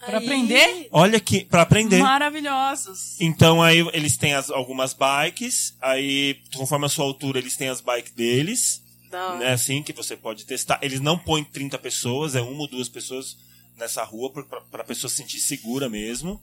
Aí- 0.00 0.14
aprender? 0.14 0.88
Olha 0.90 1.20
que, 1.20 1.44
pra 1.44 1.62
aprender. 1.62 1.98
Maravilhosos. 1.98 3.20
Então 3.20 3.62
aí 3.62 3.78
eles 3.92 4.16
têm 4.16 4.34
as- 4.34 4.50
algumas 4.50 4.92
bikes, 4.92 5.76
aí 5.80 6.40
conforme 6.54 6.86
a 6.86 6.88
sua 6.88 7.04
altura 7.04 7.38
eles 7.38 7.56
têm 7.56 7.68
as 7.68 7.80
bikes 7.80 8.12
deles, 8.12 8.82
Hora. 9.12 9.38
né, 9.38 9.52
assim, 9.52 9.82
que 9.82 9.92
você 9.92 10.16
pode 10.16 10.44
testar. 10.44 10.78
Eles 10.82 11.00
não 11.00 11.18
põem 11.18 11.44
30 11.44 11.78
pessoas, 11.78 12.34
é 12.34 12.40
uma 12.40 12.60
ou 12.60 12.68
duas 12.68 12.88
pessoas 12.88 13.36
nessa 13.76 14.02
rua 14.04 14.32
pra, 14.32 14.42
pra 14.62 14.84
pessoa 14.84 15.08
se 15.10 15.16
sentir 15.16 15.38
segura 15.38 15.88
mesmo. 15.88 16.42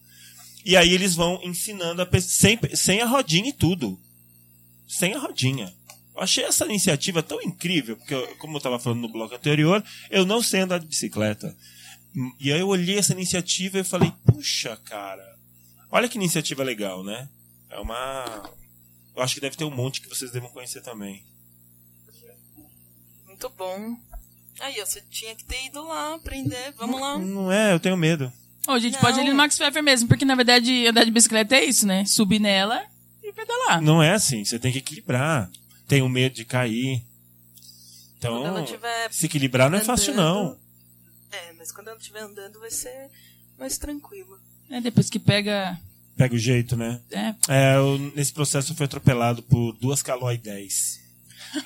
E 0.64 0.76
aí 0.76 0.94
eles 0.94 1.14
vão 1.16 1.40
ensinando 1.44 2.02
a 2.02 2.22
sem, 2.22 2.58
sem 2.74 3.02
a 3.02 3.06
rodinha 3.06 3.50
e 3.50 3.54
tudo. 3.54 4.00
Sem 4.88 5.14
a 5.14 5.20
rodinha. 5.20 5.74
Eu 6.16 6.22
achei 6.22 6.44
essa 6.46 6.66
iniciativa 6.66 7.22
tão 7.22 7.42
incrível, 7.42 7.98
porque, 7.98 8.14
eu- 8.14 8.36
como 8.38 8.54
eu 8.54 8.58
estava 8.58 8.80
falando 8.80 9.02
no 9.02 9.12
bloco 9.12 9.36
anterior, 9.36 9.84
eu 10.10 10.26
não 10.26 10.42
sei 10.42 10.62
andar 10.62 10.78
de 10.80 10.88
bicicleta. 10.88 11.56
E 12.40 12.52
aí 12.54 12.60
eu 12.62 12.68
olhei 12.70 12.98
essa 12.98 13.12
iniciativa 13.14 13.80
e 13.80 13.84
falei, 13.84 14.12
puxa, 14.26 14.78
cara, 14.86 15.38
olha 15.92 16.08
que 16.08 16.18
iniciativa 16.18 16.64
legal, 16.64 17.04
né? 17.04 17.28
É 17.70 17.78
uma. 17.80 18.50
Eu 19.16 19.22
acho 19.22 19.36
que 19.36 19.42
deve 19.42 19.58
ter 19.58 19.66
um 19.66 19.72
monte 19.76 20.00
que 20.02 20.08
vocês 20.08 20.32
devem 20.32 20.50
conhecer 20.50 20.82
também. 20.82 21.26
Muito 23.36 23.50
bom. 23.58 23.98
Aí, 24.62 24.82
ó, 24.82 24.86
você 24.86 25.02
tinha 25.10 25.36
que 25.36 25.44
ter 25.44 25.66
ido 25.66 25.84
lá 25.86 26.16
aprender. 26.16 26.74
Vamos 26.78 27.02
lá. 27.02 27.20
Não 27.20 27.52
é, 27.52 27.74
eu 27.74 27.80
tenho 27.82 27.98
medo. 27.98 28.32
Ô, 28.66 28.72
a 28.72 28.80
gente 28.80 28.94
Não. 28.94 29.02
pode 29.02 29.20
ir 29.20 29.26
no 29.26 29.36
Max 29.36 29.58
Pfeffer 29.58 29.84
mesmo, 29.84 30.08
porque 30.08 30.24
na 30.24 30.36
verdade 30.36 30.88
andar 30.88 31.04
de 31.04 31.12
bicicleta 31.12 31.54
é 31.56 31.66
isso, 31.66 31.86
né? 31.86 32.06
Subir 32.06 32.40
nela 32.40 32.82
e 33.22 33.32
pedalar. 33.34 33.82
Não 33.82 34.02
é 34.02 34.14
assim, 34.14 34.44
você 34.46 34.58
tem 34.58 34.72
que 34.72 34.78
equilibrar. 34.80 35.52
Tenho 35.86 36.08
medo 36.08 36.34
de 36.34 36.46
cair. 36.46 37.04
Então, 38.18 38.42
Quando 38.42 38.48
ela 38.58 38.64
tiver 38.64 39.12
se 39.12 39.26
equilibrar 39.26 39.70
não 39.70 39.78
é 39.78 39.84
fácil, 39.84 40.16
não. 40.16 40.58
É, 41.30 41.52
mas 41.58 41.74
quando 41.74 41.90
ela 41.90 41.98
estiver 41.98 42.22
andando 42.22 42.58
vai 42.60 42.72
ser 42.72 43.10
mais 43.60 43.78
tranquilo. 43.78 44.40
É, 44.70 44.80
depois 44.80 45.10
que 45.10 45.20
pega. 45.20 45.78
Pega 46.16 46.34
o 46.34 46.40
jeito, 46.40 46.78
né? 46.78 47.02
É, 47.12 47.36
É, 47.50 47.76
eu, 47.76 48.00
nesse 48.16 48.32
processo 48.32 48.72
eu 48.72 48.76
fui 48.78 48.86
atropelado 48.86 49.44
por 49.44 49.74
duas 49.74 50.02
Caloi 50.02 50.38
10. 50.38 51.05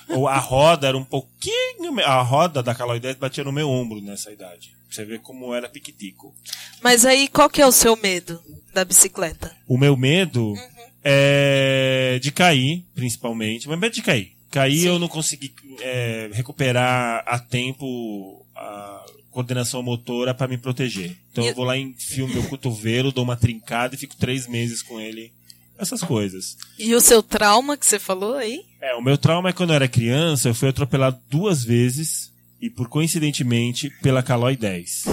Ou 0.09 0.27
a 0.27 0.37
roda 0.37 0.87
era 0.87 0.97
um 0.97 1.03
pouquinho. 1.03 1.99
A 2.03 2.21
roda 2.21 2.61
da 2.61 2.75
Caloi 2.75 2.99
10 2.99 3.17
batia 3.17 3.43
no 3.43 3.51
meu 3.51 3.69
ombro 3.69 4.01
nessa 4.01 4.31
idade. 4.31 4.71
Pra 4.87 4.95
você 4.95 5.05
ver 5.05 5.19
como 5.19 5.53
era 5.53 5.69
piquitico. 5.69 6.33
Mas 6.81 7.05
aí, 7.05 7.27
qual 7.27 7.49
que 7.49 7.61
é 7.61 7.67
o 7.67 7.71
seu 7.71 7.95
medo 7.95 8.41
da 8.73 8.83
bicicleta? 8.83 9.55
O 9.67 9.77
meu 9.77 9.95
medo 9.95 10.55
é 11.03 12.19
de 12.21 12.31
cair, 12.31 12.85
principalmente. 12.95 13.67
Mas 13.67 13.79
medo 13.79 13.93
de 13.93 14.01
cair. 14.01 14.35
Cair 14.49 14.85
eu 14.87 14.97
não 14.97 15.07
consegui 15.07 15.53
é, 15.81 16.29
recuperar 16.33 17.23
a 17.25 17.37
tempo 17.37 18.45
a 18.55 19.05
coordenação 19.29 19.83
motora 19.83 20.33
para 20.33 20.47
me 20.47 20.57
proteger. 20.57 21.15
Então 21.31 21.45
eu 21.45 21.53
vou 21.53 21.65
lá, 21.65 21.77
enfio 21.77 22.27
meu 22.27 22.43
cotovelo, 22.43 23.11
dou 23.11 23.23
uma 23.23 23.37
trincada 23.37 23.95
e 23.95 23.97
fico 23.97 24.15
três 24.15 24.47
meses 24.47 24.81
com 24.81 24.99
ele. 24.99 25.31
Essas 25.79 26.01
coisas. 26.03 26.57
E 26.77 26.93
o 26.93 26.99
seu 27.01 27.23
trauma 27.23 27.77
que 27.77 27.85
você 27.85 27.97
falou 27.97 28.35
aí? 28.35 28.61
É, 28.81 28.93
o 28.95 29.01
meu 29.01 29.17
trauma 29.17 29.49
é 29.49 29.53
quando 29.53 29.69
eu 29.69 29.75
era 29.77 29.87
criança, 29.87 30.49
eu 30.49 30.53
fui 30.55 30.67
atropelado 30.69 31.17
duas 31.29 31.63
vezes 31.63 32.31
e 32.61 32.69
por 32.69 32.89
coincidentemente 32.89 33.89
pela 34.01 34.21
Caloi 34.21 34.57
10. 34.57 35.05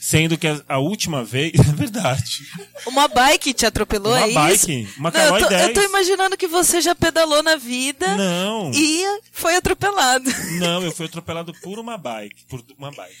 Sendo 0.00 0.36
que 0.36 0.46
a, 0.46 0.60
a 0.68 0.78
última 0.78 1.24
vez, 1.24 1.52
é 1.60 1.72
verdade. 1.72 2.42
Uma 2.86 3.08
bike 3.08 3.54
te 3.54 3.64
atropelou, 3.66 4.12
Uma 4.12 4.22
é 4.22 4.26
isso? 4.28 4.34
bike, 4.66 4.88
uma 4.98 5.10
Não, 5.10 5.18
eu, 5.20 5.26
Caloi 5.26 5.42
tô, 5.42 5.48
10. 5.48 5.62
eu 5.68 5.74
tô 5.74 5.82
imaginando 5.82 6.36
que 6.36 6.46
você 6.46 6.80
já 6.80 6.94
pedalou 6.94 7.42
na 7.42 7.56
vida 7.56 8.14
Não. 8.16 8.70
e 8.74 9.02
foi 9.32 9.56
atropelado. 9.56 10.30
Não, 10.58 10.82
eu 10.82 10.92
fui 10.92 11.06
atropelado 11.06 11.54
por 11.62 11.78
uma 11.78 11.96
bike. 11.96 12.44
Por 12.48 12.62
uma 12.78 12.90
bike. 12.90 13.16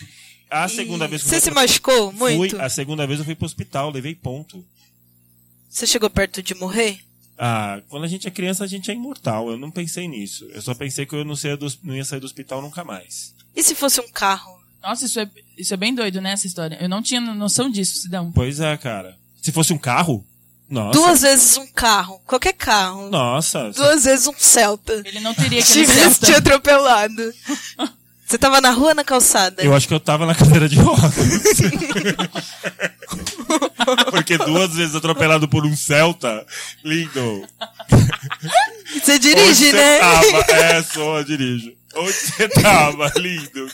A 0.50 0.68
segunda 0.68 1.06
E 1.06 1.08
vez 1.08 1.22
que 1.22 1.28
Você 1.28 1.36
eu 1.36 1.40
se 1.40 1.50
machucou 1.50 2.12
fui, 2.12 2.34
muito? 2.36 2.60
A 2.60 2.68
segunda 2.68 3.06
vez 3.06 3.18
eu 3.18 3.24
fui 3.24 3.34
pro 3.34 3.46
hospital, 3.46 3.90
levei 3.90 4.14
ponto. 4.14 4.64
Você 5.74 5.88
chegou 5.88 6.08
perto 6.08 6.40
de 6.40 6.54
morrer? 6.54 7.00
Ah, 7.36 7.80
quando 7.88 8.04
a 8.04 8.06
gente 8.06 8.28
é 8.28 8.30
criança, 8.30 8.62
a 8.62 8.66
gente 8.66 8.92
é 8.92 8.94
imortal. 8.94 9.50
Eu 9.50 9.58
não 9.58 9.72
pensei 9.72 10.06
nisso. 10.06 10.48
Eu 10.54 10.62
só 10.62 10.72
pensei 10.72 11.04
que 11.04 11.16
eu 11.16 11.24
não, 11.24 11.34
do, 11.34 11.72
não 11.82 11.96
ia 11.96 12.04
sair 12.04 12.20
do 12.20 12.26
hospital 12.26 12.62
nunca 12.62 12.84
mais. 12.84 13.34
E 13.56 13.60
se 13.60 13.74
fosse 13.74 14.00
um 14.00 14.06
carro? 14.06 14.56
Nossa, 14.80 15.04
isso 15.04 15.18
é, 15.18 15.28
isso 15.58 15.74
é 15.74 15.76
bem 15.76 15.92
doido, 15.92 16.20
né, 16.20 16.30
essa 16.30 16.46
história. 16.46 16.78
Eu 16.80 16.88
não 16.88 17.02
tinha 17.02 17.20
noção 17.20 17.68
disso, 17.68 18.02
Sidão. 18.02 18.30
Pois 18.30 18.60
é, 18.60 18.76
cara. 18.76 19.18
Se 19.42 19.50
fosse 19.50 19.72
um 19.72 19.78
carro, 19.78 20.24
nossa. 20.70 20.96
Duas 20.96 21.22
vezes 21.22 21.56
um 21.56 21.66
carro, 21.66 22.20
qualquer 22.24 22.52
carro. 22.52 23.10
Nossa. 23.10 23.72
Duas 23.72 24.04
vezes 24.04 24.28
um 24.28 24.34
Celta. 24.38 25.02
Ele 25.04 25.18
não 25.18 25.34
teria 25.34 25.58
aquele 25.58 25.86
Tivesse 25.86 26.20
te 26.20 26.34
atropelado. 26.34 27.34
Você 28.24 28.38
tava 28.38 28.60
na 28.60 28.70
rua 28.70 28.90
ou 28.90 28.94
na 28.94 29.04
calçada? 29.04 29.62
Eu 29.62 29.74
acho 29.74 29.88
que 29.88 29.92
eu 29.92 30.00
tava 30.00 30.24
na 30.24 30.36
cadeira 30.36 30.68
de 30.68 30.76
rodas. 30.76 31.14
Porque 34.10 34.36
duas 34.38 34.74
vezes 34.74 34.94
atropelado 34.94 35.48
por 35.48 35.64
um 35.66 35.76
Celta, 35.76 36.46
lindo. 36.84 37.46
Você 39.02 39.18
dirige, 39.18 39.66
Onde 39.68 39.72
né? 39.72 39.98
Você 39.98 40.32
tava? 40.32 40.52
É, 40.52 40.82
só 40.82 41.18
eu 41.18 41.24
dirijo. 41.24 41.72
Onde 41.96 42.12
você 42.12 42.48
tava? 42.48 43.12
Lindo. 43.16 43.68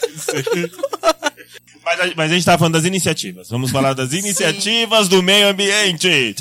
Mas, 1.85 2.01
a- 2.01 2.13
mas 2.15 2.31
a 2.31 2.35
gente 2.35 2.45
tava 2.45 2.59
falando 2.59 2.75
das 2.75 2.85
iniciativas. 2.85 3.49
Vamos 3.49 3.71
falar 3.71 3.95
das 3.95 4.13
iniciativas 4.13 5.09
do 5.09 5.23
meio 5.23 5.49
ambiente. 5.49 6.35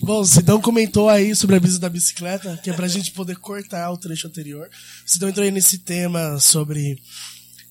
Bom, 0.00 0.20
o 0.20 0.24
Sidão 0.24 0.60
comentou 0.60 1.08
aí 1.08 1.34
sobre 1.34 1.56
a 1.56 1.60
brisa 1.60 1.78
da 1.80 1.88
bicicleta, 1.88 2.58
que 2.62 2.70
é 2.70 2.72
pra 2.72 2.86
gente 2.86 3.10
poder 3.10 3.36
cortar 3.36 3.90
o 3.90 3.96
trecho 3.96 4.28
anterior. 4.28 4.68
O 5.04 5.10
Sidão 5.10 5.28
entrou 5.28 5.44
aí 5.44 5.50
nesse 5.50 5.78
tema 5.78 6.38
sobre 6.38 6.98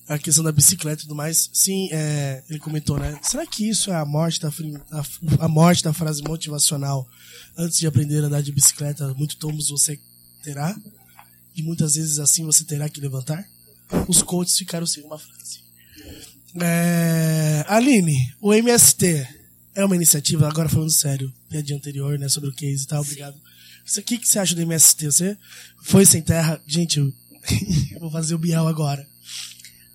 a 0.08 0.18
questão 0.18 0.44
da 0.44 0.52
bicicleta 0.52 1.02
e 1.02 1.04
tudo 1.04 1.14
mais. 1.14 1.50
Sim, 1.52 1.88
é, 1.90 2.42
ele 2.48 2.58
comentou, 2.58 2.98
né? 2.98 3.18
Será 3.22 3.46
que 3.46 3.68
isso 3.68 3.90
é 3.90 3.96
a 3.96 4.04
morte 4.04 4.40
da, 4.40 4.48
a, 4.48 5.44
a 5.44 5.48
morte 5.48 5.82
da 5.82 5.92
frase 5.92 6.22
motivacional? 6.22 7.08
Antes 7.56 7.78
de 7.78 7.86
aprender 7.86 8.22
a 8.22 8.26
andar 8.26 8.42
de 8.42 8.52
bicicleta, 8.52 9.12
muito 9.14 9.36
tomos 9.36 9.68
você 9.68 9.98
terá, 10.42 10.76
e 11.56 11.62
muitas 11.62 11.94
vezes 11.94 12.18
assim 12.18 12.44
você 12.44 12.64
terá 12.64 12.88
que 12.88 13.00
levantar? 13.00 13.44
Os 14.06 14.22
coaches 14.22 14.58
ficaram 14.58 14.86
sem 14.86 15.02
uma 15.02 15.18
frase. 15.18 15.60
É, 16.60 17.64
Aline, 17.68 18.34
o 18.40 18.54
MST 18.54 19.26
é 19.74 19.84
uma 19.84 19.96
iniciativa, 19.96 20.48
agora 20.48 20.68
falando 20.68 20.90
sério, 20.90 21.32
piadinha 21.48 21.76
anterior, 21.76 22.18
né, 22.18 22.28
sobre 22.28 22.48
o 22.48 22.54
case 22.54 22.84
e 22.84 22.86
tal, 22.86 23.02
obrigado. 23.02 23.36
O 23.36 24.02
que, 24.02 24.18
que 24.18 24.26
você 24.26 24.38
acha 24.38 24.54
do 24.54 24.62
MST? 24.62 25.06
Você 25.06 25.38
foi 25.82 26.04
sem 26.04 26.22
terra? 26.22 26.60
Gente, 26.66 26.98
eu 27.92 28.00
vou 28.00 28.10
fazer 28.10 28.34
o 28.34 28.38
Biel 28.38 28.66
agora. 28.66 29.06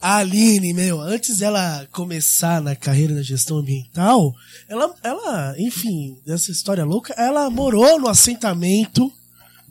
A 0.02 0.18
Aline, 0.18 0.74
meu, 0.74 1.00
antes 1.00 1.38
dela 1.38 1.88
começar 1.92 2.60
na 2.60 2.76
carreira 2.76 3.14
da 3.14 3.22
gestão 3.22 3.60
ambiental, 3.60 4.36
ela, 4.68 4.96
ela, 5.04 5.56
enfim, 5.60 6.20
dessa 6.26 6.50
história 6.50 6.84
louca, 6.84 7.14
ela 7.14 7.48
morou 7.52 8.00
no 8.00 8.08
assentamento, 8.08 9.14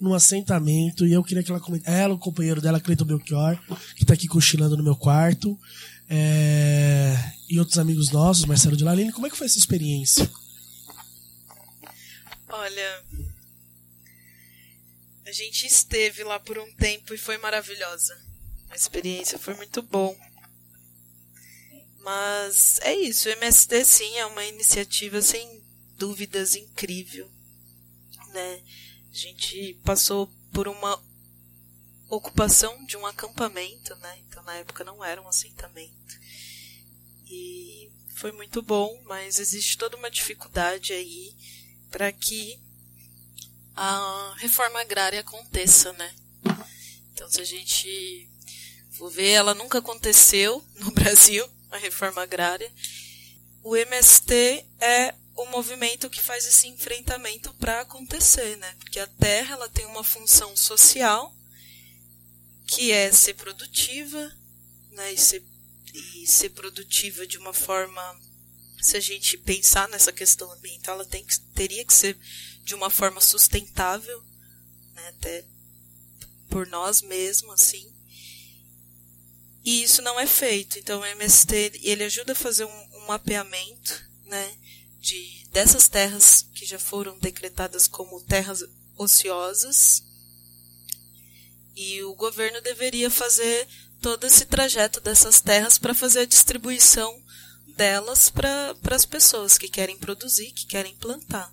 no 0.01 0.14
assentamento, 0.14 1.05
e 1.05 1.12
eu 1.12 1.24
queria 1.24 1.43
que 1.43 1.51
ela 1.51 1.59
comentasse, 1.59 1.97
ela, 1.97 2.14
o 2.14 2.18
companheiro 2.18 2.61
dela, 2.61 2.78
Cleiton 2.78 3.05
Belchior, 3.05 3.59
que 3.97 4.07
tá 4.07 4.14
aqui 4.14 4.28
cochilando 4.28 4.76
no 4.76 4.85
meu 4.85 4.95
quarto, 4.95 5.59
é, 6.09 7.16
e 7.49 7.59
outros 7.59 7.78
amigos 7.78 8.12
nossos, 8.12 8.45
Marcelo 8.45 8.76
de 8.76 8.85
Laline, 8.85 9.12
como 9.12 9.26
é 9.26 9.31
que 9.31 9.37
foi 9.37 9.49
essa 9.49 9.59
experiência? 9.59 10.31
Olha, 12.49 13.03
a 15.26 15.33
gente 15.33 15.66
esteve 15.66 16.22
lá 16.22 16.39
por 16.39 16.57
um 16.57 16.72
tempo 16.74 17.12
e 17.12 17.18
foi 17.18 17.37
maravilhosa. 17.39 18.30
A 18.71 18.77
experiência 18.77 19.39
foi 19.39 19.55
muito 19.55 19.83
bom. 19.83 20.16
Mas 21.99 22.79
é 22.81 22.95
isso, 22.95 23.29
o 23.29 23.33
MST 23.33 23.85
sim 23.85 24.16
é 24.16 24.25
uma 24.25 24.45
iniciativa 24.45 25.21
sem 25.21 25.62
dúvidas 25.99 26.55
incrível, 26.55 27.31
né? 28.29 28.62
A 29.11 29.14
gente 29.14 29.75
passou 29.85 30.27
por 30.51 30.66
uma 30.66 31.03
ocupação 32.09 32.85
de 32.87 32.97
um 32.97 33.05
acampamento, 33.05 33.95
né? 33.97 34.18
Então 34.27 34.43
na 34.45 34.55
época 34.57 34.83
não 34.83 35.05
era 35.05 35.21
um 35.21 35.29
assentamento. 35.29 36.18
E 37.27 37.91
foi 38.14 38.33
muito 38.33 38.62
bom, 38.62 39.03
mas 39.05 39.39
existe 39.39 39.77
toda 39.77 39.97
uma 39.97 40.11
dificuldade 40.11 40.93
aí 40.93 41.35
para 41.91 42.11
que 42.12 42.59
a 43.75 44.35
reforma 44.39 44.81
agrária 44.81 45.21
aconteça, 45.21 45.93
né? 45.95 46.14
Então, 47.12 47.31
se 47.31 47.41
a 47.41 47.45
gente 47.45 48.31
for 49.01 49.11
ver, 49.11 49.31
ela 49.31 49.55
nunca 49.55 49.79
aconteceu 49.79 50.63
no 50.77 50.91
Brasil, 50.93 51.49
a 51.71 51.79
reforma 51.79 52.23
agrária. 52.23 52.71
O 53.63 53.75
MST 53.75 54.35
é 54.79 55.15
o 55.35 55.47
movimento 55.47 56.11
que 56.11 56.23
faz 56.23 56.47
esse 56.47 56.69
enfrentamento 56.69 57.53
para 57.55 57.81
acontecer, 57.81 58.57
né? 58.59 58.77
Porque 58.79 59.01
a 59.01 59.07
terra 59.07 59.55
ela 59.55 59.71
tem 59.71 59.87
uma 59.87 60.05
função 60.05 60.55
social 60.55 61.35
que 62.67 62.93
é 62.93 63.11
ser 63.11 63.35
produtiva, 63.35 64.31
né? 64.91 65.13
E 65.15 65.19
ser, 65.19 65.43
e 65.95 66.27
ser 66.27 66.51
produtiva 66.51 67.27
de 67.27 67.39
uma 67.39 67.55
forma 67.55 68.03
se 68.83 68.97
a 68.97 69.01
gente 69.01 69.39
pensar 69.39 69.89
nessa 69.89 70.13
questão 70.13 70.51
ambiental, 70.53 70.97
ela 70.97 71.05
tem 71.07 71.25
que, 71.25 71.39
teria 71.55 71.85
que 71.85 71.93
ser 71.93 72.19
de 72.65 72.75
uma 72.75 72.91
forma 72.91 73.21
sustentável, 73.21 74.23
né, 74.95 75.09
até 75.09 75.45
por 76.49 76.67
nós 76.67 77.03
mesmos, 77.03 77.61
assim. 77.61 78.00
E 79.65 79.83
isso 79.83 80.03
não 80.03 80.19
é 80.19 80.27
feito. 80.27 80.79
Então 80.79 81.01
o 81.01 81.05
MST 81.05 81.81
ele 81.83 82.05
ajuda 82.05 82.33
a 82.33 82.37
fazer 82.37 82.65
um, 82.65 82.89
um 82.95 83.07
mapeamento, 83.07 84.03
né, 84.25 84.57
de 85.01 85.47
dessas 85.53 85.89
terras 85.89 86.47
que 86.55 86.65
já 86.65 86.79
foram 86.79 87.19
decretadas 87.19 87.89
como 87.89 88.21
terras 88.23 88.65
ociosas. 88.97 90.05
E 91.77 92.03
o 92.03 92.15
governo 92.15 92.61
deveria 92.61 93.11
fazer 93.11 93.67
todo 94.01 94.27
esse 94.27 94.47
trajeto 94.47 95.01
dessas 95.01 95.41
terras 95.41 95.79
para 95.79 95.95
fazer 95.95 96.21
a 96.21 96.27
distribuição 96.27 97.23
delas 97.77 98.29
para 98.29 98.77
as 98.91 99.07
pessoas 99.07 99.57
que 99.57 99.69
querem 99.69 99.97
produzir, 99.97 100.53
que 100.53 100.67
querem 100.67 100.95
plantar. 100.97 101.53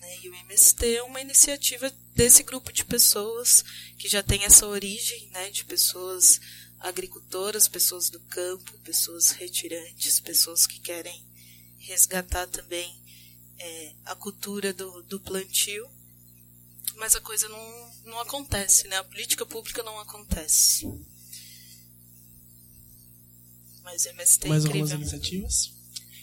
Né? 0.00 0.18
E 0.22 0.28
o 0.28 0.34
MST 0.34 0.96
é 0.96 1.02
uma 1.02 1.20
iniciativa 1.20 1.90
desse 2.14 2.42
grupo 2.42 2.72
de 2.72 2.84
pessoas 2.84 3.64
que 3.98 4.08
já 4.08 4.22
tem 4.22 4.44
essa 4.44 4.66
origem 4.66 5.28
né, 5.30 5.50
de 5.50 5.64
pessoas 5.64 6.40
agricultoras, 6.84 7.66
pessoas 7.66 8.10
do 8.10 8.20
campo, 8.20 8.78
pessoas 8.84 9.30
retirantes, 9.30 10.20
pessoas 10.20 10.66
que 10.66 10.78
querem 10.78 11.24
resgatar 11.78 12.46
também 12.46 12.94
é, 13.58 13.92
a 14.04 14.14
cultura 14.14 14.72
do, 14.72 15.02
do 15.04 15.18
plantio. 15.18 15.88
Mas 16.96 17.16
a 17.16 17.20
coisa 17.20 17.48
não, 17.48 17.90
não 18.04 18.20
acontece, 18.20 18.86
né? 18.86 18.98
A 18.98 19.04
política 19.04 19.46
pública 19.46 19.82
não 19.82 19.98
acontece. 19.98 20.86
Mas 23.82 24.04
o 24.04 24.08
MST 24.10 24.46
é 24.46 24.48
Mais 24.50 24.64
incrível. 24.64 24.82
algumas 24.86 25.00
iniciativas? 25.00 25.72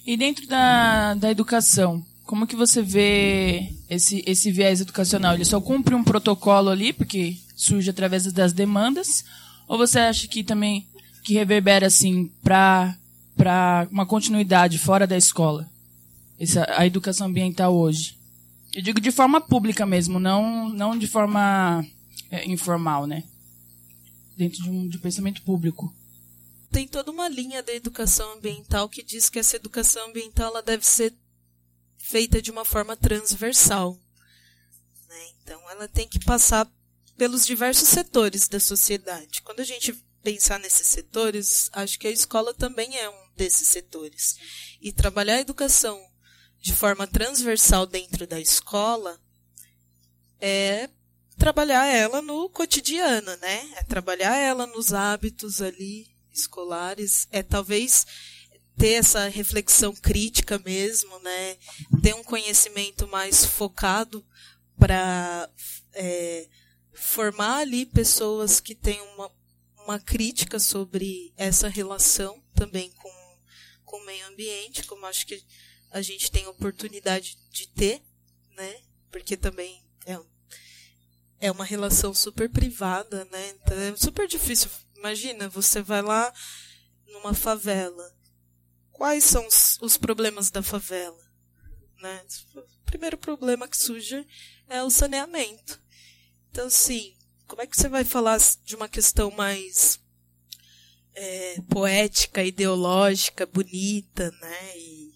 E 0.06 0.16
dentro 0.16 0.48
da, 0.48 1.16
da 1.16 1.30
educação, 1.30 2.06
como 2.24 2.48
que 2.48 2.56
você 2.56 2.82
vê 2.82 3.74
esse, 3.90 4.24
esse 4.28 4.52
viés 4.52 4.80
educacional? 4.80 5.34
Ele 5.34 5.46
só 5.46 5.60
cumpre 5.60 5.96
um 5.96 6.04
protocolo 6.04 6.70
ali, 6.70 6.94
porque 6.94 7.38
surge 7.56 7.90
através 7.90 8.32
das 8.32 8.54
demandas? 8.54 9.26
Ou 9.68 9.78
você 9.78 10.00
acha 10.00 10.28
que 10.28 10.44
também 10.44 10.88
que 11.24 11.34
reverbera 11.34 11.88
assim 11.88 12.28
para 12.44 12.98
para 13.36 13.88
uma 13.92 14.06
continuidade 14.06 14.78
fora 14.78 15.08
da 15.08 15.18
escola? 15.18 15.70
Essa, 16.40 16.66
a 16.78 16.86
educação 16.86 17.28
ambiental 17.28 17.76
hoje. 17.76 18.18
Eu 18.74 18.82
digo 18.82 19.00
de 19.02 19.12
forma 19.12 19.42
pública 19.42 19.86
mesmo, 19.86 20.20
não, 20.20 20.70
não 20.70 20.98
de 20.98 21.08
forma 21.08 21.86
é, 22.30 22.46
informal, 22.50 23.06
né? 23.06 23.24
Dentro 24.38 24.64
de 24.64 24.70
um, 24.70 24.88
de 24.88 24.98
pensamento 24.98 25.42
público. 25.44 25.94
tem 26.72 26.88
toda 26.88 27.12
uma 27.12 27.28
linha 27.28 27.62
da 27.62 27.74
educação 27.74 28.34
ambiental 28.34 28.88
que 28.88 29.04
diz 29.04 29.30
que 29.30 29.40
essa 29.40 29.56
educação 29.56 30.08
ambiental 30.08 30.48
ela 30.50 30.62
deve 30.62 30.86
ser 30.86 31.14
feita 31.98 32.42
de 32.42 32.50
uma 32.52 32.66
forma 32.66 32.96
transversal. 32.96 33.98
né? 35.10 35.16
Então, 35.44 35.60
ela 35.70 35.88
tem 35.88 36.08
que 36.08 36.20
passar 36.20 36.68
pelos 37.22 37.46
diversos 37.46 37.88
setores 37.88 38.48
da 38.48 38.60
sociedade. 38.60 39.44
Quando 39.44 39.60
a 39.60 39.64
gente 39.64 39.94
pensar 40.24 40.58
nesses 40.58 40.88
setores, 40.88 41.70
acho 41.72 42.00
que 42.00 42.08
a 42.08 42.12
escola 42.12 42.52
também 42.52 42.98
é 42.98 43.08
um 43.08 43.30
desses 43.36 43.68
setores. 43.68 44.38
E 44.82 44.92
trabalhar 44.92 45.36
a 45.36 45.42
educação 45.42 46.04
de 46.60 46.74
forma 46.74 47.06
transversal 47.06 47.86
dentro 47.86 48.26
da 48.26 48.40
escola 48.40 49.22
é 50.40 50.90
trabalhar 51.38 51.86
ela 51.86 52.24
no 52.24 52.50
cotidiano, 52.50 53.38
né? 53.38 53.70
É 53.76 53.84
trabalhar 53.84 54.36
ela 54.36 54.66
nos 54.66 54.92
hábitos 54.92 55.62
ali 55.62 56.08
escolares, 56.34 57.28
é 57.32 57.44
talvez 57.44 58.04
ter 58.76 58.94
essa 58.94 59.28
reflexão 59.28 59.94
crítica 59.94 60.58
mesmo, 60.58 61.20
né? 61.20 61.56
Ter 62.02 62.16
um 62.16 62.24
conhecimento 62.24 63.08
mais 63.08 63.46
focado 63.46 64.26
para 64.76 65.48
é, 65.94 66.48
formar 66.94 67.58
ali 67.58 67.86
pessoas 67.86 68.60
que 68.60 68.76
têm 68.76 69.00
uma, 69.14 69.32
uma 69.86 70.00
crítica 70.00 70.60
sobre 70.60 71.34
essa 71.38 71.68
relação 71.68 72.42
também 72.54 72.92
com, 72.92 73.38
com 73.86 73.98
o 73.98 74.06
meio 74.06 74.28
ambiente, 74.28 74.84
como 74.86 75.06
acho 75.06 75.26
que 75.26 75.44
a 75.92 76.02
gente 76.02 76.32
tem 76.32 76.48
oportunidade 76.48 77.38
de 77.50 77.68
ter, 77.68 78.02
né? 78.56 78.82
Porque 79.12 79.36
também 79.36 79.84
é, 80.06 80.20
é 81.40 81.52
uma 81.52 81.66
relação 81.66 82.14
super 82.14 82.50
privada, 82.50 83.26
né? 83.26 83.50
Então 83.50 83.78
é 83.78 83.96
super 83.98 84.28
difícil. 84.28 84.70
Imagina, 84.96 85.50
você 85.50 85.82
vai 85.82 86.02
lá 86.02 86.34
numa 87.08 87.34
favela. 87.34 88.16
Quais 88.92 89.24
são 89.24 89.46
os, 89.48 89.78
os 89.82 89.98
problemas 89.98 90.52
da 90.52 90.62
favela? 90.62 91.20
Né? 92.02 92.26
O 92.56 92.86
primeiro 92.86 93.18
problema 93.18 93.68
que 93.68 93.78
surge 93.78 94.26
é 94.70 94.84
o 94.84 94.90
saneamento. 94.90 95.82
Então, 96.52 96.68
assim, 96.68 97.16
como 97.48 97.62
é 97.62 97.68
que 97.68 97.78
você 97.78 97.88
vai 97.88 98.04
falar 98.04 98.38
de 98.64 98.76
uma 98.76 98.90
questão 98.90 99.32
mais 99.32 100.00
é, 101.16 101.62
poética, 101.70 102.44
ideológica, 102.44 103.46
bonita, 103.46 104.30
né? 104.32 104.78
E, 104.78 105.14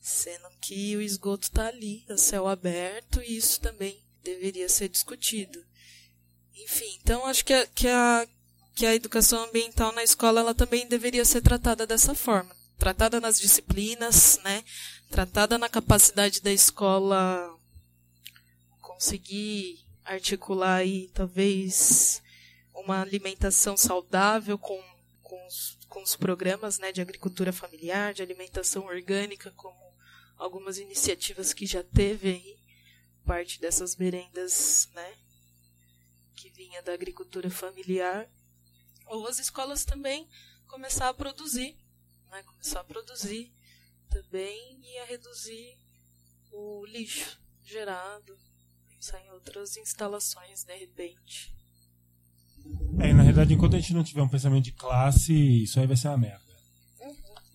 sendo 0.00 0.48
que 0.60 0.96
o 0.96 1.02
esgoto 1.02 1.44
está 1.44 1.66
ali, 1.66 2.04
a 2.08 2.16
céu 2.16 2.46
aberto, 2.46 3.20
e 3.20 3.36
isso 3.36 3.60
também 3.60 4.00
deveria 4.22 4.68
ser 4.68 4.88
discutido. 4.88 5.64
Enfim, 6.54 6.98
então 7.02 7.26
acho 7.26 7.44
que 7.44 7.52
a, 7.52 7.66
que 7.66 7.88
a, 7.88 8.28
que 8.74 8.86
a 8.86 8.94
educação 8.94 9.44
ambiental 9.44 9.92
na 9.92 10.04
escola 10.04 10.40
ela 10.40 10.54
também 10.54 10.86
deveria 10.86 11.24
ser 11.24 11.40
tratada 11.40 11.86
dessa 11.86 12.14
forma, 12.14 12.54
tratada 12.78 13.20
nas 13.20 13.40
disciplinas, 13.40 14.38
né? 14.44 14.62
Tratada 15.10 15.58
na 15.58 15.68
capacidade 15.68 16.40
da 16.40 16.52
escola 16.52 17.56
conseguir 18.80 19.87
articular 20.08 20.76
aí 20.76 21.10
talvez 21.10 22.22
uma 22.74 23.02
alimentação 23.02 23.76
saudável 23.76 24.58
com, 24.58 24.82
com, 25.22 25.46
os, 25.46 25.78
com 25.86 26.02
os 26.02 26.16
programas 26.16 26.78
né, 26.78 26.90
de 26.90 27.02
agricultura 27.02 27.52
familiar, 27.52 28.14
de 28.14 28.22
alimentação 28.22 28.86
orgânica, 28.86 29.50
como 29.52 29.76
algumas 30.38 30.78
iniciativas 30.78 31.52
que 31.52 31.66
já 31.66 31.82
teve 31.82 32.28
aí, 32.30 32.58
parte 33.24 33.60
dessas 33.60 33.96
merendas, 33.96 34.88
né, 34.94 35.14
que 36.34 36.48
vinha 36.50 36.82
da 36.82 36.94
agricultura 36.94 37.50
familiar, 37.50 38.26
ou 39.06 39.26
as 39.26 39.38
escolas 39.38 39.84
também 39.84 40.26
começar 40.66 41.08
a 41.08 41.14
produzir, 41.14 41.76
né, 42.30 42.42
começar 42.44 42.80
a 42.80 42.84
produzir 42.84 43.52
também 44.08 44.80
e 44.82 44.98
a 44.98 45.04
reduzir 45.04 45.76
o 46.50 46.86
lixo 46.86 47.38
gerado, 47.62 48.47
pensar 48.98 49.20
em 49.24 49.30
outras 49.32 49.76
instalações 49.76 50.64
de 50.64 50.76
repente. 50.76 51.54
É, 52.98 53.12
na 53.12 53.22
realidade, 53.22 53.54
enquanto 53.54 53.76
a 53.76 53.78
gente 53.78 53.94
não 53.94 54.02
tiver 54.02 54.22
um 54.22 54.28
pensamento 54.28 54.64
de 54.64 54.72
classe, 54.72 55.32
isso 55.62 55.78
aí 55.78 55.86
vai 55.86 55.96
ser 55.96 56.08
uma 56.08 56.18
merda. 56.18 56.40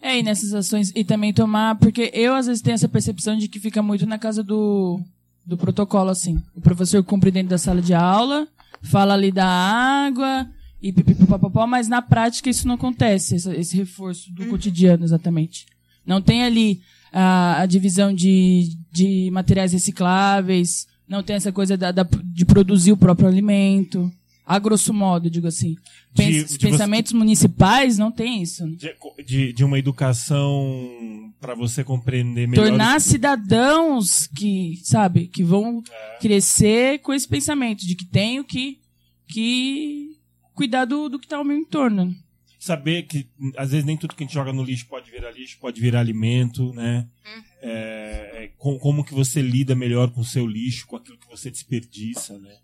É, 0.02 0.20
e 0.20 0.24
nessas 0.24 0.54
ações, 0.54 0.92
e 0.96 1.04
também 1.04 1.34
tomar, 1.34 1.76
porque 1.76 2.10
eu 2.14 2.34
às 2.34 2.48
vezes 2.48 2.62
tenho 2.62 2.76
essa 2.76 2.88
percepção 2.88 3.38
de 3.38 3.50
que 3.50 3.60
fica 3.60 3.84
muito 3.84 4.06
na 4.06 4.18
casa 4.18 4.42
do, 4.42 5.02
do 5.46 5.58
protocolo, 5.58 6.10
assim. 6.10 6.42
O 6.56 6.62
professor 6.62 7.04
cumpre 7.04 7.30
dentro 7.30 7.50
da 7.50 7.58
sala 7.58 7.82
de 7.82 7.94
aula, 7.94 8.48
fala 8.82 9.14
ali 9.14 9.32
da 9.32 9.46
água, 9.46 10.50
e 10.82 10.94
pipipipopopó, 10.94 11.68
mas 11.68 11.90
na 11.90 12.02
prática 12.02 12.50
isso 12.50 12.68
não 12.68 12.76
acontece, 12.76 13.36
esse, 13.36 13.54
esse 13.54 13.76
reforço 13.76 14.32
do 14.34 14.48
cotidiano, 14.48 15.04
exatamente. 15.04 15.66
Não 16.06 16.22
tem 16.22 16.44
ali 16.44 16.82
a, 17.12 17.62
a 17.62 17.66
divisão 17.66 18.14
de, 18.14 18.78
de 18.92 19.30
materiais 19.32 19.74
recicláveis, 19.74 20.88
não 21.08 21.22
tem 21.24 21.36
essa 21.36 21.52
coisa 21.52 21.76
da, 21.78 21.92
da- 21.92 22.08
de 22.24 22.46
produzir 22.46 22.92
o 22.92 22.98
próprio 22.98 23.28
alimento. 23.28 24.12
A 24.46 24.60
grosso 24.60 24.94
modo, 24.94 25.30
digo 25.30 25.48
assim. 25.48 25.76
Pens- 26.14 26.48
de 26.50 26.54
você- 26.54 26.58
pensamentos 26.58 27.14
municipais 27.14 27.98
não 27.98 28.12
tem 28.12 28.42
isso. 28.44 28.66
né? 28.68 28.76
De, 28.78 29.24
de, 29.24 29.54
de 29.54 29.64
uma 29.64 29.80
educação 29.80 31.32
para 31.40 31.56
você 31.56 31.82
compreender 31.84 32.48
melhor. 32.48 32.68
Tornar 32.68 32.98
os- 32.98 33.04
cidadãos 33.04 34.28
que, 34.28 34.80
sabe, 34.84 35.28
que 35.28 35.44
vão 35.44 35.82
crescer 36.20 37.00
com 37.00 37.14
esse 37.14 37.28
pensamento 37.28 37.86
de 37.88 37.96
que 37.96 38.04
tenho 38.06 38.44
que, 38.44 38.80
que 39.28 40.18
cuidar 40.54 40.86
do, 40.86 41.10
do 41.10 41.20
que 41.20 41.26
está 41.26 41.38
ao 41.38 41.46
meu 41.46 41.58
entorno. 41.58 42.14
Saber 42.60 43.04
que 43.04 43.28
às 43.58 43.72
vezes 43.72 43.86
nem 43.86 43.98
tudo 43.98 44.14
que 44.16 44.24
a 44.24 44.26
gente 44.26 44.34
joga 44.34 44.54
no 44.54 44.64
lixo 44.64 44.86
pode 44.88 45.12
virar 45.12 45.32
lixo, 45.32 45.58
pode 45.60 45.82
virar 45.82 46.00
alimento, 46.00 46.72
né? 46.74 47.06
É, 47.26 47.53
é, 47.66 48.52
com- 48.58 48.78
como 48.78 49.04
que 49.06 49.14
você 49.14 49.42
lida 49.42 49.74
melhor 49.74 50.12
com 50.12 50.20
o 50.22 50.26
seu 50.26 50.46
lixo, 50.46 50.86
com 50.86 50.98
aquilo 50.98 51.18
que 51.18 51.30
você 51.30 51.50
desperdiça, 51.50 52.38
né? 52.38 52.58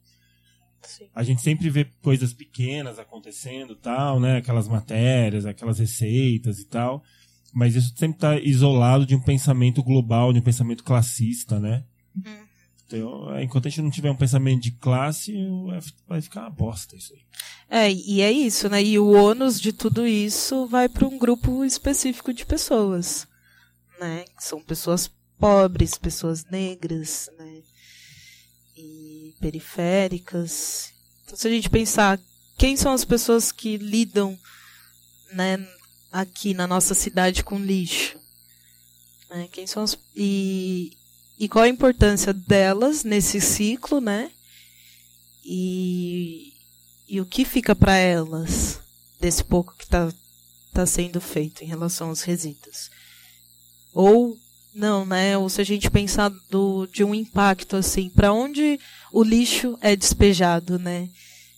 Sim. 0.82 1.06
A 1.16 1.24
gente 1.24 1.42
sempre 1.42 1.70
vê 1.70 1.86
coisas 2.02 2.34
pequenas 2.34 3.00
acontecendo, 3.00 3.76
tal, 3.76 4.20
né? 4.20 4.38
Aquelas 4.38 4.68
matérias, 4.68 5.46
aquelas 5.46 5.80
receitas 5.80 6.60
e 6.60 6.66
tal. 6.66 7.04
Mas 7.54 7.76
isso 7.76 7.94
sempre 7.96 8.18
está 8.18 8.38
isolado 8.40 9.06
de 9.06 9.16
um 9.16 9.22
pensamento 9.22 9.82
global, 9.84 10.32
de 10.34 10.40
um 10.40 10.44
pensamento 10.44 10.84
classista, 10.84 11.60
né? 11.60 11.84
Então, 12.86 13.34
é, 13.36 13.44
enquanto 13.44 13.68
a 13.68 13.70
gente 13.70 13.82
não 13.84 13.92
tiver 13.92 14.10
um 14.12 14.16
pensamento 14.16 14.62
de 14.64 14.72
classe, 14.72 15.34
vai- 15.66 15.80
vai 16.08 16.22
ficar 16.22 16.42
uma 16.42 16.50
bosta 16.50 16.96
isso 16.96 17.14
aí. 17.14 17.22
É, 17.70 17.92
e 17.92 18.22
é 18.22 18.32
isso, 18.32 18.68
né? 18.68 18.82
E 18.84 18.98
o 18.98 19.12
ônus 19.12 19.62
de 19.62 19.72
tudo 19.72 20.08
isso 20.08 20.66
vai 20.66 20.90
para 20.90 21.08
um 21.08 21.18
grupo 21.18 21.64
específico 21.64 22.34
de 22.34 22.46
pessoas. 22.46 23.28
Né? 24.00 24.26
São 24.40 24.62
pessoas 24.62 25.12
pobres, 25.38 25.98
pessoas 25.98 26.46
negras, 26.46 27.30
né? 27.38 27.62
E 28.76 29.34
periféricas. 29.40 30.94
Então, 31.24 31.38
se 31.38 31.48
a 31.48 31.52
gente 31.52 31.70
pensar 31.70 32.20
quem 32.58 32.76
são 32.76 32.92
as 32.94 33.06
pessoas 33.06 33.52
que 33.52 33.78
lidam, 33.78 34.38
né, 35.32 35.58
aqui 36.12 36.54
na 36.54 36.68
nossa 36.68 36.94
cidade 36.94 37.44
com 37.44 37.60
lixo, 37.60 38.20
né? 39.30 39.48
Quem 39.52 39.68
são 39.68 39.84
as 39.84 39.98
e 40.16 40.98
e 41.38 41.48
qual 41.48 41.64
a 41.64 41.70
importância 41.70 42.34
delas 42.34 43.04
nesse 43.04 43.40
ciclo, 43.40 44.02
né? 44.02 44.32
E 45.46 46.54
e 47.08 47.22
o 47.22 47.26
que 47.26 47.46
fica 47.46 47.76
para 47.76 47.96
elas 47.96 48.80
desse 49.20 49.44
pouco 49.44 49.76
que 49.76 49.84
está 49.84 50.12
tá 50.74 50.86
sendo 50.86 51.20
feito 51.22 51.64
em 51.64 51.68
relação 51.68 52.10
aos 52.10 52.22
resíduos? 52.22 52.90
Ou 53.94 54.38
não, 54.74 55.06
né? 55.06 55.38
Ou 55.38 55.50
se 55.50 55.62
a 55.62 55.64
gente 55.64 55.90
pensar 55.90 56.30
do, 56.50 56.88
de 56.88 57.04
um 57.04 57.14
impacto 57.14 57.76
assim, 57.76 58.10
para 58.10 58.32
onde 58.32 58.80
o 59.12 59.24
lixo 59.24 59.78
é 59.82 59.96
despejado, 59.96 60.78
né? 60.80 61.10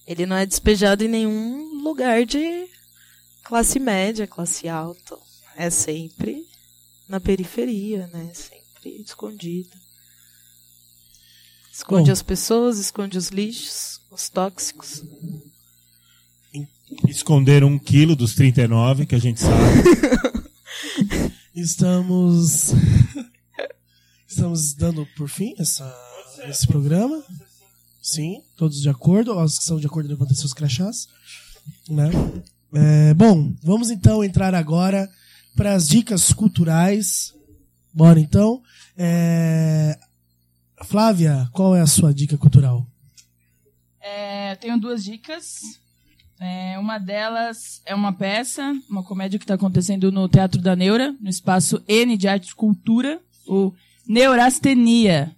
Ele 0.07 0.25
não 0.25 0.35
é 0.35 0.45
despejado 0.45 1.03
em 1.03 1.07
nenhum 1.07 1.81
lugar 1.83 2.25
de 2.25 2.67
classe 3.43 3.79
média, 3.79 4.27
classe 4.27 4.67
alta. 4.67 5.17
É 5.55 5.69
sempre 5.69 6.45
na 7.07 7.19
periferia, 7.19 8.09
né? 8.11 8.31
Sempre 8.33 9.01
escondido. 9.01 9.69
Esconde 11.71 12.07
Bom. 12.07 12.11
as 12.11 12.21
pessoas, 12.21 12.79
esconde 12.79 13.17
os 13.17 13.29
lixos, 13.29 14.01
os 14.09 14.29
tóxicos. 14.29 15.03
Esconder 17.07 17.63
um 17.63 17.79
quilo 17.79 18.15
dos 18.15 18.35
39, 18.35 19.05
que 19.05 19.15
a 19.15 19.19
gente 19.19 19.39
sabe. 19.39 20.31
Estamos. 21.61 22.73
Estamos 24.27 24.73
dando 24.73 25.05
por 25.15 25.29
fim 25.29 25.53
essa, 25.59 25.95
esse 26.45 26.65
programa. 26.65 27.23
Sim, 28.01 28.41
todos 28.55 28.81
de 28.81 28.89
acordo. 28.89 29.37
Os 29.37 29.59
que 29.59 29.63
são 29.63 29.79
de 29.79 29.85
acordo 29.85 30.09
levantem 30.09 30.35
seus 30.35 30.55
crachás. 30.55 31.07
Né? 31.87 32.09
É, 32.73 33.13
bom, 33.13 33.53
vamos 33.61 33.91
então 33.91 34.23
entrar 34.23 34.55
agora 34.55 35.07
para 35.55 35.73
as 35.73 35.87
dicas 35.87 36.33
culturais. 36.33 37.35
Bora 37.93 38.19
então. 38.19 38.63
É, 38.97 39.99
Flávia, 40.85 41.47
qual 41.53 41.75
é 41.75 41.81
a 41.81 41.87
sua 41.87 42.11
dica 42.11 42.39
cultural? 42.39 42.87
É, 44.01 44.53
eu 44.53 44.57
tenho 44.57 44.79
duas 44.79 45.03
dicas. 45.03 45.79
É, 46.43 46.79
uma 46.79 46.97
delas 46.97 47.83
é 47.85 47.93
uma 47.93 48.11
peça, 48.11 48.75
uma 48.89 49.03
comédia 49.03 49.37
que 49.37 49.43
está 49.43 49.53
acontecendo 49.53 50.11
no 50.11 50.27
Teatro 50.27 50.59
da 50.59 50.75
Neura, 50.75 51.15
no 51.21 51.29
espaço 51.29 51.79
N 51.87 52.17
de 52.17 52.27
Arte 52.27 52.49
e 52.49 52.55
Cultura, 52.55 53.21
o 53.47 53.71
Neurastenia. 54.07 55.35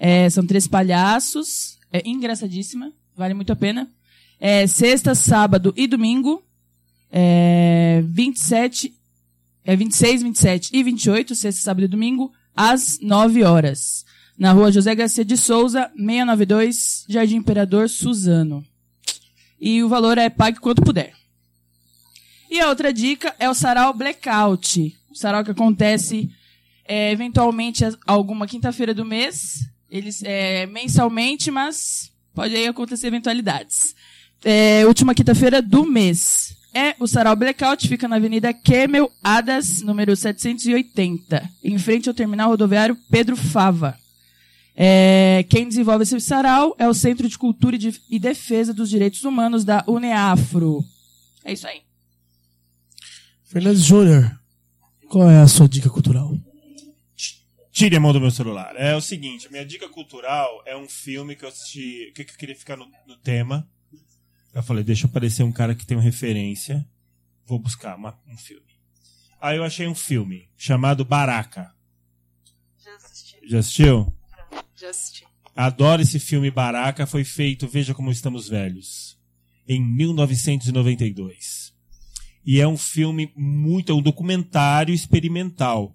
É, 0.00 0.28
são 0.28 0.44
três 0.44 0.66
palhaços, 0.66 1.78
é 1.92 2.02
engraçadíssima, 2.04 2.92
vale 3.16 3.34
muito 3.34 3.52
a 3.52 3.56
pena. 3.56 3.88
É, 4.40 4.66
sexta, 4.66 5.14
sábado 5.14 5.72
e 5.76 5.86
domingo, 5.86 6.42
é, 7.12 8.02
27, 8.04 8.92
é 9.64 9.76
26, 9.76 10.22
27 10.24 10.70
e 10.72 10.82
28, 10.82 11.36
sexta, 11.36 11.60
sábado 11.62 11.84
e 11.84 11.88
domingo, 11.88 12.32
às 12.56 12.98
9 13.00 13.44
horas. 13.44 14.04
Na 14.36 14.50
rua 14.50 14.72
José 14.72 14.92
Garcia 14.92 15.24
de 15.24 15.36
Souza, 15.36 15.88
692, 15.94 17.04
Jardim 17.08 17.36
Imperador 17.36 17.88
Suzano. 17.88 18.66
E 19.60 19.82
o 19.82 19.88
valor 19.88 20.16
é 20.16 20.30
pague 20.30 20.58
quanto 20.58 20.82
puder. 20.82 21.12
E 22.50 22.58
a 22.58 22.68
outra 22.68 22.92
dica 22.92 23.34
é 23.38 23.48
o 23.48 23.54
sarau 23.54 23.92
Blackout. 23.92 24.96
O 25.10 25.14
sarau 25.14 25.44
que 25.44 25.50
acontece 25.50 26.30
é, 26.84 27.12
eventualmente 27.12 27.84
alguma 28.06 28.46
quinta-feira 28.46 28.92
do 28.92 29.04
mês. 29.04 29.68
Eles 29.88 30.22
é, 30.24 30.66
mensalmente, 30.66 31.50
mas 31.50 32.10
pode 32.34 32.56
aí 32.56 32.66
acontecer 32.66 33.08
eventualidades. 33.08 33.94
É, 34.44 34.84
última 34.86 35.14
quinta-feira 35.14 35.60
do 35.60 35.84
mês. 35.84 36.56
É 36.72 36.94
o 37.00 37.06
Sarau 37.06 37.34
Blackout, 37.34 37.88
fica 37.88 38.06
na 38.06 38.16
Avenida 38.16 38.52
Kemel 38.52 39.10
Adas, 39.24 39.82
número 39.82 40.14
780, 40.14 41.50
em 41.64 41.76
frente 41.78 42.08
ao 42.08 42.14
terminal 42.14 42.48
rodoviário 42.48 42.96
Pedro 43.10 43.36
Fava. 43.36 43.98
É, 44.76 45.44
quem 45.50 45.68
desenvolve 45.68 46.04
esse 46.04 46.18
sarau 46.20 46.74
é 46.78 46.88
o 46.88 46.94
Centro 46.94 47.28
de 47.28 47.36
Cultura 47.36 47.76
e, 47.76 47.78
de- 47.78 48.00
e 48.08 48.18
Defesa 48.18 48.72
dos 48.72 48.88
Direitos 48.88 49.24
Humanos 49.24 49.64
da 49.64 49.84
UNEAFRO. 49.86 50.84
É 51.44 51.52
isso 51.52 51.66
aí. 51.66 51.82
Fernandes 53.44 53.82
Júnior, 53.84 54.38
qual 55.08 55.28
é 55.28 55.40
a 55.40 55.48
sua 55.48 55.68
dica 55.68 55.90
cultural? 55.90 56.36
Tire 57.72 57.96
a 57.96 58.00
mão 58.00 58.12
do 58.12 58.20
meu 58.20 58.30
celular. 58.30 58.74
É 58.76 58.94
o 58.94 59.00
seguinte, 59.00 59.46
a 59.46 59.50
minha 59.50 59.64
dica 59.64 59.88
cultural 59.88 60.62
é 60.66 60.76
um 60.76 60.88
filme 60.88 61.34
que 61.36 61.44
eu 61.44 61.48
assisti, 61.48 62.12
que 62.14 62.22
eu 62.22 62.26
queria 62.26 62.54
ficar 62.56 62.76
no, 62.76 62.86
no 63.06 63.16
tema. 63.16 63.68
Eu 64.52 64.62
falei, 64.62 64.82
deixa 64.84 65.06
eu 65.06 65.10
parecer 65.10 65.42
um 65.42 65.52
cara 65.52 65.74
que 65.74 65.86
tem 65.86 65.96
uma 65.96 66.02
referência. 66.02 66.86
Vou 67.46 67.58
buscar 67.58 67.96
uma- 67.96 68.18
um 68.28 68.36
filme. 68.36 68.62
Aí 69.40 69.56
eu 69.56 69.64
achei 69.64 69.86
um 69.86 69.94
filme 69.94 70.48
chamado 70.56 71.04
Baraka. 71.04 71.72
Já 72.84 72.94
assisti. 72.96 73.36
Já 73.48 73.58
assistiu? 73.60 74.12
Já 74.80 74.88
assisti. 74.88 75.24
Adoro 75.54 76.00
esse 76.00 76.18
filme 76.18 76.50
Baraka, 76.50 77.06
foi 77.06 77.22
feito, 77.22 77.68
veja 77.68 77.92
como 77.92 78.10
estamos 78.10 78.48
velhos, 78.48 79.18
em 79.68 79.78
1992. 79.78 81.74
E 82.46 82.60
é 82.60 82.66
um 82.66 82.78
filme 82.78 83.30
muito, 83.36 83.92
é 83.92 83.94
um 83.94 84.00
documentário 84.00 84.94
experimental. 84.94 85.94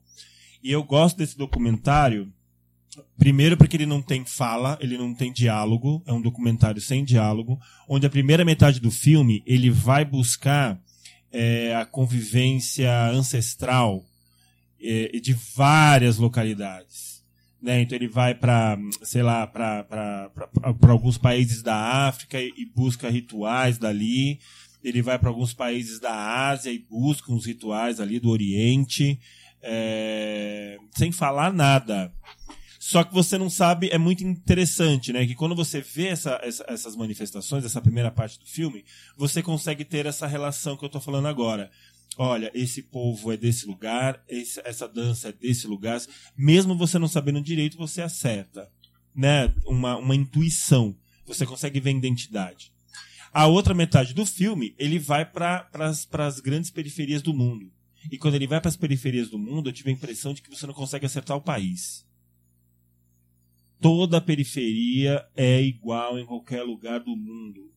E 0.61 0.71
eu 0.71 0.83
gosto 0.83 1.17
desse 1.17 1.35
documentário, 1.35 2.31
primeiro 3.17 3.57
porque 3.57 3.75
ele 3.75 3.87
não 3.87 4.03
tem 4.03 4.23
fala, 4.23 4.77
ele 4.79 4.99
não 4.99 5.15
tem 5.15 5.33
diálogo, 5.33 6.03
é 6.05 6.13
um 6.13 6.21
documentário 6.21 6.79
sem 6.79 7.03
diálogo, 7.03 7.59
onde 7.89 8.05
a 8.05 8.09
primeira 8.09 8.45
metade 8.45 8.79
do 8.79 8.91
filme 8.91 9.41
ele 9.47 9.71
vai 9.71 10.05
buscar 10.05 10.79
é, 11.31 11.75
a 11.75 11.87
convivência 11.87 13.07
ancestral 13.07 14.05
é, 14.79 15.19
de 15.19 15.33
várias 15.33 16.17
localidades 16.17 17.14
né? 17.65 17.81
Então 17.81 17.95
ele 17.97 18.07
vai 18.07 18.35
para, 18.35 18.77
sei 19.01 19.23
lá, 19.23 19.45
para 19.47 19.89
alguns 20.87 21.17
países 21.17 21.63
da 21.63 21.75
África 22.07 22.39
e, 22.39 22.65
busca 22.73 23.09
rituais 23.09 23.77
dali. 23.79 24.39
Ele 24.83 25.01
vai 25.01 25.17
para 25.17 25.29
alguns 25.29 25.51
países 25.51 25.99
da 25.99 26.13
Ásia 26.47 26.71
e 26.71 26.77
busca 26.77 27.31
uns 27.33 27.45
rituais 27.47 27.99
ali 27.99 28.19
do 28.19 28.29
Oriente, 28.29 29.19
é, 29.63 30.77
sem 30.95 31.11
falar 31.11 31.51
nada. 31.51 32.13
Só 32.79 33.03
que 33.03 33.11
você 33.11 33.35
não 33.35 33.49
sabe, 33.49 33.89
é 33.91 33.97
muito 33.97 34.23
interessante, 34.23 35.11
né? 35.11 35.25
Que 35.25 35.33
quando 35.33 35.55
você 35.55 35.81
vê 35.81 36.09
essa, 36.09 36.39
essa- 36.43 36.65
essas 36.67 36.95
manifestações, 36.95 37.65
essa 37.65 37.81
primeira 37.81 38.11
parte 38.11 38.37
do 38.37 38.45
filme, 38.45 38.85
você 39.17 39.41
consegue 39.41 39.83
ter 39.83 40.05
essa 40.05 40.27
relação 40.27 40.77
que 40.77 40.85
eu 40.85 40.89
tô 40.89 40.99
falando 41.01 41.27
agora. 41.27 41.71
Olha, 42.17 42.49
esse 42.53 42.81
povo 42.83 43.31
é 43.31 43.37
desse 43.37 43.65
lugar, 43.65 44.23
esse- 44.27 44.61
essa 44.63 44.87
dança 44.87 45.29
é 45.29 45.31
desse 45.33 45.67
lugar. 45.67 46.01
Mesmo 46.37 46.77
você 46.77 46.97
não 46.97 47.07
sabendo 47.07 47.41
direito, 47.41 47.77
você 47.77 48.01
acerta. 48.01 48.71
Né? 49.13 49.53
Uma, 49.65 49.97
uma 49.97 50.15
intuição. 50.15 50.95
Você 51.25 51.45
consegue 51.45 51.79
ver 51.79 51.89
a 51.89 51.93
identidade. 51.93 52.71
A 53.33 53.47
outra 53.47 53.73
metade 53.73 54.13
do 54.13 54.25
filme, 54.25 54.73
ele 54.77 54.97
vai 54.97 55.25
para 55.25 55.67
as 55.73 56.39
grandes 56.39 56.69
periferias 56.71 57.21
do 57.21 57.33
mundo. 57.33 57.69
E 58.09 58.17
quando 58.17 58.35
ele 58.35 58.47
vai 58.47 58.61
para 58.61 58.69
as 58.69 58.77
periferias 58.77 59.29
do 59.29 59.37
mundo, 59.37 59.67
eu 59.69 59.73
tive 59.73 59.89
a 59.89 59.93
impressão 59.93 60.33
de 60.33 60.41
que 60.41 60.49
você 60.49 60.65
não 60.65 60.73
consegue 60.73 61.05
acertar 61.05 61.35
o 61.35 61.41
país. 61.41 62.05
Toda 63.81 64.17
a 64.17 64.21
periferia 64.21 65.25
é 65.35 65.61
igual 65.61 66.17
em 66.17 66.25
qualquer 66.25 66.63
lugar 66.63 66.99
do 67.01 67.15
mundo. 67.15 67.71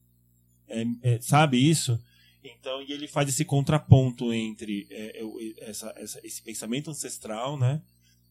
É- 0.68 0.84
é- 1.02 1.20
sabe 1.20 1.56
isso? 1.58 1.98
Então, 2.44 2.80
e 2.82 2.92
ele 2.92 3.08
faz 3.08 3.28
esse 3.28 3.44
contraponto 3.44 4.32
entre 4.32 4.86
é, 4.90 5.20
é, 5.22 5.70
essa- 5.70 5.92
essa- 5.96 6.20
esse 6.24 6.40
pensamento 6.42 6.90
ancestral, 6.90 7.58
né, 7.58 7.80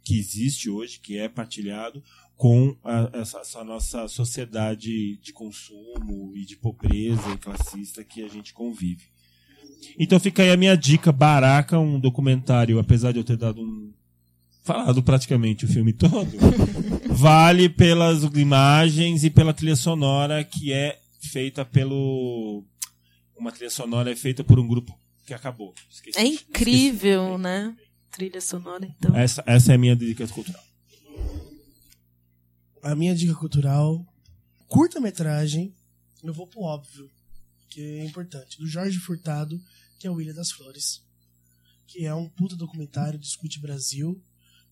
que 0.03 0.17
existe 0.17 0.69
hoje, 0.69 0.99
que 0.99 1.17
é 1.17 1.27
partilhado, 1.27 2.01
com 2.35 2.75
a- 2.83 3.09
essa, 3.13 3.39
essa 3.39 3.63
nossa 3.63 4.07
sociedade 4.07 5.17
de 5.17 5.33
consumo 5.33 6.31
e 6.35 6.45
de 6.45 6.55
pobreza 6.55 7.29
e 7.33 7.37
classista 7.37 8.03
que 8.03 8.23
a 8.23 8.27
gente 8.27 8.53
convive. 8.53 9.05
Então 9.99 10.19
fica 10.19 10.41
aí 10.43 10.49
a 10.51 10.57
minha 10.57 10.75
dica, 10.75 11.11
Baraka, 11.11 11.77
um 11.77 11.99
documentário, 11.99 12.79
apesar 12.79 13.11
de 13.11 13.19
eu 13.19 13.23
ter 13.23 13.37
dado 13.37 13.61
um 13.61 13.91
falado 14.63 15.01
praticamente 15.03 15.65
o 15.65 15.67
filme 15.67 15.93
todo, 15.93 16.09
vale 17.09 17.69
pelas 17.69 18.23
imagens 18.23 19.23
e 19.23 19.29
pela 19.29 19.53
trilha 19.53 19.75
sonora 19.75 20.43
que 20.43 20.71
é 20.73 20.99
feita 21.21 21.63
pelo 21.65 22.63
uma 23.37 23.51
trilha 23.51 23.69
sonora 23.69 24.11
é 24.11 24.15
feita 24.15 24.43
por 24.43 24.59
um 24.59 24.67
grupo 24.67 24.97
que 25.25 25.33
acabou. 25.33 25.73
Esqueci- 25.89 26.17
É 26.17 26.25
incrível, 26.25 27.37
né? 27.37 27.75
Trilha 28.11 28.41
sonora, 28.41 28.85
então. 28.85 29.11
esqueci. 29.11 29.23
Essa, 29.23 29.43
essa 29.45 29.71
é 29.71 29.75
a 29.75 29.77
minha 29.77 29.95
dica 29.95 30.27
cultural. 30.27 30.63
A 32.83 32.95
minha 32.95 33.13
dica 33.15 33.35
cultural, 33.35 34.05
curta-metragem, 34.67 35.75
eu 36.23 36.33
vou 36.33 36.47
pro 36.47 36.61
óbvio, 36.61 37.09
que 37.69 37.81
é 37.81 38.05
importante, 38.05 38.57
do 38.57 38.67
Jorge 38.67 38.97
Furtado, 38.99 39.61
que 39.99 40.07
é 40.07 40.11
o 40.11 40.21
Ilha 40.21 40.33
das 40.33 40.51
Flores. 40.51 41.05
que 41.89 42.05
é 42.05 42.13
um 42.13 42.27
puta 42.27 42.53
documentário, 42.55 43.17
discute 43.17 43.61
Brasil, 43.61 44.21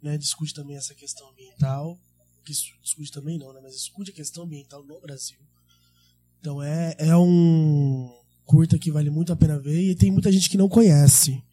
né? 0.02 0.18
Discute 0.18 0.54
também 0.54 0.76
essa 0.76 0.94
questão 0.94 1.30
ambiental, 1.30 1.98
que 2.44 2.52
discute 2.84 3.10
também 3.10 3.38
não, 3.40 3.54
né? 3.54 3.62
Mas 3.64 3.72
discute 3.74 4.12
a 4.12 4.14
questão 4.14 4.44
ambiental 4.44 4.84
no 4.84 5.00
Brasil. 5.00 5.40
Então 6.42 6.62
é, 6.62 6.94
é 7.00 7.16
um 7.16 8.14
curta 8.46 8.78
que 8.78 8.92
vale 8.92 9.10
muito 9.10 9.34
a 9.34 9.36
pena 9.36 9.60
ver 9.60 9.92
e 9.92 9.96
tem 9.96 10.12
muita 10.12 10.32
gente 10.32 10.50
que 10.50 10.58
não 10.58 10.70
conhece, 10.70 11.44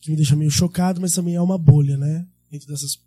que 0.00 0.10
me 0.10 0.16
deixa 0.16 0.34
meio 0.34 0.50
chocado, 0.50 1.00
mas 1.00 1.12
também 1.12 1.34
é 1.34 1.40
uma 1.40 1.58
bolha, 1.58 1.96
né? 1.96 2.26
Dentro 2.50 2.66
dessas 2.66 2.98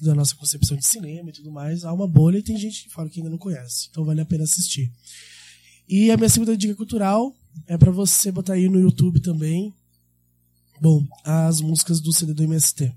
da 0.00 0.14
nossa 0.14 0.34
concepção 0.34 0.76
de 0.76 0.86
cinema 0.86 1.30
e 1.30 1.32
tudo 1.32 1.50
mais, 1.50 1.84
há 1.84 1.92
uma 1.92 2.06
bolha 2.06 2.38
e 2.38 2.42
tem 2.42 2.56
gente 2.56 2.84
que 2.84 2.90
fala 2.90 3.08
que 3.08 3.20
ainda 3.20 3.30
não 3.30 3.38
conhece. 3.38 3.88
Então 3.90 4.04
vale 4.04 4.20
a 4.20 4.26
pena 4.26 4.44
assistir. 4.44 4.92
E 5.88 6.10
a 6.10 6.16
minha 6.16 6.28
segunda 6.28 6.56
dica 6.56 6.74
cultural 6.74 7.34
é 7.66 7.78
pra 7.78 7.90
você 7.90 8.30
botar 8.30 8.54
aí 8.54 8.68
no 8.68 8.80
YouTube 8.80 9.20
também. 9.20 9.72
Bom, 10.80 11.06
as 11.24 11.60
músicas 11.60 12.00
do 12.00 12.12
CD 12.12 12.34
do 12.34 12.42
MST. 12.42 12.94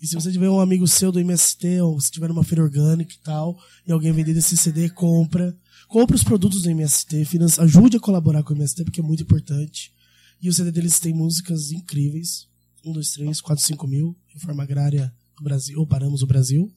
E 0.00 0.06
se 0.06 0.14
você 0.14 0.32
tiver 0.32 0.48
um 0.48 0.58
amigo 0.58 0.88
seu 0.88 1.12
do 1.12 1.20
MST, 1.20 1.80
ou 1.82 2.00
se 2.00 2.10
tiver 2.10 2.28
numa 2.28 2.42
feira 2.42 2.62
orgânica 2.62 3.14
e 3.14 3.18
tal, 3.18 3.56
e 3.86 3.92
alguém 3.92 4.12
vender 4.12 4.36
esse 4.36 4.56
CD, 4.56 4.88
compra. 4.88 5.54
Compre 5.90 6.14
os 6.14 6.22
produtos 6.22 6.62
do 6.62 6.70
MST, 6.70 7.24
financia, 7.24 7.64
ajude 7.64 7.96
a 7.96 8.00
colaborar 8.00 8.44
com 8.44 8.54
o 8.54 8.56
MST, 8.56 8.84
porque 8.84 9.00
é 9.00 9.02
muito 9.02 9.24
importante. 9.24 9.92
E 10.40 10.48
o 10.48 10.52
CD 10.52 10.70
deles 10.70 11.00
tem 11.00 11.12
músicas 11.12 11.72
incríveis. 11.72 12.48
1, 12.84 12.92
2, 12.92 13.10
3, 13.10 13.40
4, 13.40 13.64
5 13.64 13.86
mil. 13.88 14.16
Reforma 14.28 14.62
agrária 14.62 15.12
do 15.36 15.42
Brasil, 15.42 15.80
ou 15.80 15.84
paramos 15.84 16.22
o 16.22 16.28
Brasil. 16.28 16.72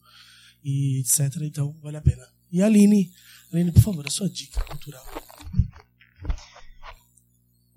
E 0.64 1.00
etc. 1.02 1.44
Então, 1.44 1.78
vale 1.80 1.98
a 1.98 2.02
pena. 2.02 2.28
E 2.52 2.60
a 2.64 2.66
Aline, 2.66 3.14
Aline, 3.52 3.72
por 3.72 3.84
favor, 3.84 4.08
a 4.08 4.10
sua 4.10 4.28
dica 4.28 4.60
cultural. 4.64 5.06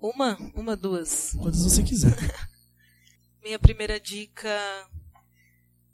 Uma, 0.01 0.37
uma, 0.55 0.75
duas. 0.75 1.33
Quantas 1.37 1.61
você 1.61 1.83
quiser. 1.83 2.17
Minha 3.45 3.59
primeira 3.59 3.99
dica 3.99 4.49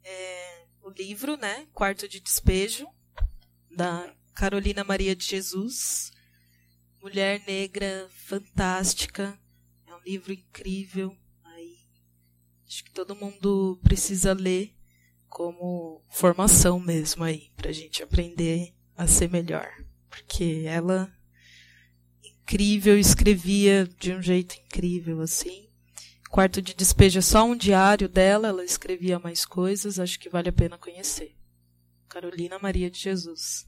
é 0.05 0.65
o 0.81 0.89
livro, 0.89 1.35
né? 1.35 1.67
Quarto 1.73 2.07
de 2.07 2.21
Despejo, 2.21 2.87
da 3.75 4.09
Carolina 4.33 4.83
Maria 4.83 5.15
de 5.15 5.25
Jesus. 5.25 6.11
Mulher 7.01 7.41
negra 7.47 8.07
fantástica. 8.09 9.37
É 9.87 9.93
um 9.93 10.01
livro 10.05 10.33
incrível. 10.33 11.15
Aí, 11.43 11.77
acho 12.67 12.83
que 12.83 12.91
todo 12.91 13.15
mundo 13.15 13.79
precisa 13.83 14.33
ler 14.33 14.73
como 15.27 16.01
formação 16.09 16.79
mesmo 16.79 17.23
aí, 17.23 17.51
pra 17.55 17.71
gente 17.71 18.03
aprender 18.03 18.73
a 18.95 19.07
ser 19.07 19.29
melhor. 19.29 19.67
Porque 20.09 20.63
ela 20.67 21.11
incrível, 22.23 22.97
escrevia 22.99 23.87
de 23.99 24.13
um 24.13 24.21
jeito 24.21 24.55
incrível 24.55 25.21
assim. 25.21 25.69
Quarto 26.29 26.61
de 26.61 26.73
Despejo 26.73 27.19
é 27.19 27.21
só 27.21 27.45
um 27.45 27.55
diário 27.55 28.09
dela, 28.09 28.47
ela 28.47 28.65
escrevia 28.65 29.19
mais 29.19 29.45
coisas, 29.45 29.99
acho 29.99 30.19
que 30.19 30.29
vale 30.29 30.49
a 30.49 30.53
pena 30.53 30.77
conhecer. 30.77 31.35
Carolina 32.09 32.59
Maria 32.59 32.89
de 32.89 32.99
Jesus. 32.99 33.67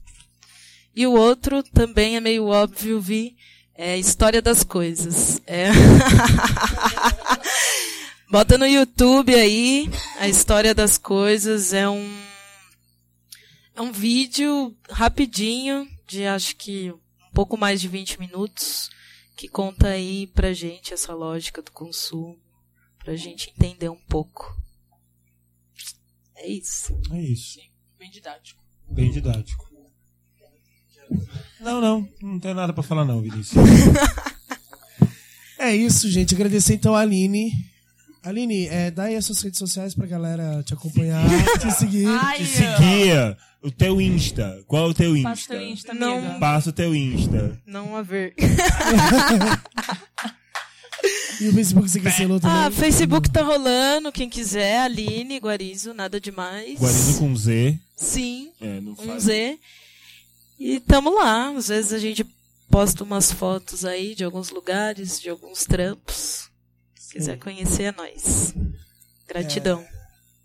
E 0.96 1.06
o 1.06 1.12
outro 1.12 1.62
também 1.62 2.16
é 2.16 2.20
meio 2.20 2.46
óbvio, 2.46 2.98
vi, 2.98 3.36
é 3.74 3.98
História 3.98 4.40
das 4.40 4.64
Coisas. 4.64 5.42
É... 5.46 5.68
Bota 8.32 8.56
no 8.56 8.66
YouTube 8.66 9.34
aí, 9.34 9.90
a 10.18 10.26
História 10.26 10.74
das 10.74 10.96
Coisas 10.96 11.74
é 11.74 11.86
um 11.86 12.24
é 13.74 13.82
um 13.82 13.92
vídeo 13.92 14.74
rapidinho, 14.88 15.86
de 16.06 16.24
acho 16.24 16.56
que 16.56 16.90
um 16.90 17.34
pouco 17.34 17.58
mais 17.58 17.78
de 17.78 17.88
20 17.88 18.18
minutos, 18.18 18.88
que 19.36 19.48
conta 19.48 19.88
aí 19.88 20.28
pra 20.28 20.54
gente 20.54 20.94
essa 20.94 21.12
lógica 21.12 21.60
do 21.60 21.70
consumo 21.70 22.38
pra 22.98 23.14
gente 23.14 23.50
entender 23.50 23.90
um 23.90 24.00
pouco. 24.08 24.56
É 26.36 26.48
isso. 26.48 26.98
É 27.12 27.20
isso. 27.20 27.60
Bem 27.98 28.10
didático. 28.10 28.64
Bem 28.88 29.10
didático. 29.10 29.65
Não, 31.66 31.80
não. 31.80 32.08
Não 32.22 32.38
tem 32.38 32.54
nada 32.54 32.72
pra 32.72 32.82
falar 32.82 33.04
não, 33.04 33.20
Vinícius. 33.20 33.54
É 35.58 35.74
isso, 35.74 36.08
gente. 36.10 36.34
Agradecer 36.34 36.74
então 36.74 36.94
a 36.94 37.00
Aline. 37.00 37.50
Aline, 38.22 38.66
é, 38.68 38.90
dá 38.90 39.04
aí 39.04 39.16
as 39.16 39.24
suas 39.24 39.40
redes 39.40 39.58
sociais 39.58 39.94
pra 39.94 40.06
galera 40.06 40.62
te 40.62 40.74
acompanhar, 40.74 41.24
te 41.58 41.70
seguir. 41.72 42.06
Ai, 42.06 42.38
Te 42.38 42.46
seguia 42.46 43.36
o 43.62 43.70
teu 43.70 43.98
Insta. 44.00 44.62
Qual 44.66 44.86
é 44.86 44.90
o 44.90 44.94
teu 44.94 45.14
Passa 45.22 45.30
Insta? 45.32 45.54
teu 45.54 45.62
Insta, 45.66 45.94
Não. 45.94 46.18
amiga. 46.18 46.38
Passa 46.38 46.70
o 46.70 46.72
teu 46.72 46.94
Insta. 46.94 47.58
Não 47.66 47.96
haver. 47.96 48.34
E 51.40 51.48
o 51.48 51.52
Facebook 51.52 51.88
você 51.90 52.00
cancelou 52.00 52.40
também. 52.40 52.56
Ah, 52.56 52.70
Facebook 52.70 53.28
tá 53.30 53.42
rolando, 53.42 54.10
quem 54.10 54.28
quiser, 54.28 54.80
Aline, 54.80 55.36
Guarizo, 55.38 55.92
nada 55.92 56.18
demais. 56.18 56.78
Guarizo 56.80 57.18
com 57.18 57.36
Z. 57.36 57.78
Sim, 57.94 58.48
É, 58.60 58.80
não 58.80 58.92
um 58.92 58.96
faz. 58.96 59.24
Z. 59.24 59.58
E 60.58 60.80
tamo 60.80 61.14
lá. 61.14 61.50
Às 61.56 61.68
vezes 61.68 61.92
a 61.92 61.98
gente 61.98 62.26
posta 62.68 63.04
umas 63.04 63.32
fotos 63.32 63.84
aí 63.84 64.14
de 64.14 64.24
alguns 64.24 64.50
lugares, 64.50 65.20
de 65.20 65.28
alguns 65.28 65.64
trampos. 65.64 66.50
Se 66.94 67.12
quiser 67.14 67.38
conhecer, 67.38 67.84
é 67.84 67.92
nós. 67.92 68.54
Gratidão. 69.28 69.84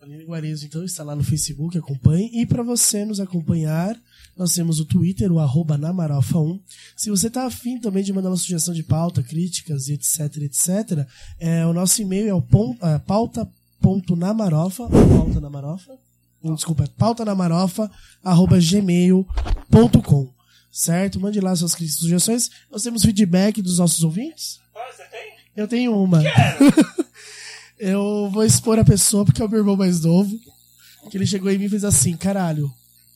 Aline 0.01 0.23
Guarizo, 0.23 0.65
então, 0.65 0.83
está 0.83 1.03
lá 1.03 1.15
no 1.15 1.23
Facebook, 1.23 1.77
acompanhe. 1.77 2.31
E 2.33 2.45
para 2.45 2.63
você 2.63 3.05
nos 3.05 3.19
acompanhar, 3.19 3.95
nós 4.35 4.53
temos 4.53 4.79
o 4.79 4.85
Twitter, 4.85 5.31
o 5.31 5.37
arroba 5.37 5.77
namarofa1. 5.77 6.59
Se 6.95 7.11
você 7.11 7.29
tá 7.29 7.45
afim 7.45 7.79
também 7.79 8.03
de 8.03 8.11
mandar 8.11 8.29
uma 8.29 8.37
sugestão 8.37 8.73
de 8.73 8.81
pauta, 8.81 9.21
críticas 9.21 9.89
etc, 9.89 10.37
etc, 10.37 11.07
é, 11.37 11.63
o 11.67 11.73
nosso 11.73 12.01
e-mail 12.01 12.29
é 12.29 12.33
o 12.33 12.41
pon, 12.41 12.75
é, 12.81 12.97
pauta.namarofa, 12.97 14.83
ou 14.83 14.89
pauta 16.41 16.49
namarofa, 16.49 16.51
Hum, 16.51 16.55
desculpa, 16.55 16.83
é 16.83 16.87
pautanamarofa, 16.87 17.91
arroba 18.23 18.59
gmail.com. 18.59 20.33
Certo? 20.71 21.19
Mande 21.19 21.39
lá 21.39 21.55
suas 21.55 21.75
críticas 21.75 21.99
e 21.99 22.03
sugestões. 22.03 22.49
Nós 22.71 22.81
temos 22.81 23.03
feedback 23.03 23.61
dos 23.61 23.77
nossos 23.77 24.03
ouvintes. 24.03 24.59
Eu 25.55 25.67
tenho 25.67 25.93
uma. 25.93 26.21
Eu 27.77 28.29
vou 28.31 28.45
expor 28.45 28.77
a 28.77 28.85
pessoa 28.85 29.25
porque 29.25 29.41
é 29.41 29.45
o 29.45 29.49
meu 29.49 29.59
irmão 29.59 29.75
mais 29.75 30.01
novo. 30.01 30.39
Que 31.09 31.17
ele 31.17 31.25
chegou 31.25 31.51
em 31.51 31.57
mim 31.57 31.65
e 31.65 31.69
fez 31.69 31.83
assim, 31.83 32.15
caralho. 32.15 32.71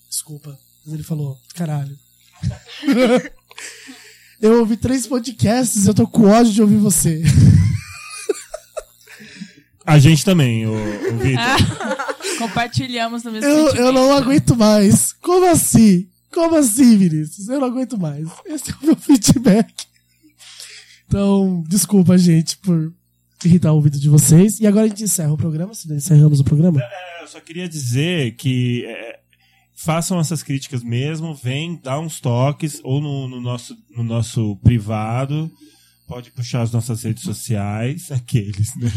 Desculpa. 0.09 0.57
Mas 0.83 0.93
ele 0.93 1.03
falou, 1.03 1.39
caralho. 1.53 1.97
eu 4.41 4.59
ouvi 4.59 4.75
três 4.75 5.05
podcasts 5.05 5.85
e 5.85 5.87
eu 5.87 5.93
tô 5.93 6.07
com 6.07 6.27
ódio 6.27 6.51
de 6.51 6.61
ouvir 6.61 6.77
você. 6.77 7.21
A 9.85 9.99
gente 9.99 10.25
também, 10.25 10.65
o, 10.65 10.73
o 10.73 11.17
Vitor. 11.19 12.14
Compartilhamos 12.37 13.23
no 13.23 13.31
mesmo 13.31 13.49
Eu, 13.49 13.75
eu 13.75 13.91
não 13.93 14.11
aguento 14.15 14.55
mais. 14.55 15.13
Como 15.13 15.45
assim? 15.49 16.07
Como 16.31 16.55
assim, 16.55 16.97
Vinícius? 16.97 17.47
Eu 17.47 17.59
não 17.59 17.67
aguento 17.67 17.97
mais. 17.97 18.27
Esse 18.45 18.71
é 18.71 18.73
o 18.81 18.85
meu 18.85 18.95
feedback. 18.99 19.73
Então, 21.07 21.63
desculpa, 21.67 22.17
gente, 22.17 22.57
por 22.57 22.93
irritar 23.43 23.71
o 23.71 23.75
ouvido 23.75 23.99
de 23.99 24.09
vocês. 24.09 24.59
E 24.59 24.67
agora 24.67 24.85
a 24.85 24.89
gente 24.89 25.03
encerra 25.03 25.31
o 25.33 25.37
programa. 25.37 25.73
Se 25.73 25.91
encerramos 25.93 26.39
o 26.39 26.43
programa. 26.43 26.81
É, 26.81 27.23
Eu 27.23 27.27
só 27.27 27.39
queria 27.39 27.69
dizer 27.69 28.35
que 28.35 28.85
é, 28.85 29.19
façam 29.75 30.19
essas 30.19 30.41
críticas 30.41 30.83
mesmo, 30.83 31.33
vem, 31.33 31.79
dá 31.81 31.99
uns 31.99 32.19
toques, 32.19 32.79
ou 32.83 33.01
no, 33.01 33.27
no 33.27 33.41
nosso, 33.41 33.77
no 33.95 34.03
nosso 34.03 34.55
privado, 34.57 35.51
pode 36.07 36.31
puxar 36.31 36.61
as 36.61 36.71
nossas 36.71 37.03
redes 37.03 37.23
sociais, 37.23 38.09
aqueles, 38.11 38.75
né? 38.77 38.91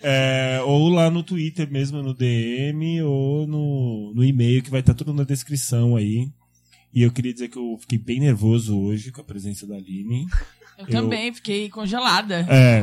É, 0.00 0.60
ou 0.64 0.88
lá 0.88 1.10
no 1.10 1.22
Twitter 1.22 1.70
mesmo, 1.70 2.02
no 2.02 2.14
DM, 2.14 3.02
ou 3.02 3.46
no, 3.46 4.12
no 4.14 4.24
e-mail, 4.24 4.62
que 4.62 4.70
vai 4.70 4.80
estar 4.80 4.94
tudo 4.94 5.12
na 5.12 5.24
descrição 5.24 5.96
aí. 5.96 6.30
E 6.92 7.02
eu 7.02 7.12
queria 7.12 7.32
dizer 7.32 7.48
que 7.48 7.58
eu 7.58 7.76
fiquei 7.80 7.98
bem 7.98 8.20
nervoso 8.20 8.78
hoje 8.78 9.12
com 9.12 9.20
a 9.20 9.24
presença 9.24 9.66
da 9.66 9.76
Aline. 9.76 10.26
Eu 10.78 10.86
também 10.86 11.32
fiquei 11.34 11.68
congelada. 11.68 12.46
É, 12.48 12.82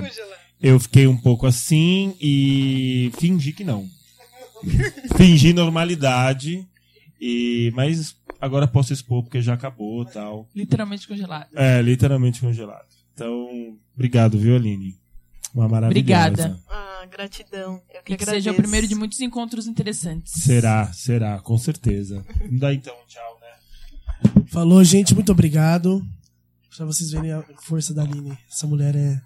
eu 0.61 0.79
fiquei 0.79 1.07
um 1.07 1.17
pouco 1.17 1.47
assim 1.47 2.15
e 2.21 3.11
fingi 3.17 3.51
que 3.51 3.63
não. 3.63 3.89
fingi 5.17 5.53
normalidade. 5.53 6.67
E, 7.19 7.71
mas 7.73 8.15
agora 8.39 8.67
posso 8.67 8.93
expor 8.93 9.23
porque 9.23 9.41
já 9.41 9.53
acabou 9.53 10.05
tal. 10.05 10.47
Literalmente 10.55 11.07
congelada. 11.07 11.47
É, 11.55 11.81
literalmente 11.81 12.41
congelado. 12.41 12.94
Então, 13.15 13.77
obrigado, 13.95 14.37
viu, 14.37 14.55
Aline? 14.55 14.99
Uma 15.53 15.69
maravilhosa. 15.69 16.27
Obrigada. 16.27 16.59
Ah, 16.69 17.05
gratidão. 17.09 17.81
Eu 17.93 18.03
que 18.03 18.13
E 18.13 18.17
que 18.17 18.23
agradeço. 18.23 18.31
seja 18.43 18.51
o 18.51 18.55
primeiro 18.55 18.85
de 18.87 18.93
muitos 18.93 19.21
encontros 19.21 19.67
interessantes. 19.67 20.33
Será, 20.43 20.91
será, 20.91 21.39
com 21.39 21.57
certeza. 21.57 22.25
Dá 22.51 22.73
então, 22.73 22.93
tchau, 23.07 23.39
né? 23.39 24.43
Falou, 24.47 24.83
gente. 24.83 25.15
Muito 25.15 25.31
obrigado. 25.31 26.05
Pra 26.75 26.85
vocês 26.85 27.09
verem 27.11 27.31
a 27.31 27.41
força 27.61 27.93
da 27.93 28.01
Aline. 28.03 28.37
Essa 28.51 28.67
mulher 28.67 28.93
é 28.97 29.21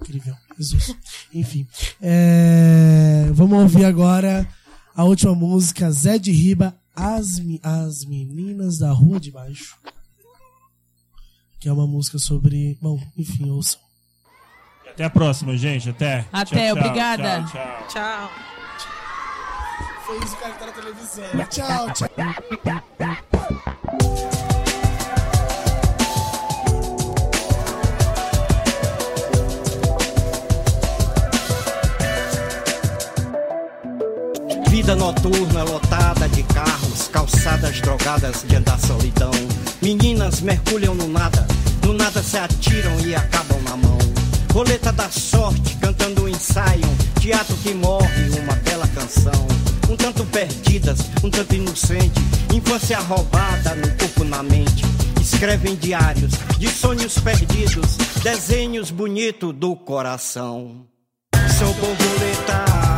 incrível. 0.00 0.34
Jesus. 0.58 0.92
Enfim. 1.32 1.64
É, 2.02 3.30
Vamos 3.32 3.60
ouvir 3.60 3.84
agora 3.84 4.48
a 4.92 5.04
última 5.04 5.36
música, 5.36 5.88
Zé 5.92 6.18
de 6.18 6.32
Riba, 6.32 6.76
As, 6.96 7.38
Mi- 7.38 7.60
As 7.62 8.04
Meninas 8.04 8.78
da 8.78 8.90
Rua 8.90 9.20
de 9.20 9.30
Baixo. 9.30 9.76
Que 11.60 11.68
é 11.68 11.72
uma 11.72 11.86
música 11.86 12.18
sobre. 12.18 12.78
Bom, 12.80 12.98
enfim, 13.16 13.50
ouçam. 13.50 13.78
Até 14.88 15.04
a 15.04 15.10
próxima, 15.10 15.54
gente. 15.56 15.90
Até. 15.90 16.24
Até, 16.32 16.68
Tchau, 16.68 16.78
obrigada. 16.78 17.44
Tchau, 17.44 17.86
tchau. 17.88 18.30
Tchau. 18.78 18.90
Foi 20.06 20.18
isso 20.24 20.36
que 20.36 20.42
tá 20.42 20.66
na 20.66 20.72
televisão. 20.72 21.24
Tchau, 21.50 21.92
tchau. 21.92 22.08
Vida 34.70 34.96
noturna 34.96 35.62
lotada 35.64 36.26
de 36.30 36.42
carros, 36.42 37.08
calçadas 37.08 37.80
drogadas 37.82 38.42
de 38.44 38.56
andar 38.56 38.78
solidão. 38.80 39.30
Meninas 39.82 40.42
mergulham 40.42 40.94
no 40.94 41.08
nada, 41.08 41.46
no 41.86 41.94
nada 41.94 42.22
se 42.22 42.36
atiram 42.36 43.00
e 43.00 43.14
acabam 43.14 43.62
na 43.62 43.76
mão. 43.78 43.98
Roleta 44.52 44.92
da 44.92 45.08
sorte, 45.08 45.74
cantando 45.76 46.24
um 46.24 46.28
ensaio, 46.28 46.84
teatro 47.18 47.56
que 47.56 47.72
morre, 47.72 48.28
uma 48.42 48.54
bela 48.56 48.86
canção. 48.88 49.46
Um 49.88 49.96
tanto 49.96 50.24
perdidas, 50.26 50.98
um 51.24 51.30
tanto 51.30 51.54
inocente, 51.54 52.20
infância 52.54 52.98
roubada 52.98 53.74
no 53.74 53.88
corpo, 53.96 54.22
na 54.22 54.42
mente. 54.42 54.84
Escrevem 55.18 55.74
diários 55.76 56.32
de 56.58 56.68
sonhos 56.68 57.18
perdidos, 57.18 57.96
desenhos 58.22 58.90
bonitos 58.90 59.54
do 59.54 59.74
coração. 59.74 60.84
Sou 61.58 61.72
borboleta, 61.74 62.89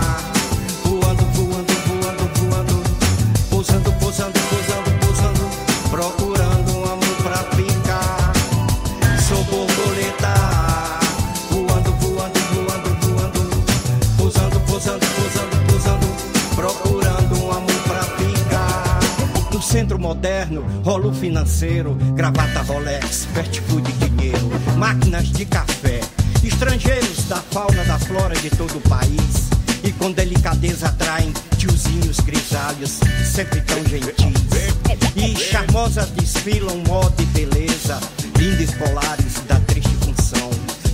centro 19.73 19.99
moderno, 19.99 20.61
rolo 20.85 21.15
financeiro, 21.15 21.95
gravata 22.15 22.61
Rolex, 22.61 23.25
fast 23.33 23.59
food 23.63 23.91
dinheiro, 23.93 24.51
máquinas 24.77 25.33
de 25.33 25.47
café, 25.47 25.99
estrangeiros 26.45 27.25
da 27.25 27.37
fauna, 27.37 27.83
da 27.87 27.99
flora 27.99 28.35
de 28.37 28.51
todo 28.51 28.77
o 28.77 28.81
país. 28.83 29.49
E 29.83 29.91
com 29.93 30.13
delicadeza 30.13 30.89
atraem 30.89 31.33
tiozinhos 31.57 32.21
grisalhos, 32.21 33.01
sempre 33.25 33.63
tão 33.63 33.83
gentis. 33.87 34.43
E 35.17 35.35
charmosas 35.37 36.11
desfilam 36.11 36.77
moda 36.87 37.23
e 37.23 37.25
beleza, 37.27 37.99
lindos 38.37 38.75
polares 38.75 39.41
da 39.49 39.59
triste 39.61 39.97
função. 40.05 40.51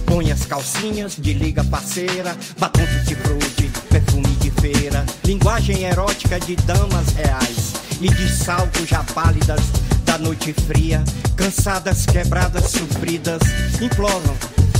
Põe 0.06 0.30
as 0.30 0.46
calcinhas 0.46 1.16
de 1.16 1.32
liga 1.32 1.64
parceira, 1.64 2.36
batom 2.60 2.86
de 3.04 3.16
frude, 3.16 3.72
perfume 3.90 4.36
de 4.36 4.52
feira, 4.52 5.04
linguagem 5.24 5.82
erótica 5.82 6.38
de 6.38 6.54
damas 6.54 7.08
reais 7.14 7.87
e 8.00 8.08
de 8.08 8.28
salto 8.28 8.86
já 8.86 9.02
pálidas 9.14 9.60
da 10.04 10.18
noite 10.18 10.52
fria, 10.52 11.02
cansadas, 11.36 12.06
quebradas, 12.06 12.70
sofridas, 12.70 13.40
imploram, 13.80 14.36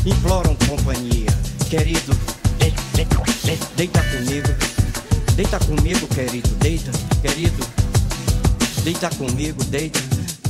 imploram 0.06 0.56
companhia. 0.66 1.28
Querido, 1.68 2.16
de, 2.58 2.70
de, 2.70 3.04
de, 3.04 3.66
deita 3.76 4.02
comigo, 4.02 4.48
deita 5.34 5.58
comigo, 5.58 6.06
querido, 6.08 6.48
deita, 6.56 6.90
querido, 7.20 7.66
deita 8.84 9.10
comigo, 9.10 9.64
deita, 9.64 10.00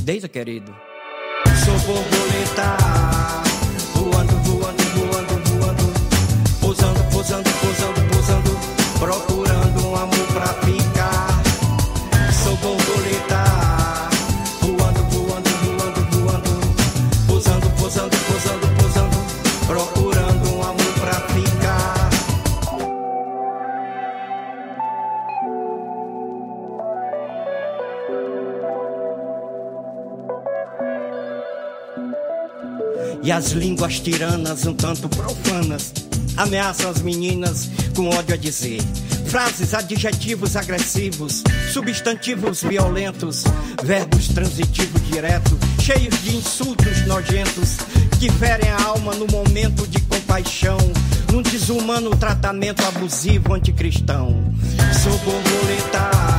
deita, 0.01 0.27
querido. 0.27 0.73
Sou 1.65 1.77
borboleta, 1.79 2.77
voando, 3.95 4.35
voando, 4.43 4.83
voando, 4.95 5.49
voando, 5.49 5.93
pousando, 6.61 7.03
pousando, 7.11 7.49
pousando, 7.49 8.01
pousando, 8.13 8.59
procurando 8.99 9.38
as 33.39 33.51
línguas 33.51 34.01
tiranas, 34.01 34.65
um 34.65 34.73
tanto 34.73 35.07
profanas, 35.07 35.93
ameaçam 36.35 36.89
as 36.91 37.01
meninas 37.01 37.69
com 37.95 38.09
ódio 38.09 38.35
a 38.35 38.37
dizer. 38.37 38.81
Frases, 39.27 39.73
adjetivos 39.73 40.57
agressivos, 40.57 41.41
substantivos 41.71 42.61
violentos, 42.61 43.45
verbos 43.81 44.27
transitivos 44.27 45.01
direto, 45.07 45.57
cheios 45.81 46.21
de 46.21 46.35
insultos 46.35 47.05
nojentos, 47.07 47.77
que 48.19 48.29
ferem 48.29 48.69
a 48.71 48.83
alma 48.83 49.15
no 49.15 49.25
momento 49.27 49.87
de 49.87 50.01
compaixão, 50.01 50.77
num 51.31 51.41
desumano 51.41 52.09
tratamento 52.17 52.83
abusivo 52.83 53.53
anticristão. 53.53 54.53
Sou 55.01 55.17
borboleta, 55.19 56.38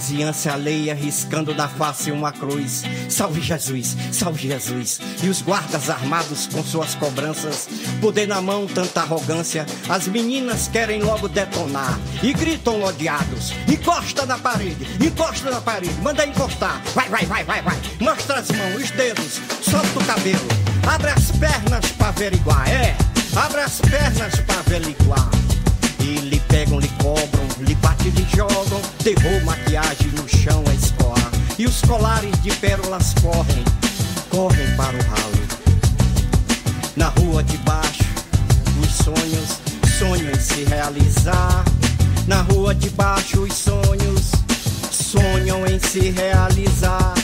vizinhança 0.00 0.54
alheia 0.54 0.94
riscando 0.94 1.54
na 1.54 1.68
face 1.68 2.10
uma 2.10 2.32
cruz. 2.32 2.82
Salve 3.06 3.42
Jesus, 3.42 3.94
salve 4.10 4.48
Jesus. 4.48 4.98
E 5.22 5.28
os 5.28 5.42
guardas 5.42 5.90
armados 5.90 6.46
com 6.46 6.64
suas 6.64 6.94
cobranças. 6.94 7.68
Poder 8.00 8.26
na 8.26 8.40
mão, 8.40 8.66
tanta 8.66 9.02
arrogância. 9.02 9.66
As 9.90 10.08
meninas 10.08 10.68
querem 10.68 11.02
logo 11.02 11.28
detonar. 11.28 12.00
E 12.22 12.32
gritam 12.32 12.82
odiados. 12.82 13.52
Encosta 13.68 14.24
na 14.24 14.38
parede, 14.38 14.86
encosta 15.04 15.50
na 15.50 15.60
parede. 15.60 16.00
Manda 16.00 16.26
encostar. 16.26 16.80
Vai, 16.94 17.08
vai, 17.10 17.26
vai, 17.26 17.44
vai, 17.44 17.60
vai. 17.60 17.76
Mostra 18.00 18.38
as 18.38 18.50
mãos, 18.50 18.82
os 18.82 18.90
dedos. 18.92 19.38
Solta 19.60 19.98
o 19.98 20.04
cabelo. 20.06 20.48
Abre 20.90 21.10
as 21.10 21.30
pernas 21.32 21.92
pra 21.92 22.08
averiguar. 22.08 22.66
É, 22.70 22.96
abre 23.36 23.60
as 23.60 23.80
pernas 23.82 24.40
pra 24.46 24.60
averiguar. 24.60 25.28
E 26.00 26.14
lhe 26.20 26.40
pegam, 26.48 26.80
lhe 26.80 26.88
cobram, 27.02 27.39
lhe 27.60 27.74
batem, 27.76 28.10
lhe 28.10 28.26
jogam. 28.34 28.80
Derrou 29.02 29.40
maquiagem 29.44 30.08
no 30.08 30.28
chão 30.28 30.62
a 30.66 30.74
escoar. 30.74 31.30
E 31.58 31.66
os 31.66 31.80
colares 31.82 32.40
de 32.42 32.50
pérolas 32.52 33.14
correm, 33.20 33.64
correm 34.30 34.76
para 34.76 34.96
o 34.96 35.02
ralo. 35.02 35.40
Na 36.96 37.08
rua 37.08 37.42
de 37.42 37.56
baixo, 37.58 38.04
os 38.82 38.90
sonhos 39.04 39.60
sonham 39.98 40.30
em 40.30 40.40
se 40.40 40.64
realizar. 40.64 41.64
Na 42.26 42.42
rua 42.42 42.74
de 42.74 42.90
baixo, 42.90 43.42
os 43.42 43.54
sonhos 43.54 44.32
sonham 44.90 45.66
em 45.66 45.78
se 45.78 46.10
realizar. 46.10 47.14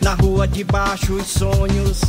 Na 0.00 0.14
rua 0.14 0.46
de 0.46 0.64
baixo, 0.64 1.14
os 1.14 1.26
sonhos 1.26 2.00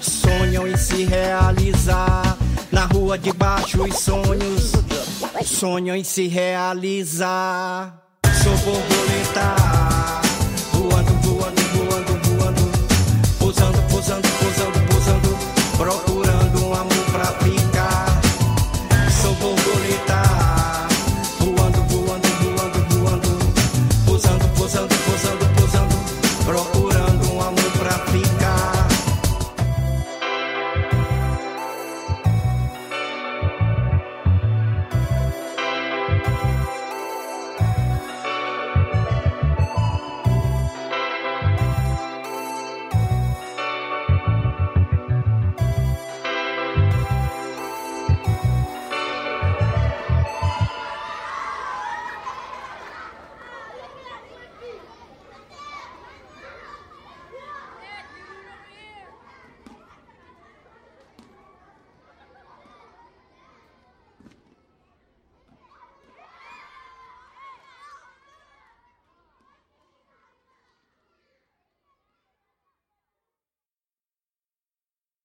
sonham 0.00 0.66
em 0.66 0.76
se 0.76 1.04
realizar. 1.04 2.36
Na 2.70 2.86
rua 2.86 3.18
de 3.18 3.32
baixo, 3.32 3.82
os 3.82 3.98
sonhos 3.98 4.72
sonham 5.42 5.96
em 5.96 6.04
se 6.04 6.28
realizar. 6.28 8.02
Sou 8.42 8.56
borboleta, 8.58 9.54